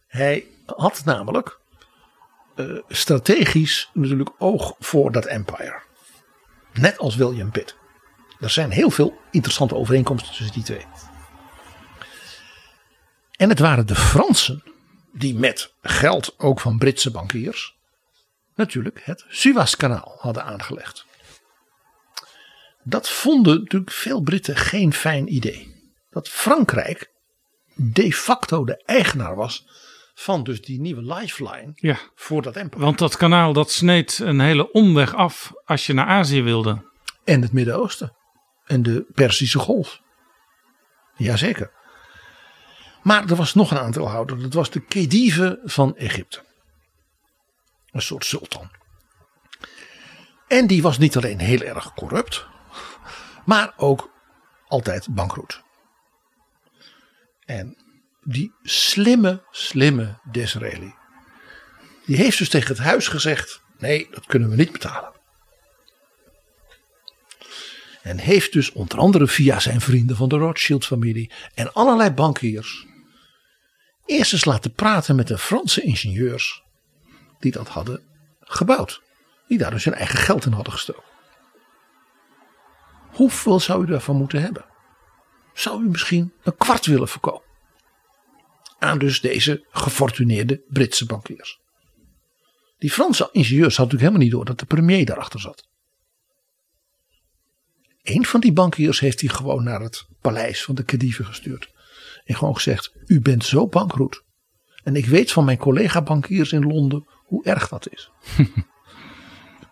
[0.08, 1.60] Hij had namelijk
[2.56, 5.82] uh, strategisch natuurlijk oog voor dat empire.
[6.74, 7.78] Net als William Pitt.
[8.39, 10.86] Er zijn heel veel interessante overeenkomsten tussen die twee.
[13.42, 14.64] En het waren de Fransen
[15.12, 17.78] die met geld ook van Britse bankiers
[18.56, 21.06] natuurlijk het Suezkanaal hadden aangelegd.
[22.84, 25.92] Dat vonden natuurlijk veel Britten geen fijn idee.
[26.10, 27.12] Dat Frankrijk
[27.76, 29.66] de facto de eigenaar was
[30.14, 32.84] van dus die nieuwe lifeline ja, voor dat empire.
[32.84, 36.89] Want dat kanaal dat sneed een hele omweg af als je naar Azië wilde.
[37.24, 38.16] En het Midden-Oosten.
[38.66, 40.02] En de Perzische Golf.
[41.16, 41.80] Jazeker.
[43.04, 44.41] Maar er was nog een aandeelhouder.
[44.41, 46.43] Dat was de Khedive van Egypte.
[47.91, 48.70] Een soort sultan.
[50.47, 52.45] En die was niet alleen heel erg corrupt.
[53.45, 54.12] Maar ook
[54.68, 55.64] altijd bankroet.
[57.45, 57.78] En
[58.24, 60.93] die slimme, slimme Disraeli.
[62.06, 63.62] Die heeft dus tegen het huis gezegd.
[63.78, 65.12] Nee, dat kunnen we niet betalen.
[68.02, 72.86] En heeft dus onder andere via zijn vrienden van de Rothschild-familie en allerlei bankiers
[74.06, 76.64] eerst eens laten praten met de Franse ingenieurs
[77.39, 78.04] die dat hadden
[78.39, 79.02] gebouwd.
[79.47, 81.04] Die daar dus hun eigen geld in hadden gestoken.
[83.12, 84.66] Hoeveel zou u daarvan moeten hebben?
[85.54, 87.49] Zou u misschien een kwart willen verkopen?
[88.80, 91.60] Aan dus deze gefortuneerde Britse bankiers.
[92.78, 95.68] Die Franse ingenieurs hadden natuurlijk helemaal niet door dat de premier daarachter zat.
[98.02, 101.72] Een van die bankiers heeft hij gewoon naar het paleis van de Khedive gestuurd.
[102.24, 104.24] En gewoon gezegd: U bent zo bankroet.
[104.84, 108.11] En ik weet van mijn collega bankiers in Londen hoe erg dat is.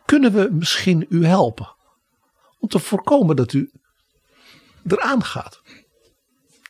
[0.06, 1.76] Kunnen we misschien u helpen?
[2.60, 3.72] Om te voorkomen dat u
[4.88, 5.62] eraan gaat.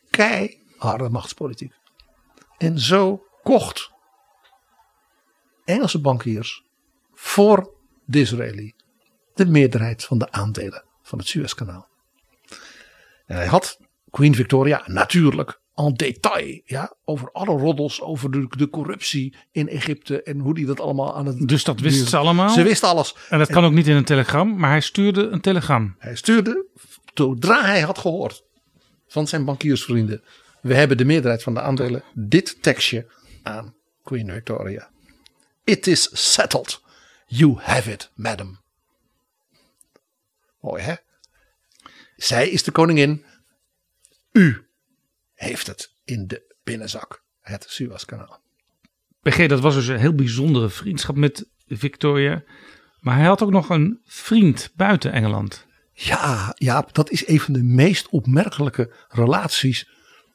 [0.09, 1.73] Keiharde machtspolitiek.
[2.57, 3.91] En zo kocht
[5.65, 6.63] Engelse bankiers
[7.13, 7.73] voor
[8.05, 8.73] Disraeli
[9.34, 11.88] de meerderheid van de aandelen van het Suezkanaal.
[13.25, 18.69] En hij had Queen Victoria natuurlijk en detail ja, over alle roddels over de, de
[18.69, 21.47] corruptie in Egypte en hoe die dat allemaal aan het.
[21.47, 22.49] Dus dat wist ze allemaal?
[22.49, 23.15] Ze wist alles.
[23.30, 25.95] En dat kan ook niet in een telegram, maar hij stuurde een telegram.
[25.97, 26.65] Hij stuurde,
[27.13, 28.43] zodra hij had gehoord
[29.07, 30.23] van zijn bankiersvrienden,
[30.61, 33.07] we hebben de meerderheid van de aandelen, dit tekstje
[33.43, 34.89] aan Queen Victoria.
[35.63, 36.82] It is settled.
[37.25, 38.59] You have it, madam.
[40.59, 40.93] Mooi hè?
[42.15, 43.25] Zij is de koningin.
[44.32, 44.68] U
[45.39, 47.23] heeft het in de binnenzak.
[47.41, 48.41] Het Suezkanaal.
[49.21, 52.43] PG, dat was dus een heel bijzondere vriendschap met Victoria.
[52.99, 55.65] Maar hij had ook nog een vriend buiten Engeland.
[55.93, 59.89] Ja, ja, dat is een van de meest opmerkelijke relaties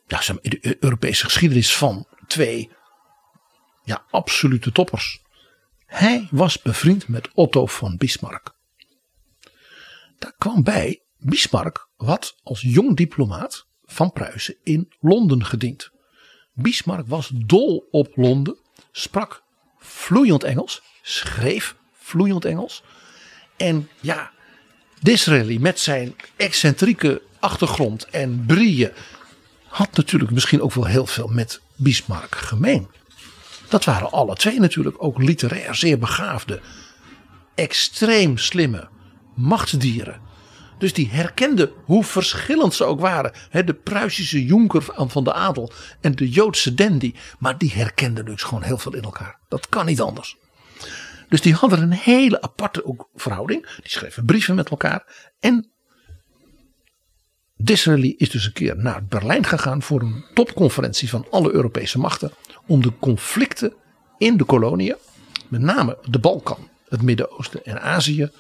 [0.07, 2.71] ja, in de Europese geschiedenis van twee
[3.83, 5.23] ja, absolute toppers.
[5.87, 8.55] Hij was bevriend met Otto van Bismarck.
[10.19, 15.91] Daar kwam bij, Bismarck had als jong diplomaat van Pruisen in Londen gediend.
[16.53, 18.57] Bismarck was dol op Londen,
[18.93, 19.43] sprak
[19.79, 22.83] vloeiend Engels, schreef vloeiend Engels.
[23.57, 24.31] En ja,
[25.01, 28.93] Disraeli met zijn excentrieke achtergrond en brieën
[29.67, 32.89] had natuurlijk misschien ook wel heel veel met Bismarck gemeen.
[33.69, 36.61] Dat waren alle twee natuurlijk ook literair zeer begaafde,
[37.55, 38.89] extreem slimme
[39.35, 40.21] machtsdieren.
[40.85, 43.33] Dus die herkenden hoe verschillend ze ook waren.
[43.51, 47.15] de Pruisische jonker van de adel en de Joodse dandy.
[47.39, 49.39] Maar die herkenden dus gewoon heel veel in elkaar.
[49.49, 50.37] Dat kan niet anders.
[51.29, 53.63] Dus die hadden een hele aparte ook verhouding.
[53.63, 55.31] Die schreven brieven met elkaar.
[55.41, 55.73] En
[57.57, 62.33] Disraeli is dus een keer naar Berlijn gegaan voor een topconferentie van alle Europese machten.
[62.67, 63.75] Om de conflicten
[64.19, 64.97] in de koloniën,
[65.49, 68.31] met name de Balkan, het Midden-Oosten en Azië,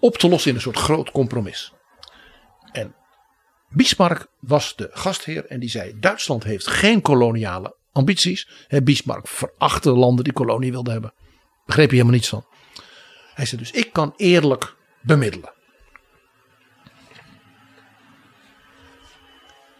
[0.00, 1.72] op te lossen in een soort groot compromis.
[2.72, 2.94] En
[3.68, 8.66] Bismarck was de gastheer en die zei: Duitsland heeft geen koloniale ambities.
[8.82, 11.14] Bismarck verachtte landen die kolonie wilden hebben.
[11.66, 12.46] Begreep je helemaal niets van.
[13.34, 15.52] Hij zei dus: Ik kan eerlijk bemiddelen.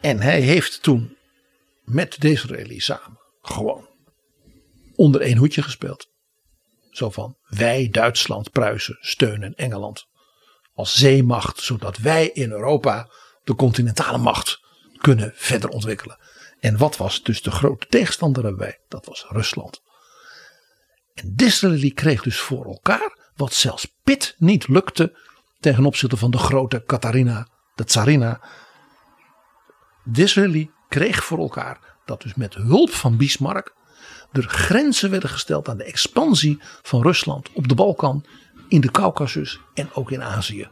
[0.01, 1.17] En hij heeft toen
[1.85, 3.89] met Disraeli samen gewoon
[4.97, 6.10] onder één hoedje gespeeld.
[6.91, 10.09] Zo van wij Duitsland, Pruisen steunen Engeland
[10.75, 13.11] als zeemacht, zodat wij in Europa
[13.45, 14.61] de continentale macht
[14.99, 16.19] kunnen verder ontwikkelen.
[16.61, 18.79] En wat was dus de grote tegenstander erbij?
[18.89, 19.83] Dat was Rusland.
[21.15, 25.19] En Disraeli kreeg dus voor elkaar wat zelfs Pitt niet lukte
[25.61, 28.41] ten opzichte van de grote Katharina, de tsarina.
[30.05, 33.75] Disraeli kreeg voor elkaar dat dus met hulp van Bismarck
[34.33, 38.25] er grenzen werden gesteld aan de expansie van Rusland op de Balkan,
[38.69, 40.69] in de Caucasus en ook in Azië.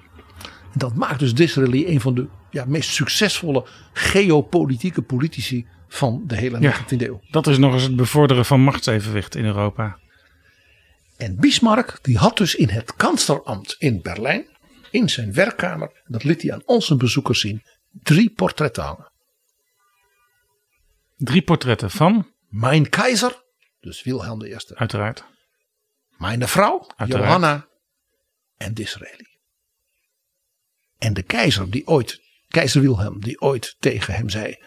[0.73, 6.37] En dat maakt dus Disraeli een van de ja, meest succesvolle geopolitieke politici van de
[6.37, 7.21] hele 19e eeuw.
[7.31, 9.99] Dat is nog eens het bevorderen van machtsevenwicht in Europa.
[11.17, 14.47] En Bismarck die had dus in het kanslerambt in Berlijn,
[14.91, 17.63] in zijn werkkamer, dat liet hij aan zijn bezoekers zien,
[18.03, 19.13] drie portretten hangen.
[21.17, 22.27] Drie portretten van?
[22.49, 23.43] Mijn keizer,
[23.81, 24.57] dus Wilhelm I.
[24.75, 25.25] Uiteraard.
[26.09, 27.27] Mijn vrouw, Uiteraard.
[27.27, 27.69] Johanna
[28.57, 29.39] en Disraeli.
[30.99, 34.63] En de keizer die ooit, keizer Wilhelm, die ooit tegen hem zei.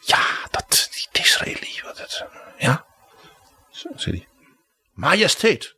[0.00, 2.26] Ja, dat, die Disraeli, wat het,
[2.58, 2.86] ja.
[3.70, 4.28] Zo zei hij.
[4.92, 5.74] Majesteit,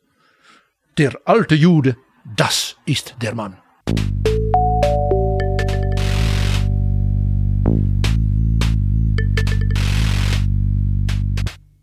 [0.93, 3.61] der alte Jude, das ist der Mann.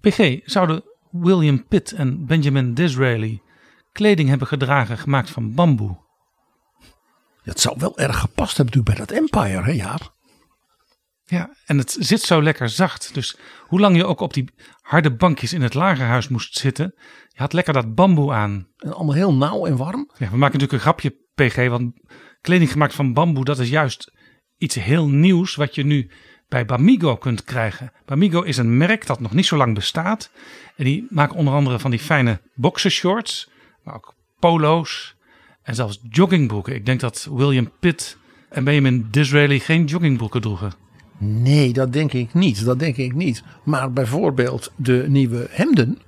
[0.09, 3.41] PG, zouden William Pitt en Benjamin Disraeli
[3.93, 5.99] kleding hebben gedragen gemaakt van bamboe?
[7.43, 10.15] Het zou wel erg gepast hebben natuurlijk bij dat Empire, hè Jaap?
[11.25, 13.15] Ja, en het zit zo lekker zacht.
[13.15, 14.51] Dus hoe lang je ook op die
[14.81, 16.95] harde bankjes in het lagerhuis moest zitten,
[17.29, 18.69] je had lekker dat bamboe aan.
[18.77, 20.11] En allemaal heel nauw en warm.
[20.19, 21.93] Ja, we maken natuurlijk een grapje, PG, want
[22.41, 24.13] kleding gemaakt van bamboe, dat is juist
[24.57, 26.11] iets heel nieuws wat je nu
[26.49, 27.93] bij Bamigo kunt krijgen.
[28.05, 30.31] Bamigo is een merk dat nog niet zo lang bestaat.
[30.77, 33.51] En die maken onder andere van die fijne boxershorts,
[33.83, 35.15] maar ook polo's
[35.63, 36.75] en zelfs joggingbroeken.
[36.75, 38.19] Ik denk dat William Pitt
[38.49, 40.73] en Benjamin Disraeli geen joggingbroeken droegen.
[41.19, 42.65] Nee, dat denk ik niet.
[42.65, 43.43] Dat denk ik niet.
[43.65, 45.99] Maar bijvoorbeeld de nieuwe hemden,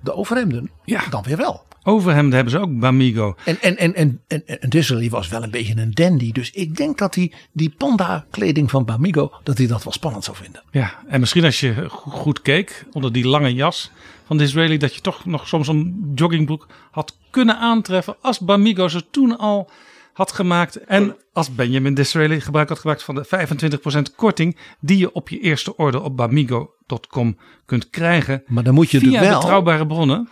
[0.00, 1.02] de overhemden, Ja.
[1.10, 1.62] dan weer wel.
[1.82, 3.34] Overhemden hebben ze ook Bamigo.
[3.44, 6.32] En, en, en, en, en, en Disraeli was wel een beetje een dandy.
[6.32, 10.24] Dus ik denk dat hij die panda kleding van Bamigo, dat hij dat wel spannend
[10.24, 10.62] zou vinden.
[10.70, 13.90] Ja, en misschien als je go- goed keek onder die lange jas
[14.26, 19.04] van Disraeli, dat je toch nog soms een joggingbroek had kunnen aantreffen als Bamigo ze
[19.10, 19.70] toen al
[20.12, 20.76] had gemaakt.
[20.76, 23.26] En als Benjamin Disraeli gebruik had gemaakt van de
[24.10, 28.42] 25% korting die je op je eerste order op bamigo.com kunt krijgen.
[28.46, 30.28] Maar dan moet je via er wel, betrouwbare bronnen.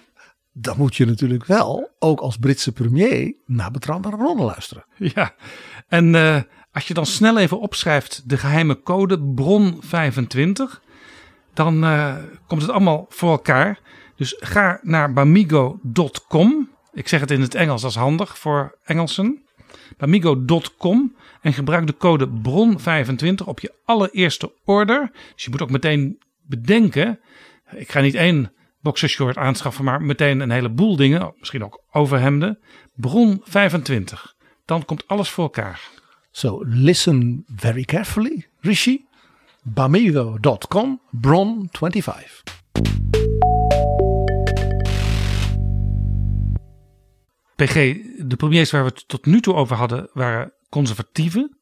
[0.52, 4.84] dan moet je natuurlijk wel, ook als Britse premier, naar betrouwbare bronnen luisteren.
[4.96, 5.34] Ja,
[5.88, 6.40] en eh,
[6.72, 10.82] als je dan snel even opschrijft de geheime code bron25,
[11.54, 12.14] dan eh,
[12.46, 13.80] komt het allemaal voor elkaar.
[14.16, 16.70] Dus ga naar bamigo.com.
[16.92, 19.47] Ik zeg het in het Engels, dat is handig voor Engelsen.
[19.98, 25.10] Bamigo.com en gebruik de code BRON25 op je allereerste order.
[25.34, 27.20] Dus je moet ook meteen bedenken,
[27.76, 32.58] ik ga niet één boxershort aanschaffen, maar meteen een heleboel dingen, misschien ook overhemden.
[33.06, 35.80] BRON25, dan komt alles voor elkaar.
[36.30, 39.06] So listen very carefully, Rishi.
[39.62, 43.27] Bamigo.com, BRON25.
[47.58, 47.74] PG,
[48.26, 51.58] de premiers waar we het tot nu toe over hadden waren conservatieven.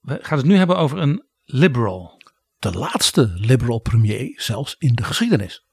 [0.00, 2.22] We gaan het nu hebben over een liberal.
[2.58, 5.64] De laatste liberal premier zelfs in de geschiedenis.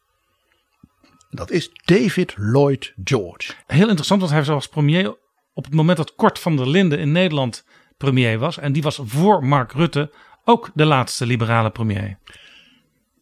[1.29, 3.53] Dat is David Lloyd George.
[3.65, 5.17] Heel interessant, want hij was als premier
[5.53, 7.65] op het moment dat Kort van der Linden in Nederland
[7.97, 8.57] premier was.
[8.57, 10.13] En die was voor Mark Rutte
[10.43, 12.17] ook de laatste liberale premier.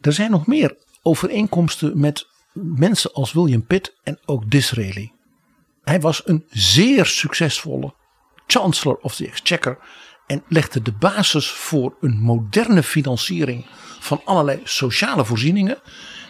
[0.02, 5.15] Er zijn nog meer overeenkomsten met mensen als William Pitt en ook Disraeli.
[5.86, 7.94] Hij was een zeer succesvolle
[8.48, 9.78] Chancellor of the Exchequer
[10.28, 13.66] en legde de basis voor een moderne financiering
[14.00, 15.78] van allerlei sociale voorzieningen.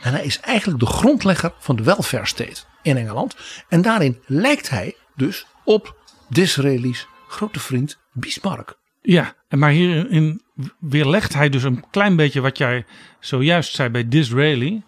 [0.01, 3.35] En hij is eigenlijk de grondlegger van de welfare state in Engeland.
[3.69, 5.97] En daarin lijkt hij dus op
[6.29, 8.77] Disraeli's grote vriend Bismarck.
[9.01, 10.41] Ja, maar hierin
[10.79, 12.85] weerlegt hij dus een klein beetje wat jij
[13.19, 14.83] zojuist zei bij Disraeli.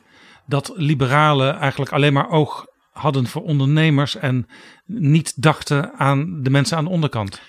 [0.45, 2.65] Dat liberalen eigenlijk alleen maar oog
[2.97, 4.47] hadden voor ondernemers en
[4.85, 7.41] niet dachten aan de mensen aan de onderkant.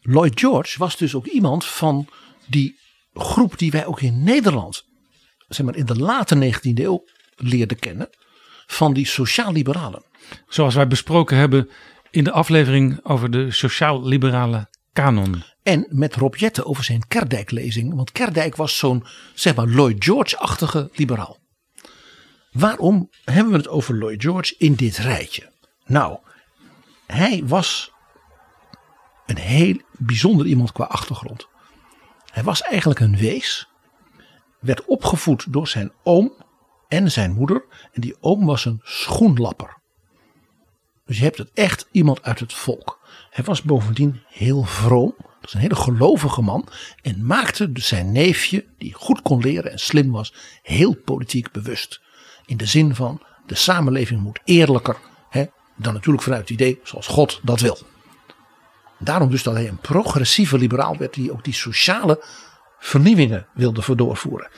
[0.00, 2.08] Lloyd George was dus ook iemand van
[2.46, 2.78] die
[3.14, 4.84] groep die wij ook in Nederland,
[5.48, 7.04] zeg maar in de late 19e eeuw
[7.36, 8.08] leerden kennen,
[8.66, 10.02] van die sociaal-liberalen.
[10.48, 11.68] Zoals wij besproken hebben
[12.10, 15.42] in de aflevering over de sociaal-liberale kanon.
[15.62, 20.90] En met Rob Jette over zijn Kerdijk-lezing, want Kerdijk was zo'n, zeg maar, Lloyd George-achtige
[20.92, 21.38] liberaal.
[22.54, 25.52] Waarom hebben we het over Lloyd George in dit rijtje?
[25.86, 26.18] Nou,
[27.06, 27.92] hij was
[29.26, 31.48] een heel bijzonder iemand qua achtergrond.
[32.32, 33.68] Hij was eigenlijk een wees,
[34.60, 36.32] werd opgevoed door zijn oom
[36.88, 37.64] en zijn moeder.
[37.92, 39.76] En die oom was een schoenlapper.
[41.06, 43.00] Dus je hebt het echt iemand uit het volk.
[43.30, 45.14] Hij was bovendien heel vroom.
[45.18, 46.68] Dat is een hele gelovige man.
[47.02, 52.02] En maakte dus zijn neefje, die goed kon leren en slim was, heel politiek bewust.
[52.46, 54.96] In de zin van de samenleving moet eerlijker
[55.30, 55.44] hè,
[55.76, 57.78] dan natuurlijk vanuit het idee zoals God dat wil.
[58.98, 62.24] Daarom dus dat hij een progressieve liberaal werd die ook die sociale
[62.78, 64.50] vernieuwingen wilde doorvoeren.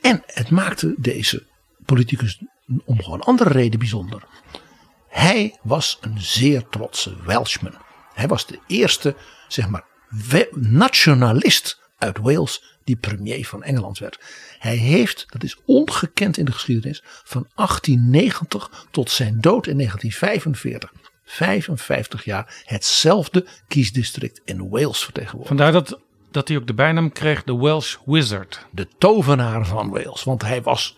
[0.00, 1.46] En het maakte deze
[1.84, 2.40] politicus
[2.84, 4.22] om gewoon andere reden bijzonder.
[5.08, 7.74] Hij was een zeer trotse Welshman.
[8.14, 9.16] Hij was de eerste,
[9.48, 9.84] zeg maar,
[10.54, 14.20] nationalist uit Wales die premier van Engeland werd.
[14.58, 20.92] Hij heeft, dat is ongekend in de geschiedenis, van 1890 tot zijn dood in 1945,
[21.24, 25.48] 55 jaar, hetzelfde kiesdistrict in Wales vertegenwoordigd.
[25.48, 26.00] Vandaar dat,
[26.30, 28.66] dat hij ook de bijnaam kreeg, de Welsh Wizard.
[28.72, 30.96] De tovenaar van Wales, want hij was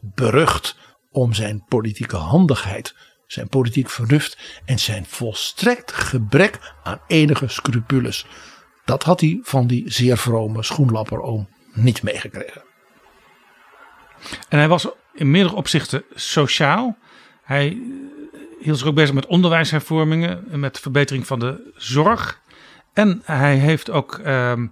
[0.00, 0.76] berucht
[1.10, 2.94] om zijn politieke handigheid,
[3.26, 8.26] zijn politiek vernuft en zijn volstrekt gebrek aan enige scrupules.
[8.90, 12.62] Dat had hij van die zeer vrome schoenlapperoom niet meegekregen.
[14.48, 16.96] En hij was in meerdere opzichten sociaal.
[17.42, 17.82] Hij
[18.60, 22.40] hield zich ook bezig met onderwijshervormingen, met verbetering van de zorg.
[22.92, 24.66] En hij heeft ook ehm,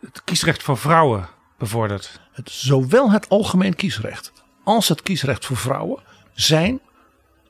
[0.00, 1.28] het kiesrecht voor vrouwen
[1.58, 2.20] bevorderd.
[2.32, 4.32] Het, zowel het algemeen kiesrecht
[4.64, 6.02] als het kiesrecht voor vrouwen
[6.32, 6.80] zijn,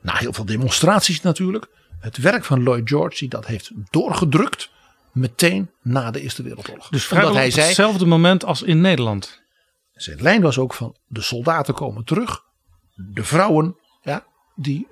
[0.01, 1.67] na heel veel demonstraties natuurlijk,
[1.99, 4.75] het werk van Lloyd George die dat heeft doorgedrukt
[5.17, 6.89] meteen na de Eerste Wereldoorlog.
[6.89, 9.41] Dus vrijwel op hetzelfde moment als in Nederland.
[9.93, 12.43] Zijn lijn was ook van de soldaten komen terug,
[12.95, 14.25] de vrouwen ja,
[14.55, 14.87] die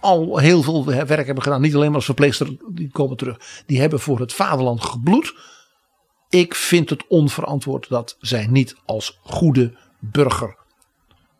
[0.00, 3.80] al heel veel werk hebben gedaan, niet alleen maar als verpleegster, die komen terug, die
[3.80, 5.34] hebben voor het vaderland gebloed.
[6.28, 10.56] Ik vind het onverantwoord dat zij niet als goede burger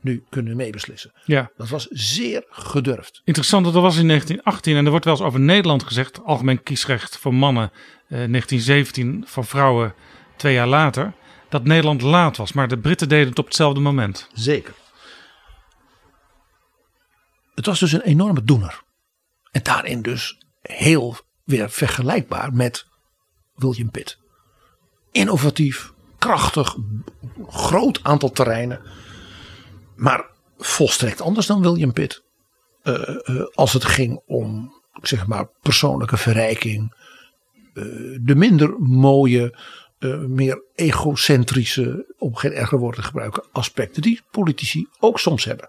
[0.03, 1.13] nu kunnen meebeslissen.
[1.25, 1.51] Ja.
[1.57, 3.21] Dat was zeer gedurfd.
[3.25, 7.19] Interessant, dat was in 1918 en er wordt wel eens over Nederland gezegd, algemeen kiesrecht
[7.19, 7.71] voor mannen,
[8.09, 9.95] eh, 1917 voor vrouwen
[10.37, 11.13] twee jaar later,
[11.49, 12.53] dat Nederland laat was.
[12.53, 14.29] Maar de Britten deden het op hetzelfde moment.
[14.33, 14.75] Zeker.
[17.55, 18.83] Het was dus een enorme doener.
[19.51, 22.87] En daarin dus heel weer vergelijkbaar met
[23.55, 24.19] William Pitt.
[25.11, 26.77] Innovatief, krachtig,
[27.49, 28.81] groot aantal terreinen.
[30.03, 30.27] Maar
[30.59, 32.23] volstrekt anders dan William Pitt.
[32.85, 36.95] Uh, uh, als het ging om zeg maar persoonlijke verrijking.
[37.75, 39.59] Uh, de minder mooie,
[40.27, 45.69] meer egocentrische, om geen erger woord te gebruiken, aspecten die politici ook soms hebben.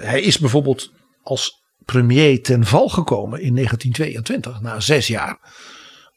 [0.00, 0.92] hij is bijvoorbeeld
[1.22, 5.38] als premier ten val gekomen in 1922, na zes jaar.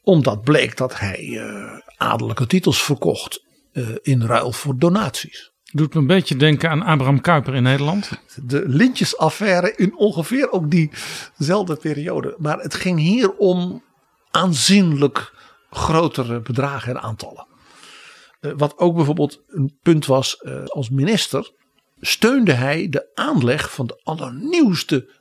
[0.02, 1.42] Omdat bleek dat hij
[1.96, 3.44] adellijke titels verkocht
[4.02, 5.52] in ruil voor donaties.
[5.72, 8.10] Doet me een beetje denken aan Abraham Kuyper in Nederland.
[8.44, 12.34] De lintjesaffaire in ongeveer ook diezelfde periode.
[12.38, 13.82] Maar het ging hier om
[14.30, 15.34] aanzienlijk
[15.70, 17.46] grotere bedragen en aantallen.
[18.40, 21.52] Uh, wat ook bijvoorbeeld een punt was uh, als minister.
[22.00, 25.16] Steunde hij de aanleg van de allernieuwste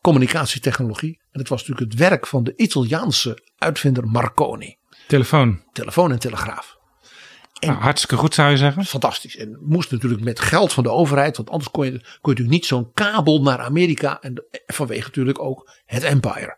[0.00, 1.20] communicatietechnologie.
[1.30, 4.76] En het was natuurlijk het werk van de Italiaanse uitvinder Marconi.
[5.06, 5.62] Telefoon.
[5.72, 6.77] Telefoon en telegraaf.
[7.58, 8.84] En nou, hartstikke goed zou je zeggen.
[8.84, 9.36] Fantastisch.
[9.36, 11.36] En moest natuurlijk met geld van de overheid.
[11.36, 14.20] Want anders kon je, kon je natuurlijk niet zo'n kabel naar Amerika.
[14.20, 16.56] En vanwege natuurlijk ook het empire.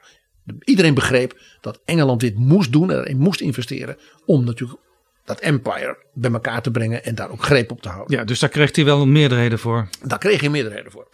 [0.64, 2.90] Iedereen begreep dat Engeland dit moest doen.
[2.90, 3.96] En erin moest investeren.
[4.26, 4.80] Om natuurlijk
[5.24, 7.04] dat empire bij elkaar te brengen.
[7.04, 8.18] En daar ook greep op te houden.
[8.18, 9.88] Ja, dus daar kreeg hij wel meerderheden voor.
[10.02, 11.08] Daar kreeg hij meerderheden voor.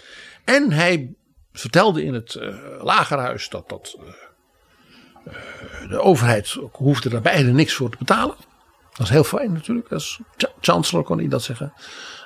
[0.44, 1.14] En hij
[1.52, 7.90] vertelde in het uh, lagerhuis dat, dat uh, de overheid hoefde daar beide niks voor
[7.90, 8.36] te betalen.
[8.96, 9.92] Dat is heel fijn natuurlijk.
[9.92, 10.20] Als
[10.60, 11.72] chancellor kon hij dat zeggen.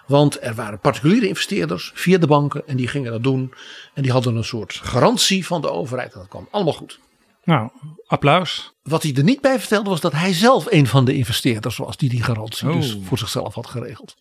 [0.07, 2.63] Want er waren particuliere investeerders via de banken.
[2.67, 3.55] En die gingen dat doen.
[3.95, 6.13] En die hadden een soort garantie van de overheid.
[6.13, 6.99] Dat kwam allemaal goed.
[7.45, 7.71] Nou,
[8.07, 8.73] applaus.
[8.83, 11.97] Wat hij er niet bij vertelde was dat hij zelf een van de investeerders was.
[11.97, 12.75] Die die garantie oh.
[12.75, 14.17] dus voor zichzelf had geregeld.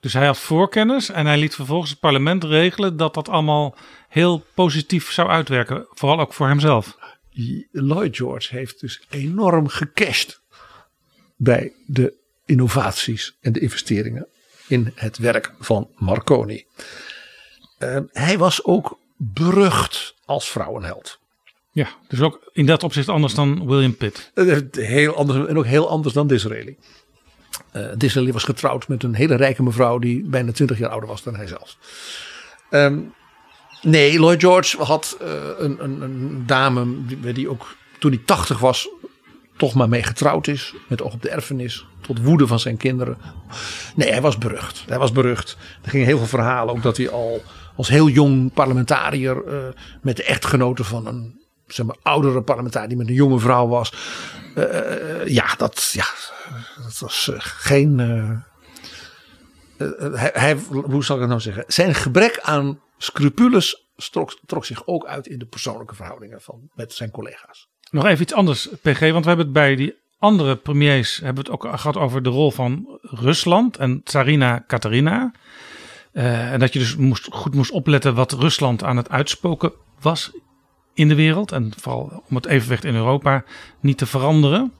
[0.00, 3.74] Dus hij had voorkennis en hij liet vervolgens het parlement regelen dat dat allemaal
[4.08, 5.86] heel positief zou uitwerken.
[5.90, 6.96] Vooral ook voor hemzelf.
[7.72, 10.37] Lloyd George heeft dus enorm gecashed
[11.38, 14.26] bij de innovaties en de investeringen
[14.66, 16.64] in het werk van Marconi.
[17.78, 21.18] Uh, hij was ook berucht als vrouwenheld.
[21.70, 24.30] Ja, dus ook in dat opzicht anders dan William Pitt.
[24.34, 26.76] Uh, heel anders en ook heel anders dan Disraeli.
[27.72, 31.22] Uh, Disraeli was getrouwd met een hele rijke mevrouw die bijna 20 jaar ouder was
[31.22, 31.76] dan hij zelf.
[32.70, 33.14] Um,
[33.82, 35.16] nee, Lloyd George had
[35.58, 38.88] een, een, een, dame die, die ook toen hij 80 was
[39.58, 40.74] toch maar mee getrouwd is.
[40.88, 41.86] Met oog op de erfenis.
[42.00, 43.18] Tot woede van zijn kinderen.
[43.94, 44.84] Nee, hij was berucht.
[44.86, 45.56] Hij was berucht.
[45.82, 46.74] Er gingen heel veel verhalen.
[46.74, 47.42] Ook dat hij al
[47.76, 49.42] als heel jong parlementariër.
[49.46, 49.54] Uh,
[50.02, 52.88] met de echtgenote van een zeg maar, oudere parlementariër.
[52.88, 53.92] Die met een jonge vrouw was.
[54.54, 56.06] Uh, ja, dat, ja,
[56.82, 57.98] dat was geen.
[59.78, 61.64] Hij, hij, hoe zal ik het nou zeggen?
[61.66, 66.92] Zijn gebrek aan scrupules trok, trok zich ook uit in de persoonlijke verhoudingen van, met
[66.92, 67.68] zijn collega's.
[67.90, 71.50] Nog even iets anders, PG, want we hebben het bij die andere premiers hebben we
[71.50, 75.32] het ook gehad over de rol van Rusland en Tsarina Katarina.
[76.12, 80.32] Uh, en dat je dus moest, goed moest opletten wat Rusland aan het uitspoken was
[80.94, 81.52] in de wereld.
[81.52, 83.44] En vooral om het evenwicht in Europa
[83.80, 84.72] niet te veranderen.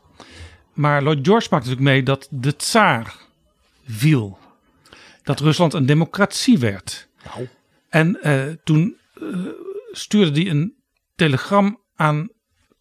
[0.72, 3.14] Maar Lloyd George maakte natuurlijk mee dat de tsaar
[3.86, 4.38] viel.
[5.22, 7.08] Dat Rusland een democratie werd.
[7.24, 7.48] Nou.
[7.88, 9.46] En uh, toen uh,
[9.92, 10.74] stuurde hij een
[11.14, 12.28] telegram aan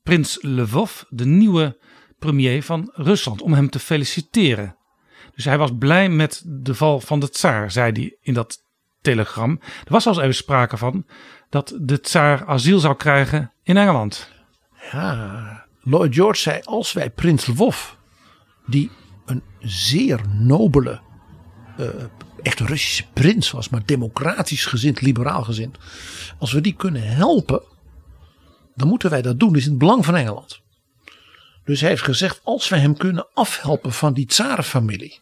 [0.07, 1.77] prins Lvov, de nieuwe
[2.19, 4.75] premier van Rusland, om hem te feliciteren.
[5.35, 8.63] Dus hij was blij met de val van de tsaar, zei hij in dat
[9.01, 9.59] telegram.
[9.61, 11.05] Er was al even sprake van
[11.49, 14.31] dat de tsaar asiel zou krijgen in Engeland.
[14.91, 17.77] Ja, Lloyd George zei: als wij prins Lvov,
[18.65, 18.91] die
[19.25, 21.01] een zeer nobele,
[21.79, 21.88] uh,
[22.41, 25.77] echt Russische prins was, maar democratisch gezind, liberaal gezind.
[26.39, 27.61] Als we die kunnen helpen,
[28.77, 29.49] dan moeten wij dat doen.
[29.49, 30.61] Dat is in het belang van Engeland.
[31.63, 35.19] Dus hij heeft gezegd, als we hem kunnen afhelpen van die tsarenfamilie,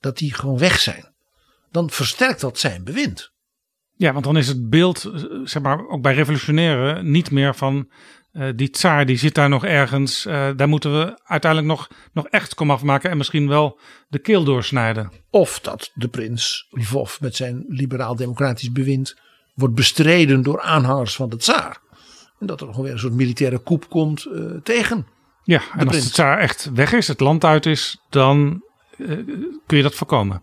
[0.00, 1.14] dat die gewoon weg zijn,
[1.70, 3.34] dan versterkt dat zijn bewind.
[3.94, 7.90] Ja, want dan is het beeld, eh, zeg maar, ook bij revolutionairen niet meer van
[8.32, 10.26] uh, die tsaar die zit daar nog ergens.
[10.26, 14.44] Uh, daar moeten we uiteindelijk nog, nog echt komaf maken en misschien wel de keel
[14.44, 15.12] doorsnijden.
[15.30, 19.16] Of dat de prins Lvov met zijn liberaal-democratisch bewind
[19.54, 21.84] wordt bestreden door aanhangers van de tsaar.
[22.38, 25.06] En dat er nog weer een soort militaire coup komt uh, tegen.
[25.42, 28.62] Ja, en als de tsaar echt weg is, het land uit is, dan
[29.66, 30.42] kun je dat voorkomen.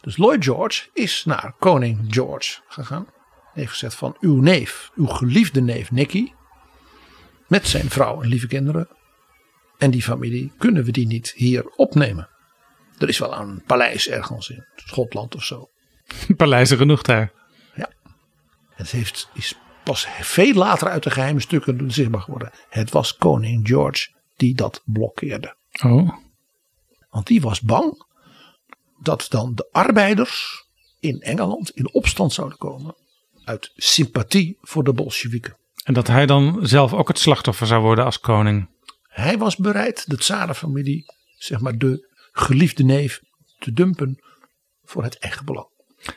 [0.00, 3.06] Dus Lloyd George is naar koning George gegaan.
[3.52, 6.32] Heeft gezegd van uw neef, uw geliefde neef Nicky.
[7.46, 8.88] Met zijn vrouw en lieve kinderen.
[9.78, 12.28] En die familie, kunnen we die niet hier opnemen?
[12.98, 15.70] Er is wel een paleis ergens in Schotland of zo.
[16.36, 17.32] Paleizen genoeg daar.
[17.74, 17.90] Ja.
[18.74, 19.58] Het heeft, is
[19.88, 22.50] pas veel later uit de geheime stukken zichtbaar geworden.
[22.68, 25.56] Het was koning George die dat blokkeerde.
[25.82, 26.16] Oh.
[27.10, 28.04] Want die was bang
[29.02, 30.64] dat dan de arbeiders
[31.00, 32.94] in Engeland in opstand zouden komen
[33.44, 35.56] uit sympathie voor de Bolsjewieken.
[35.84, 38.68] En dat hij dan zelf ook het slachtoffer zou worden als koning.
[39.02, 41.04] Hij was bereid de tsarenfamilie,
[41.36, 43.20] zeg maar de geliefde neef,
[43.58, 44.22] te dumpen
[44.84, 45.68] voor het eigen belang.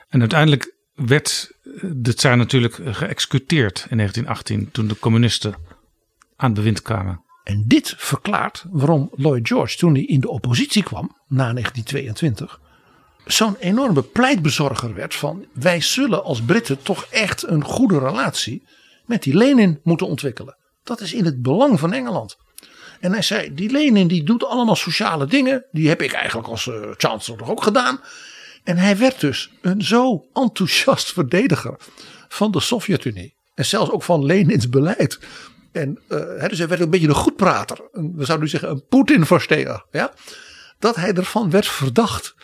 [0.08, 1.52] En uiteindelijk werd
[1.82, 5.54] de tsaar natuurlijk geëxecuteerd in 1918 toen de communisten
[6.36, 7.24] aan het bewind kwamen.
[7.44, 12.60] En dit verklaart waarom Lloyd George toen hij in de oppositie kwam na 1922
[13.26, 18.68] zo'n enorme pleitbezorger werd van wij zullen als Britten toch echt een goede relatie
[19.06, 20.58] met die Lenin moeten ontwikkelen.
[20.84, 22.38] Dat is in het belang van Engeland.
[23.00, 25.66] En hij zei, die Lenin die doet allemaal sociale dingen.
[25.72, 28.00] Die heb ik eigenlijk als uh, chancellor toch ook gedaan.
[28.64, 31.76] En hij werd dus een zo enthousiast verdediger
[32.28, 33.36] van de Sovjet-Unie.
[33.54, 35.20] En zelfs ook van Lenins beleid.
[35.72, 37.78] En uh, dus hij werd een beetje een goedprater.
[37.92, 39.86] We zouden nu zeggen een Poetin-versteer.
[39.92, 40.14] Ja?
[40.80, 42.36] Dat hij ervan werd verdacht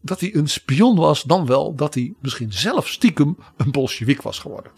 [0.00, 1.22] dat hij een spion was.
[1.22, 4.72] Dan wel dat hij misschien zelf stiekem een Bolshevik was geworden.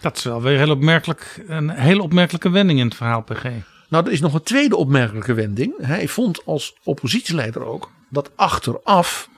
[0.00, 3.44] Dat is wel weer heel opmerkelijk, een hele opmerkelijke wending in het verhaal, PG.
[3.88, 5.74] Nou, er is nog een tweede opmerkelijke wending.
[5.80, 9.28] Hij vond als oppositieleider ook dat achteraf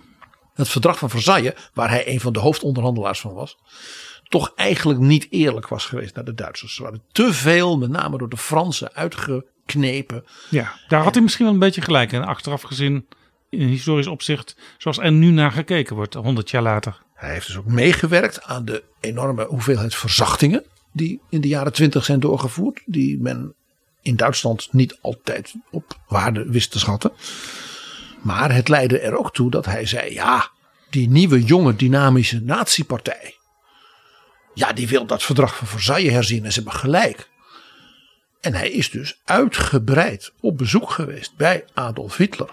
[0.57, 3.57] het verdrag van Versailles, waar hij een van de hoofdonderhandelaars van was,
[4.28, 6.74] toch eigenlijk niet eerlijk was geweest naar de Duitsers.
[6.74, 10.24] Ze waren te veel, met name door de Fransen, uitgeknepen.
[10.51, 12.24] Ja, daar had hij misschien wel een beetje gelijk in.
[12.24, 13.07] Achteraf gezien,
[13.51, 17.03] in historisch opzicht, zoals er nu naar gekeken wordt, 100 jaar later.
[17.15, 22.05] Hij heeft dus ook meegewerkt aan de enorme hoeveelheid verzachtingen die in de jaren twintig
[22.05, 22.83] zijn doorgevoerd.
[22.85, 23.55] Die men
[24.03, 27.12] in Duitsland niet altijd op waarde wist te schatten.
[28.27, 30.51] Maar het leidde er ook toe dat hij zei: ja,
[30.90, 33.35] die nieuwe jonge dynamische natiepartij.
[34.55, 37.28] Ja, die wil dat verdrag van Versailles herzien en ze hebben gelijk.
[38.40, 42.51] En hij is dus uitgebreid op bezoek geweest bij Adolf Hitler.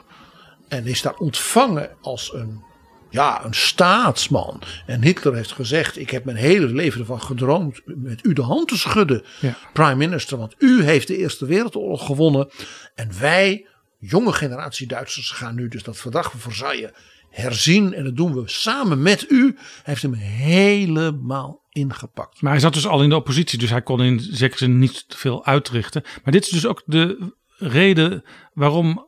[0.68, 2.64] En is daar ontvangen als een
[3.10, 4.62] ja, een staatsman.
[4.86, 8.68] En Hitler heeft gezegd: Ik heb mijn hele leven ervan gedroomd met u de hand
[8.68, 9.58] te schudden, ja.
[9.74, 10.38] prime minister.
[10.38, 12.50] Want u heeft de Eerste Wereldoorlog gewonnen.
[12.96, 13.68] En wij,
[14.06, 16.92] jonge generatie Duitsers, gaan nu dus dat verdrag van Versailles
[17.30, 17.94] herzien.
[17.94, 19.44] En dat doen we samen met u.
[19.56, 22.42] Hij heeft hem helemaal ingepakt.
[22.42, 25.06] Maar hij zat dus al in de oppositie, dus hij kon in zekere zin niet
[25.08, 26.04] veel uitrichten.
[26.24, 28.24] Maar dit is dus ook de reden
[28.54, 29.08] waarom.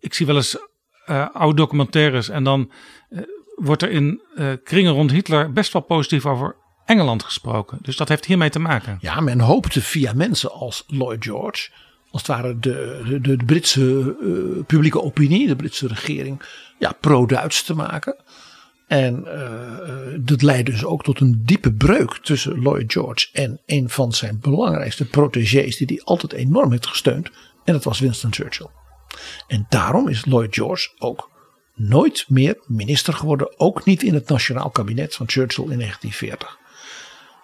[0.00, 0.56] Ik zie wel eens
[1.06, 2.28] uh, oude documentaires.
[2.28, 2.72] En dan
[3.10, 3.20] uh,
[3.54, 7.78] wordt er in uh, kringen rond Hitler best wel positief over Engeland gesproken.
[7.82, 8.98] Dus dat heeft hiermee te maken.
[9.00, 11.70] Ja, men hoopte via mensen als Lloyd George.
[12.16, 14.16] Als het ware de, de, de Britse
[14.66, 16.42] publieke opinie, de Britse regering,
[16.78, 18.16] ja, pro-Duits te maken.
[18.86, 19.24] En
[20.20, 24.38] dat leidde dus ook tot een diepe breuk tussen Lloyd George en een van zijn
[24.40, 27.30] belangrijkste protégés, die hij altijd enorm heeft gesteund.
[27.64, 28.68] En dat was Winston Churchill.
[29.46, 31.30] En daarom is Lloyd George ook
[31.74, 33.60] nooit meer minister geworden.
[33.60, 36.58] Ook niet in het nationaal kabinet van Churchill in 1940.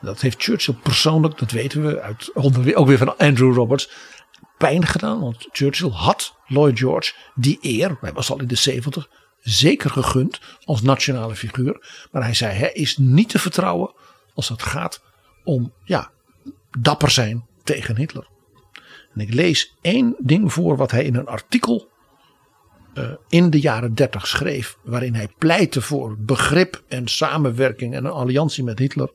[0.03, 2.31] Dat heeft Churchill persoonlijk, dat weten we uit,
[2.75, 3.91] ook weer van Andrew Roberts,
[4.63, 5.21] pijn gedaan.
[5.21, 9.09] Want Churchill had Lloyd George die eer, hij was al in de 70,
[9.41, 12.07] zeker gegund als nationale figuur.
[12.11, 13.95] Maar hij zei, hij is niet te vertrouwen
[14.35, 15.03] als het gaat
[15.45, 16.11] om ja,
[16.79, 18.27] dapper zijn tegen Hitler.
[19.15, 21.89] En ik lees één ding voor wat hij in een artikel
[22.95, 24.77] uh, in de jaren 30 schreef.
[24.83, 29.11] Waarin hij pleitte voor begrip en samenwerking en een alliantie met Hitler.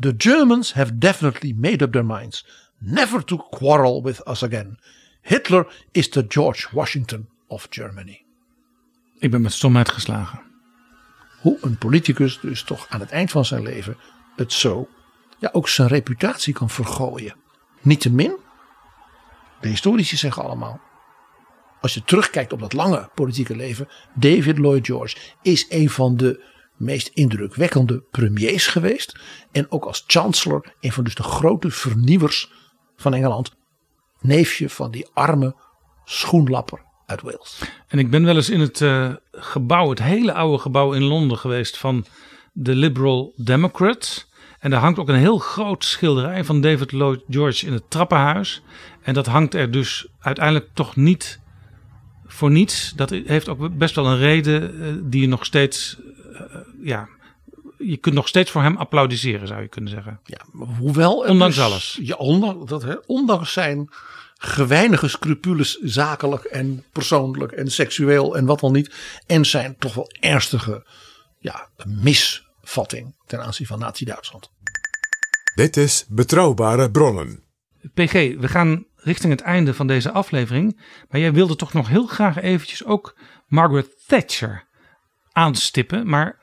[0.00, 4.78] The Germans have definitely made up their minds never to quarrel with us again.
[5.20, 8.24] Hitler is the George Washington of Germany.
[9.18, 10.40] Ik ben met stomheid geslagen.
[11.40, 13.96] Hoe een politicus dus toch aan het eind van zijn leven
[14.36, 14.88] het zo,
[15.38, 17.34] ja ook zijn reputatie kan vergooien.
[17.80, 18.36] Niettemin,
[19.60, 20.80] de historici zeggen allemaal,
[21.80, 26.44] als je terugkijkt op dat lange politieke leven, David Lloyd George is een van de
[26.76, 29.18] meest indrukwekkende premiers geweest.
[29.52, 32.52] En ook als chancellor een van dus de grote vernieuwers
[32.96, 33.54] van Engeland.
[34.20, 35.54] Neefje van die arme
[36.04, 37.62] schoenlapper uit Wales.
[37.88, 41.38] En ik ben wel eens in het uh, gebouw, het hele oude gebouw in Londen
[41.38, 42.04] geweest van
[42.52, 44.28] de Liberal Democrats.
[44.58, 48.62] En daar hangt ook een heel groot schilderij van David Lloyd George in het trappenhuis.
[49.02, 51.40] En dat hangt er dus uiteindelijk toch niet
[52.26, 52.92] voor niets.
[52.96, 55.98] Dat heeft ook best wel een reden uh, die je nog steeds,
[56.32, 56.40] uh,
[56.82, 57.08] ja,
[57.78, 60.20] je kunt nog steeds voor hem applaudisseren, zou je kunnen zeggen.
[60.24, 60.38] Ja,
[60.78, 61.16] hoewel.
[61.16, 61.98] Ondanks dus, alles.
[62.02, 63.88] Ja, ondanks, dat, hè, ondanks zijn
[64.38, 68.94] geweinige scrupules zakelijk en persoonlijk en seksueel en wat dan niet.
[69.26, 70.86] En zijn toch wel ernstige
[71.38, 74.50] ja, misvatting ten aanzien van Nazi-Duitsland.
[75.54, 77.44] Dit is Betrouwbare Bronnen.
[77.94, 80.80] PG, we gaan richting het einde van deze aflevering.
[81.08, 84.66] Maar jij wilde toch nog heel graag eventjes ook Margaret Thatcher
[85.36, 86.08] aanstippen.
[86.08, 86.38] Maar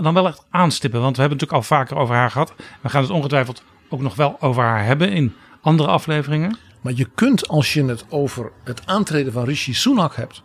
[0.00, 2.54] dan wel echt aanstippen, want we hebben het natuurlijk al vaker over haar gehad.
[2.82, 6.58] We gaan het ongetwijfeld ook nog wel over haar hebben in andere afleveringen.
[6.80, 10.42] Maar je kunt als je het over het aantreden van Rishi Sunak hebt,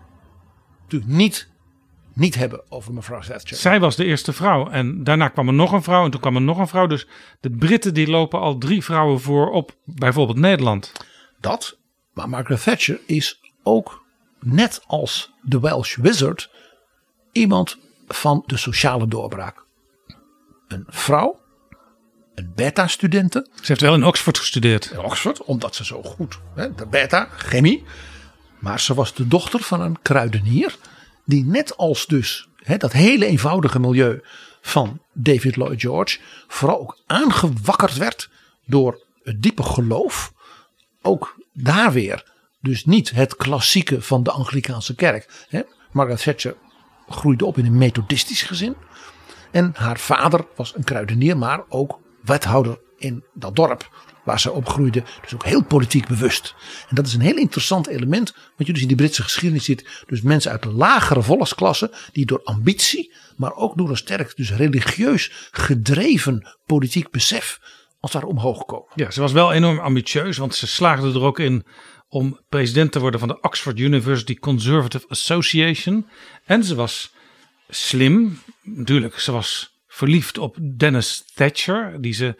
[0.82, 1.50] natuurlijk niet,
[2.14, 3.58] niet hebben over mevrouw Thatcher.
[3.58, 6.36] Zij was de eerste vrouw en daarna kwam er nog een vrouw en toen kwam
[6.36, 6.88] er nog een vrouw.
[6.88, 7.08] Dus
[7.40, 10.92] de Britten die lopen al drie vrouwen voor op bijvoorbeeld Nederland.
[11.40, 11.78] Dat,
[12.14, 14.04] maar Margaret Thatcher is ook
[14.40, 16.50] net als de Welsh Wizard
[17.32, 17.78] iemand
[18.14, 19.66] van de sociale doorbraak.
[20.68, 21.42] Een vrouw
[22.36, 23.48] een beta-studente.
[23.56, 24.92] Ze heeft wel in Oxford gestudeerd.
[24.92, 27.84] In Oxford, omdat ze zo goed, hè, de beta, chemie.
[28.60, 30.78] Maar ze was de dochter van een kruidenier.
[31.26, 34.22] Die net als dus hè, dat hele eenvoudige milieu
[34.62, 36.20] van David Lloyd George.
[36.48, 38.30] Vooral ook aangewakkerd werd
[38.66, 40.34] door het diepe geloof.
[41.02, 42.30] Ook daar weer.
[42.60, 45.46] Dus niet het klassieke van de Anglikaanse kerk.
[45.50, 45.62] Hè.
[45.92, 46.56] Margaret Thatcher
[47.12, 48.76] groeide op in een methodistisch gezin.
[49.52, 53.90] En haar vader was een kruidenier, maar ook wethouder in dat dorp
[54.24, 55.04] waar ze opgroeide.
[55.22, 56.56] Dus ook heel politiek bewust.
[56.90, 58.34] En dat is een heel interessant element.
[58.58, 60.04] Wat je dus in die Britse geschiedenis ziet.
[60.08, 61.94] Dus mensen uit de lagere volksklasse.
[62.12, 63.14] Die door ambitie.
[63.36, 67.60] Maar ook door een sterk dus religieus gedreven politiek besef.
[68.00, 68.92] Als daar omhoog komen.
[68.96, 70.38] Ja, ze was wel enorm ambitieus.
[70.38, 71.66] Want ze slaagde er ook in
[72.12, 76.08] om president te worden van de Oxford University Conservative Association.
[76.46, 77.14] En ze was
[77.70, 78.40] slim.
[78.62, 82.36] Natuurlijk, ze was verliefd op Dennis Thatcher, die ze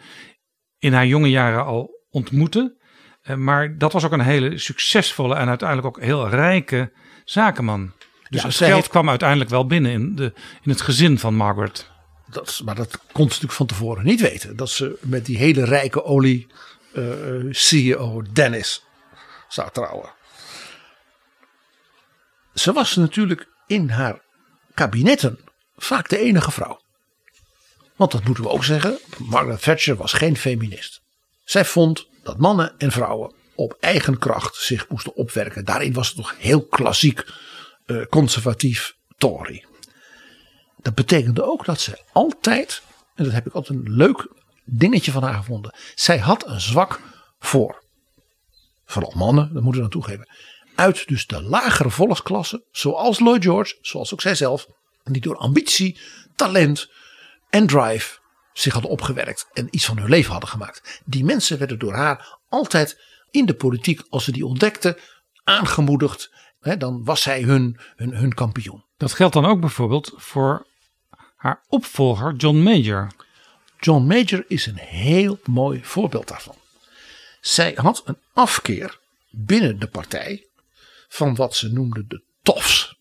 [0.78, 2.76] in haar jonge jaren al ontmoette.
[3.22, 6.92] Eh, maar dat was ook een hele succesvolle en uiteindelijk ook heel rijke
[7.24, 7.92] zakenman.
[8.28, 8.88] Dus ja, het geld heeft...
[8.88, 10.32] kwam uiteindelijk wel binnen in, de,
[10.62, 11.90] in het gezin van Margaret.
[12.30, 14.56] Dat, maar dat kon ze natuurlijk van tevoren niet weten.
[14.56, 16.46] Dat ze met die hele rijke olie
[16.94, 18.84] uh, eh, CEO Dennis
[19.52, 20.12] zou trouwen.
[22.54, 24.20] Ze was natuurlijk in haar
[24.74, 25.38] kabinetten
[25.76, 26.80] vaak de enige vrouw.
[27.96, 28.98] Want dat moeten we ook zeggen.
[29.18, 31.00] Margaret Thatcher was geen feminist.
[31.44, 35.64] Zij vond dat mannen en vrouwen op eigen kracht zich moesten opwerken.
[35.64, 37.24] Daarin was het toch heel klassiek
[37.86, 39.64] uh, conservatief Tory.
[40.76, 42.82] Dat betekende ook dat ze altijd,
[43.14, 44.28] en dat heb ik altijd een leuk
[44.64, 45.74] dingetje van haar gevonden.
[45.94, 47.00] Zij had een zwak
[47.38, 47.81] voor,
[48.92, 50.28] vooral mannen, dat moeten we dan toegeven.
[50.74, 54.66] Uit dus de lagere volksklasse, zoals Lloyd George, zoals ook zijzelf.
[55.02, 56.00] Die door ambitie,
[56.36, 56.90] talent,
[57.50, 58.20] en drive
[58.52, 61.00] zich hadden opgewerkt en iets van hun leven hadden gemaakt.
[61.04, 63.00] Die mensen werden door haar altijd
[63.30, 64.96] in de politiek, als ze die ontdekten,
[65.44, 66.30] aangemoedigd.
[66.60, 68.84] Hè, dan was zij hun, hun, hun kampioen.
[68.96, 70.66] Dat geldt dan ook bijvoorbeeld voor
[71.36, 73.10] haar opvolger John Major.
[73.78, 76.54] John Major is een heel mooi voorbeeld daarvan.
[77.42, 78.98] Zij had een afkeer
[79.30, 80.46] binnen de partij
[81.08, 82.98] van wat ze noemden de tofs.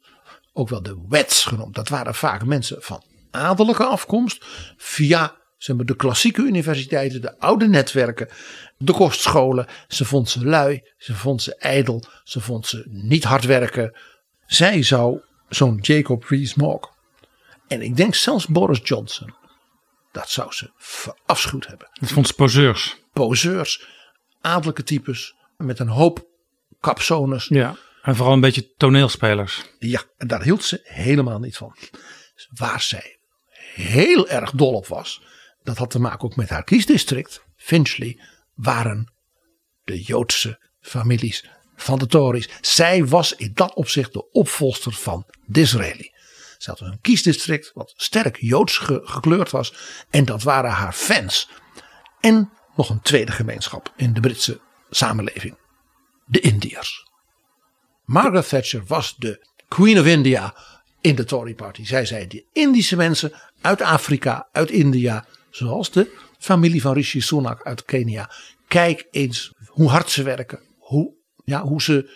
[0.54, 1.76] Ook wel de wets genoemd.
[1.76, 4.46] Dat waren vaak mensen van adellijke afkomst
[4.78, 8.30] via zeg maar, de klassieke universiteiten, de oude netwerken,
[8.78, 9.68] de kostscholen.
[9.88, 13.98] Ze vond ze lui, ze vond ze ijdel, ze vond ze niet hard werken.
[14.46, 16.90] Zij zou zo'n Jacob Rees-Mogg
[17.68, 19.34] en ik denk zelfs Boris Johnson,
[20.12, 21.90] dat zou ze verafschuwd hebben.
[21.94, 22.98] Dat vond ze poseurs.
[23.14, 23.88] Poseurs,
[24.42, 26.28] adellijke types met een hoop
[26.80, 27.46] capsones.
[27.48, 29.64] Ja, en vooral een beetje toneelspelers.
[29.80, 31.76] Ja, en daar hield ze helemaal niet van.
[32.50, 33.20] Waar zij
[33.74, 35.22] heel erg dol op was.
[35.64, 37.44] Dat had te maken ook met haar kiesdistrict.
[37.56, 38.20] Finchley
[38.54, 39.14] waren
[39.84, 41.46] de Joodse families
[41.76, 42.50] van de Tories.
[42.62, 46.12] Zij was in dat opzicht de opvolster van Disraeli.
[46.58, 49.74] Ze had een kiesdistrict wat sterk joods ge- gekleurd was.
[50.10, 51.50] En dat waren haar fans.
[52.20, 55.58] En nog een tweede gemeenschap in de Britse samenleving.
[56.26, 57.10] De Indiërs.
[58.06, 60.56] Margaret Thatcher was de Queen of India
[61.02, 61.86] in de Tory Party.
[61.86, 63.32] Zij zei de Indische mensen
[63.62, 68.32] uit Afrika, uit India, zoals de familie van Rishi Sunak uit Kenia.
[68.68, 72.10] Kijk eens hoe hard ze werken, hoe, ja, hoe ze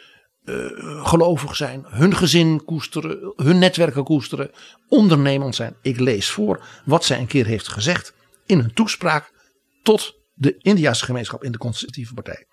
[0.44, 4.52] eh, gelovig zijn, hun gezin koesteren, hun netwerken koesteren,
[4.88, 5.76] ondernemend zijn.
[5.82, 8.14] Ik lees voor wat zij een keer heeft gezegd
[8.45, 9.32] in een toespraak
[9.84, 12.47] tot de Indiase gemeenschap in de conservatieve partij.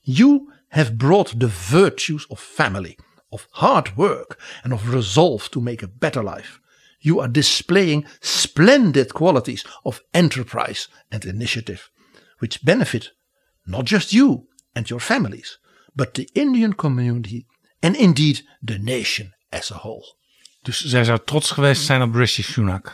[0.00, 2.98] You have brought the virtues of family,
[3.28, 6.60] of hard work and of resolve to make a better life.
[6.98, 11.90] You are displaying splendid qualities of enterprise and initiative,
[12.38, 13.14] which benefit
[13.64, 15.60] not just you and your families,
[15.94, 17.46] but the Indian community
[17.80, 20.16] and indeed the nation as a whole.
[20.62, 22.90] Dus zij zou trots geweest zijn op Rishi Sunak.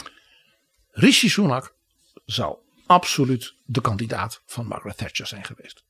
[0.91, 1.75] Rishi Sunak
[2.25, 2.57] zou
[2.91, 5.85] absoluut de kandidaat van Margaret Thatcher zijn geweest.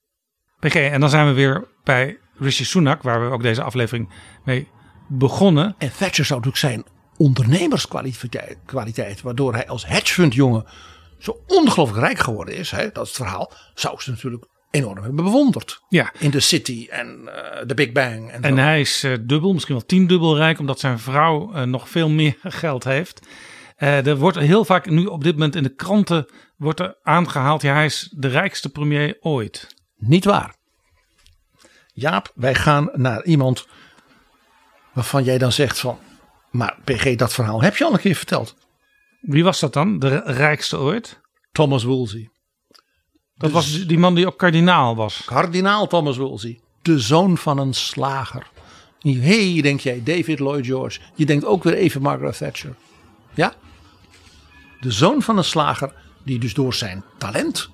[0.58, 4.12] PG, en dan zijn we weer bij Rishi Sunak, waar we ook deze aflevering
[4.44, 4.68] mee
[5.08, 5.74] begonnen.
[5.78, 6.84] En Thatcher zou natuurlijk zijn
[7.16, 10.64] ondernemerskwaliteit, kwaliteit, waardoor hij als hedgefundjongen
[11.18, 12.70] zo ongelooflijk rijk geworden is.
[12.70, 13.52] Hè, dat is het verhaal.
[13.74, 15.80] Zou ze natuurlijk enorm hebben bewonderd.
[15.88, 16.12] Ja.
[16.18, 18.30] In de City en eh, de Big Bang.
[18.30, 18.62] En, En zo.
[18.62, 22.36] hij is eh, dubbel, misschien wel tiendubbel rijk, omdat zijn vrouw eh, nog veel meer
[22.62, 23.26] geld heeft.
[23.76, 26.26] Er wordt heel vaak nu op dit moment in de kranten
[26.60, 29.74] wordt er aangehaald, ja, hij is de rijkste premier ooit.
[29.96, 30.54] Niet waar.
[31.92, 33.66] Jaap, wij gaan naar iemand
[34.92, 35.98] waarvan jij dan zegt van...
[36.50, 38.56] Maar PG, dat verhaal heb je al een keer verteld.
[39.20, 39.98] Wie was dat dan?
[39.98, 41.20] De rijkste ooit?
[41.52, 42.30] Thomas Woolsey.
[43.34, 45.22] Dat was die- die man die ook kardinaal was.
[45.24, 46.60] Kardinaal Thomas Woolsey.
[46.82, 48.46] De zoon van een slager.
[49.00, 51.00] Hé, hey, denk jij, David Lloyd George.
[51.14, 52.74] Je denkt ook weer even Margaret Thatcher.
[53.34, 53.54] Ja?
[54.80, 55.92] De zoon van een slager
[56.24, 57.70] die dus door zijn talent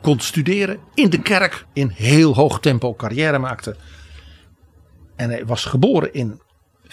[0.00, 1.66] kon studeren in de kerk.
[1.72, 3.76] In heel hoog tempo carrière maakte.
[5.16, 6.40] En hij was geboren in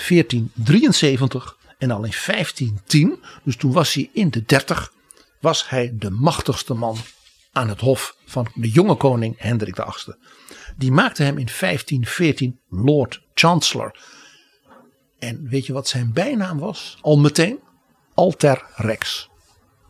[0.08, 4.94] 1473 en al in 1510, dus toen was hij in de 30,
[5.40, 6.98] was hij de machtigste man
[7.52, 10.16] aan het hof van de jonge koning Hendrik VIII.
[10.78, 14.00] Die maakte hem in 1514 Lord Chancellor.
[15.20, 16.98] En weet je wat zijn bijnaam was?
[17.02, 17.60] Al meteen?
[18.14, 19.30] Alter Rex.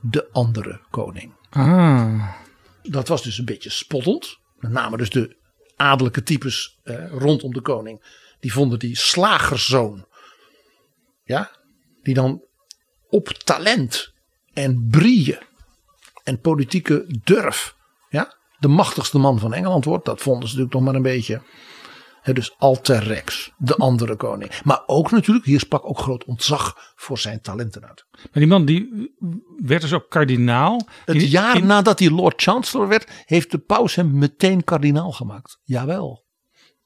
[0.02, 1.34] De andere koning.
[1.50, 2.34] Ah.
[2.82, 4.38] Dat was dus een beetje spottend.
[4.58, 5.38] Met name dus de
[5.76, 8.18] adellijke types eh, rondom de koning.
[8.40, 10.08] Die vonden die slagerszoon.
[11.24, 11.52] Ja,
[12.02, 12.44] die dan
[13.10, 14.14] op talent
[14.54, 15.40] en brieën
[16.24, 17.76] en politieke durf.
[18.10, 20.06] Ja, de machtigste man van Engeland wordt.
[20.06, 21.42] Dat vonden ze natuurlijk nog maar een beetje.
[22.24, 24.62] Dus Alter Rex, de andere koning.
[24.64, 28.06] Maar ook natuurlijk, hier sprak ook groot ontzag voor zijn talenten uit.
[28.12, 29.12] Maar die man die
[29.58, 30.88] werd dus ook kardinaal.
[31.06, 35.60] Het jaar in- nadat hij Lord Chancellor werd, heeft de paus hem meteen kardinaal gemaakt.
[35.64, 36.26] Jawel.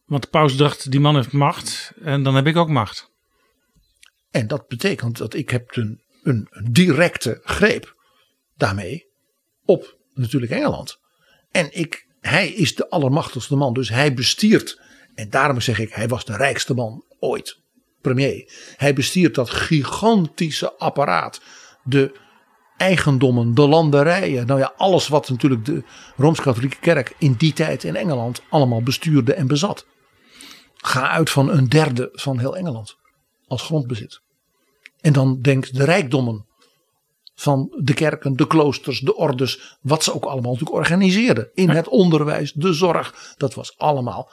[0.06, 3.12] Want de paus dacht, die man heeft macht en dan heb ik ook macht.
[4.32, 7.96] En dat betekent dat ik heb een, een, een directe greep
[8.56, 9.06] daarmee
[9.66, 10.98] op natuurlijk Engeland.
[11.52, 14.82] En ik, hij is de allermachtigste man, dus hij bestiert.
[15.16, 17.60] En daarom zeg ik, hij was de rijkste man ooit,
[18.02, 18.52] premier.
[18.78, 21.42] Hij bestiert dat gigantische apparaat.
[21.84, 22.20] De
[22.78, 24.48] eigendommen, de landerijen.
[24.48, 25.84] Nou ja, alles wat natuurlijk de
[26.16, 29.86] Rooms-Katholieke Kerk in die tijd in Engeland allemaal bestuurde en bezat.
[30.76, 32.96] Ga uit van een derde van heel Engeland
[33.48, 34.22] als grondbezit.
[35.02, 36.46] En dan denkt de rijkdommen
[37.36, 41.50] van de kerken, de kloosters, de ordes, wat ze ook allemaal natuurlijk organiseerden.
[41.54, 44.32] In het onderwijs, de zorg, dat was allemaal,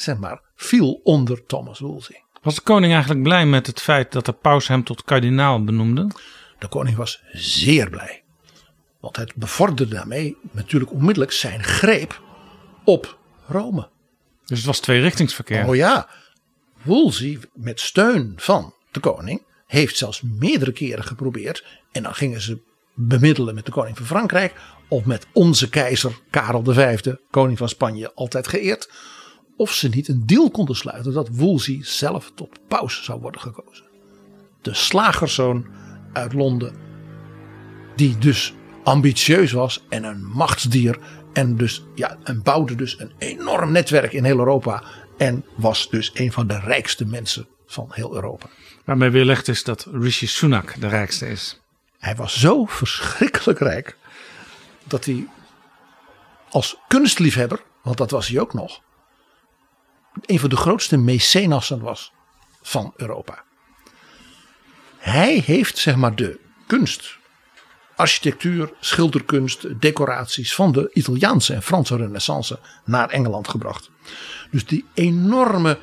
[0.00, 2.22] zeg maar, viel onder Thomas Wolsey.
[2.42, 6.10] Was de koning eigenlijk blij met het feit dat de paus hem tot kardinaal benoemde?
[6.58, 8.22] De koning was zeer blij.
[9.00, 12.22] Want het bevorderde daarmee natuurlijk onmiddellijk zijn greep
[12.84, 13.88] op Rome.
[14.44, 15.66] Dus het was tweerichtingsverkeer.
[15.66, 16.08] Oh ja,
[16.82, 21.64] Wolsey met steun van de koning heeft zelfs meerdere keren geprobeerd.
[21.92, 22.60] En dan gingen ze
[22.94, 24.54] bemiddelen met de koning van Frankrijk.
[24.88, 28.90] Of met onze keizer Karel V, koning van Spanje, altijd geëerd.
[29.60, 33.84] Of ze niet een deal konden sluiten dat Wolsey zelf tot paus zou worden gekozen.
[34.62, 35.66] De slagerszoon
[36.12, 36.74] uit Londen.
[37.96, 38.54] Die dus
[38.84, 40.98] ambitieus was en een machtsdier.
[41.32, 44.82] En, dus, ja, en bouwde dus een enorm netwerk in heel Europa.
[45.18, 48.46] En was dus een van de rijkste mensen van heel Europa.
[48.84, 51.60] Waarmee weerlegd is dat Rishi Sunak de rijkste is.
[51.98, 53.96] Hij was zo verschrikkelijk rijk.
[54.84, 55.28] Dat hij
[56.50, 58.80] als kunstliefhebber, want dat was hij ook nog.
[60.26, 62.12] Een van de grootste mecenassen was
[62.62, 63.44] van Europa.
[64.98, 67.18] hij heeft zeg maar de kunst,
[67.96, 73.90] architectuur, schilderkunst, decoraties van de Italiaanse en Franse renaissance naar Engeland gebracht.
[74.50, 75.78] Dus die enorme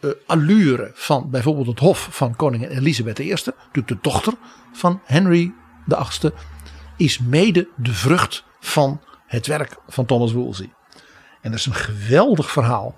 [0.00, 4.34] uh, allure van bijvoorbeeld het hof van koningin Elisabeth I, natuurlijk de dochter
[4.72, 5.52] van Henry
[5.86, 6.32] VIII,
[6.96, 10.72] is mede de vrucht van het werk van Thomas Wolsey.
[11.40, 12.96] En dat is een geweldig verhaal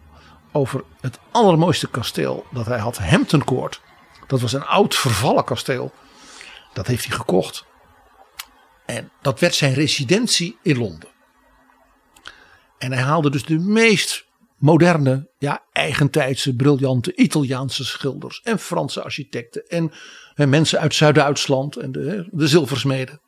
[0.57, 3.81] over het allermooiste kasteel dat hij had, Hampton Court.
[4.27, 5.93] Dat was een oud vervallen kasteel.
[6.73, 7.65] Dat heeft hij gekocht.
[8.87, 11.09] En dat werd zijn residentie in Londen.
[12.79, 14.27] En hij haalde dus de meest
[14.57, 19.93] moderne, ja, eigentijdse, briljante Italiaanse schilders en Franse architecten en,
[20.35, 23.21] en mensen uit Zuid-Duitsland en de, de zilversmeden.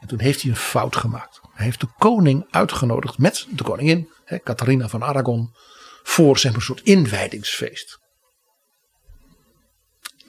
[0.00, 1.40] En toen heeft hij een fout gemaakt.
[1.52, 4.08] Hij heeft de koning uitgenodigd met de koningin,
[4.44, 5.54] Catharina van Aragon,
[6.02, 8.00] voor zeg maar, een soort inwijdingsfeest.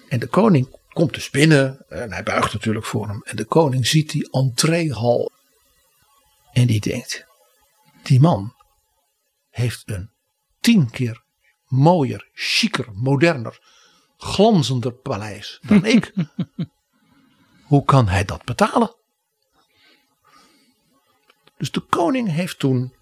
[0.10, 3.22] En de koning komt dus binnen en hij buigt natuurlijk voor hem.
[3.24, 5.32] En de koning ziet die entreehal.
[6.52, 7.26] En die denkt,
[8.04, 8.56] die man
[9.50, 10.12] heeft een
[10.60, 11.24] tien keer
[11.68, 13.60] mooier, chiquer, moderner,
[14.18, 16.14] glanzender paleis dan ik.
[17.64, 18.96] Hoe kan hij dat betalen?
[21.58, 22.94] Dus de koning heeft toen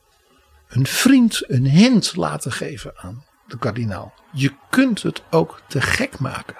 [0.72, 4.14] een vriend een hint laten geven aan de kardinaal.
[4.32, 6.56] Je kunt het ook te gek maken.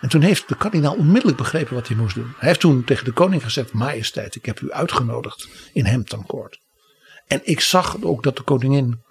[0.00, 2.34] En toen heeft de kardinaal onmiddellijk begrepen wat hij moest doen.
[2.38, 6.60] Hij heeft toen tegen de koning gezegd: Majesteit, ik heb u uitgenodigd in Hampton Court.
[7.26, 9.04] En ik zag ook dat de koningin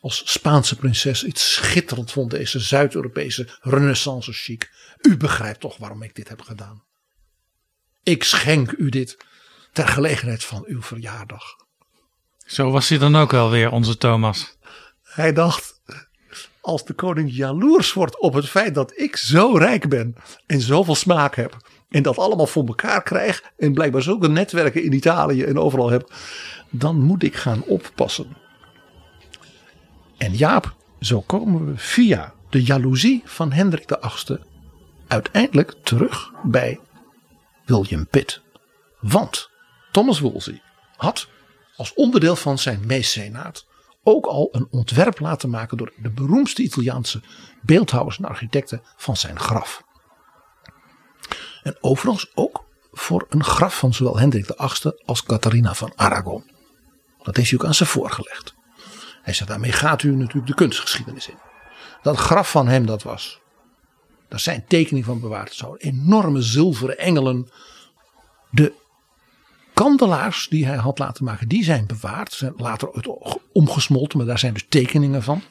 [0.00, 4.70] als Spaanse prinses iets schitterend vond, deze Zuid-Europese renaissance chic.
[5.00, 6.84] U begrijpt toch waarom ik dit heb gedaan.
[8.02, 9.16] Ik schenk u dit
[9.72, 11.42] ter gelegenheid van uw verjaardag.
[12.46, 14.56] Zo was hij dan ook wel weer, onze Thomas.
[15.02, 15.80] Hij dacht,
[16.60, 20.14] als de koning jaloers wordt op het feit dat ik zo rijk ben
[20.46, 21.56] en zoveel smaak heb
[21.88, 26.12] en dat allemaal voor elkaar krijg en blijkbaar zulke netwerken in Italië en overal heb,
[26.70, 28.36] dan moet ik gaan oppassen.
[30.18, 34.38] En Jaap, zo komen we via de jaloezie van Hendrik VIII
[35.08, 36.80] uiteindelijk terug bij
[37.64, 38.42] William Pitt.
[39.00, 39.49] Want
[39.90, 40.62] Thomas Wolsey
[40.96, 41.28] had
[41.76, 43.66] als onderdeel van zijn mecenaat
[44.02, 47.22] ook al een ontwerp laten maken door de beroemdste Italiaanse
[47.62, 49.82] beeldhouwers en architecten van zijn graf.
[51.62, 56.50] En overigens ook voor een graf van zowel Hendrik VIII als Catharina van Aragon.
[57.22, 58.54] Dat heeft hij ook aan ze voorgelegd.
[59.22, 61.38] Hij zei daarmee gaat u natuurlijk de kunstgeschiedenis in.
[62.02, 63.40] Dat graf van hem dat was.
[64.28, 65.54] Daar zijn tekeningen van bewaard.
[65.54, 67.50] Zo enorme zilveren engelen.
[68.50, 68.72] De
[69.80, 72.32] kandelaars die hij had laten maken, die zijn bewaard.
[72.32, 72.90] Zijn later
[73.52, 75.42] omgesmolten, maar daar zijn dus tekeningen van.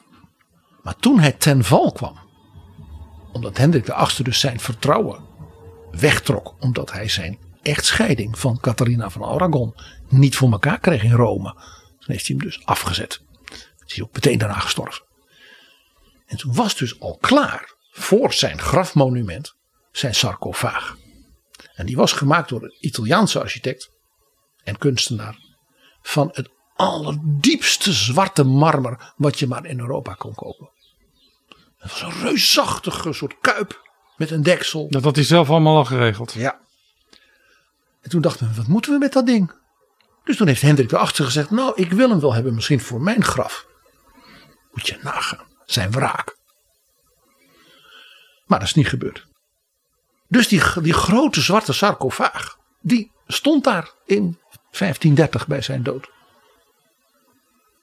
[0.84, 2.19] Maar toen hij ten val kwam,
[3.31, 5.22] omdat Hendrik de VIII dus zijn vertrouwen
[5.91, 9.76] wegtrok, omdat hij zijn echtscheiding van Catharina van Aragon
[10.10, 11.53] niet voor elkaar kreeg in Rome,
[11.99, 13.22] toen heeft hij hem dus afgezet.
[13.85, 15.06] Is hij ook meteen daarna gestorven.
[16.26, 19.56] En toen was dus al klaar voor zijn grafmonument
[19.91, 20.97] zijn sarcofaag.
[21.76, 23.97] En die was gemaakt door een Italiaanse architect
[24.70, 25.38] en kunstenaar
[26.02, 30.70] van het allerdiepste zwarte marmer wat je maar in Europa kon kopen.
[31.78, 34.88] Het was een reusachtige soort kuip met een deksel.
[34.90, 36.34] Dat had hij zelf allemaal al geregeld.
[36.34, 36.60] Ja.
[38.02, 39.52] En toen dachten we, wat moeten we met dat ding?
[40.24, 43.24] Dus toen heeft Hendrik achter gezegd, nou ik wil hem wel hebben misschien voor mijn
[43.24, 43.68] graf.
[44.72, 46.38] Moet je nagaan, zijn wraak.
[48.46, 49.28] Maar dat is niet gebeurd.
[50.28, 54.40] Dus die, die grote zwarte sarcofaag, die stond daar in
[54.72, 56.10] 1530 bij zijn dood.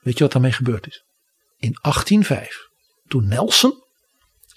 [0.00, 1.04] Weet je wat daarmee gebeurd is?
[1.56, 2.68] In 1805,
[3.08, 3.84] toen Nelson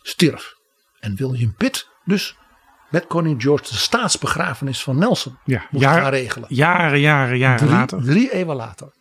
[0.01, 0.53] stierf
[0.99, 2.35] en William Pitt dus
[2.89, 6.47] met koning George de staatsbegrafenis van Nelson ja, moest jaar, gaan regelen.
[6.51, 8.03] Jaren, jaren, jaren drie, later.
[8.03, 8.93] Drie eeuwen later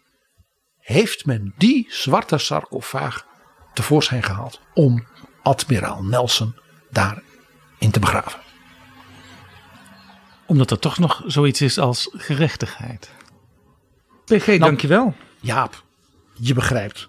[0.79, 3.27] heeft men die zwarte sarcofaag
[3.75, 5.07] tevoorschijn gehaald om
[5.43, 6.55] admiraal Nelson
[6.91, 8.41] daarin te begraven.
[10.47, 13.11] Omdat er toch nog zoiets is als gerechtigheid.
[14.29, 15.15] PG, Nou, dankjewel.
[15.41, 15.85] Jaap,
[16.35, 17.09] je begrijpt.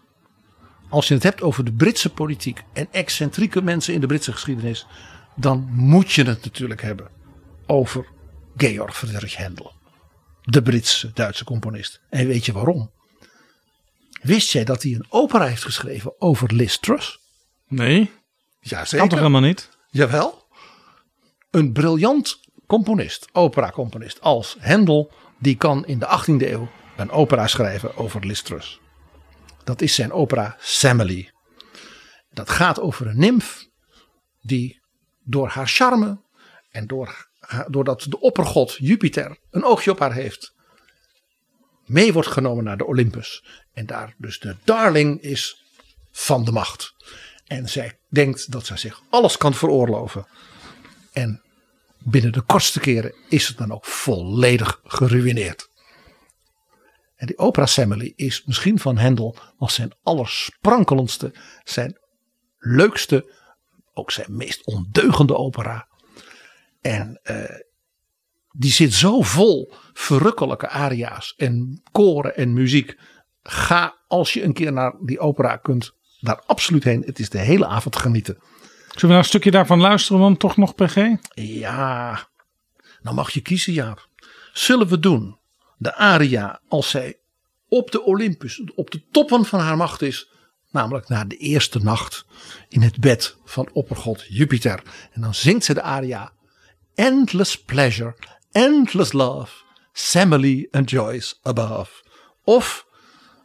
[0.90, 4.88] Als je het hebt over de Britse politiek en excentrieke mensen in de Britse geschiedenis,
[5.36, 7.08] dan moet je het natuurlijk hebben
[7.68, 8.06] over
[8.58, 9.74] Georg Friedrich Händel,
[10.44, 12.02] de Britse Duitse componist.
[12.10, 12.91] En weet je waarom?
[14.22, 17.20] Wist jij dat hij een opera heeft geschreven over Liz Truss?
[17.68, 18.12] Nee,
[18.60, 19.70] Ja, kan toch helemaal niet?
[19.90, 20.48] Jawel.
[21.52, 26.70] Een briljant componist, opera-componist als Händel, die kan in de 18e eeuw
[27.00, 28.80] een opera schrijven over Liz Truss.
[29.64, 31.32] Dat is zijn opera Semele.
[32.32, 33.68] Dat gaat over een nimf
[34.42, 34.82] die
[35.24, 36.22] door haar charme
[36.70, 37.30] en door,
[37.68, 40.54] doordat de oppergod Jupiter een oogje op haar heeft,
[41.86, 43.44] mee wordt genomen naar de Olympus.
[43.74, 45.64] En daar dus de darling is
[46.12, 46.94] van de macht.
[47.48, 50.28] En zij denkt dat zij zich alles kan veroorloven.
[51.12, 51.42] En
[51.98, 55.69] binnen de kortste keren is het dan ook volledig geruineerd.
[57.20, 61.34] En die opera Assembly is misschien van Hendel als zijn allersprankelendste,
[61.64, 61.98] zijn
[62.58, 63.34] leukste,
[63.94, 65.88] ook zijn meest ondeugende opera.
[66.82, 67.44] En uh,
[68.52, 73.00] die zit zo vol verrukkelijke aria's en koren en muziek.
[73.44, 77.04] Ga als je een keer naar die opera kunt, daar absoluut heen.
[77.06, 78.38] Het is de hele avond genieten.
[78.40, 81.16] Zullen we nou een stukje daarvan luisteren dan toch nog PG?
[81.34, 82.28] Ja,
[83.02, 84.08] nou mag je kiezen Jaap.
[84.54, 85.39] Zullen we doen
[85.80, 87.18] de aria als zij
[87.68, 90.30] op de Olympus, op de toppen van haar macht is.
[90.72, 92.26] Namelijk na de eerste nacht
[92.68, 94.84] in het bed van oppergod Jupiter.
[95.11, 96.31] En dan zingt ze de aria
[96.95, 98.15] Endless pleasure,
[98.51, 102.03] endless love, Semele enjoys above.
[102.43, 102.85] Of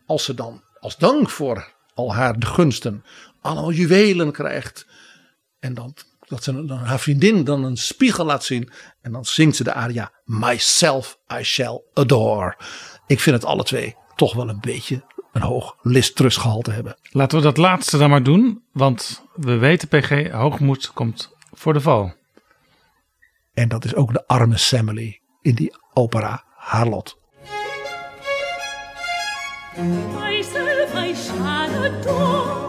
[0.07, 3.05] als ze dan als dank voor al haar gunsten
[3.41, 4.87] allemaal juwelen krijgt.
[5.59, 5.95] En dan,
[6.35, 8.71] dat ze dan haar vriendin dan een spiegel laat zien.
[9.03, 12.57] En dan zingt ze de aria Myself I shall adore.
[13.07, 16.97] Ik vind het alle twee toch wel een beetje een hoog listrustgehalte hebben.
[17.11, 18.63] Laten we dat laatste dan maar doen.
[18.73, 22.15] Want we weten PG, hoogmoed komt voor de val.
[23.53, 27.19] En dat is ook de arme Semele in die opera Haar lot.
[29.77, 32.64] Myself I shall adore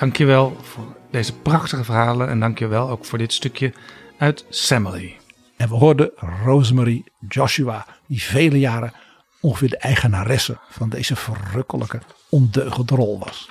[0.00, 3.72] dankjewel voor deze prachtige verhalen en dankjewel ook voor dit stukje
[4.18, 5.12] uit Semele.
[5.56, 6.10] En we hoorden
[6.44, 8.92] Rosemary Joshua, die vele jaren
[9.40, 13.50] ongeveer de eigenaresse van deze verrukkelijke, ondeugende rol was.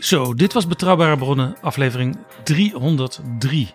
[0.00, 3.74] Zo, dit was Betrouwbare Bronnen, aflevering 303.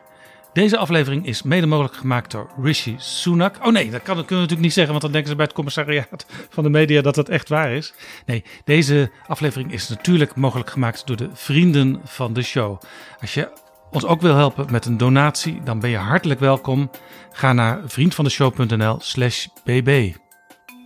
[0.53, 3.55] Deze aflevering is mede mogelijk gemaakt door Rishi Sunak.
[3.65, 5.45] Oh nee, dat, kan, dat kunnen we natuurlijk niet zeggen, want dan denken ze bij
[5.45, 7.93] het commissariaat van de media dat het echt waar is.
[8.25, 12.81] Nee, deze aflevering is natuurlijk mogelijk gemaakt door de vrienden van de show.
[13.21, 13.51] Als je
[13.91, 16.89] ons ook wil helpen met een donatie, dan ben je hartelijk welkom.
[17.31, 20.13] Ga naar vriendvandeshow.nl/slash bb.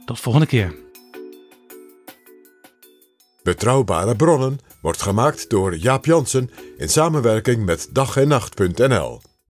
[0.06, 0.76] Tot volgende keer.
[3.44, 9.22] Betrouwbare bronnen wordt gemaakt door Jaap Jansen in samenwerking met dag en nacht.nl.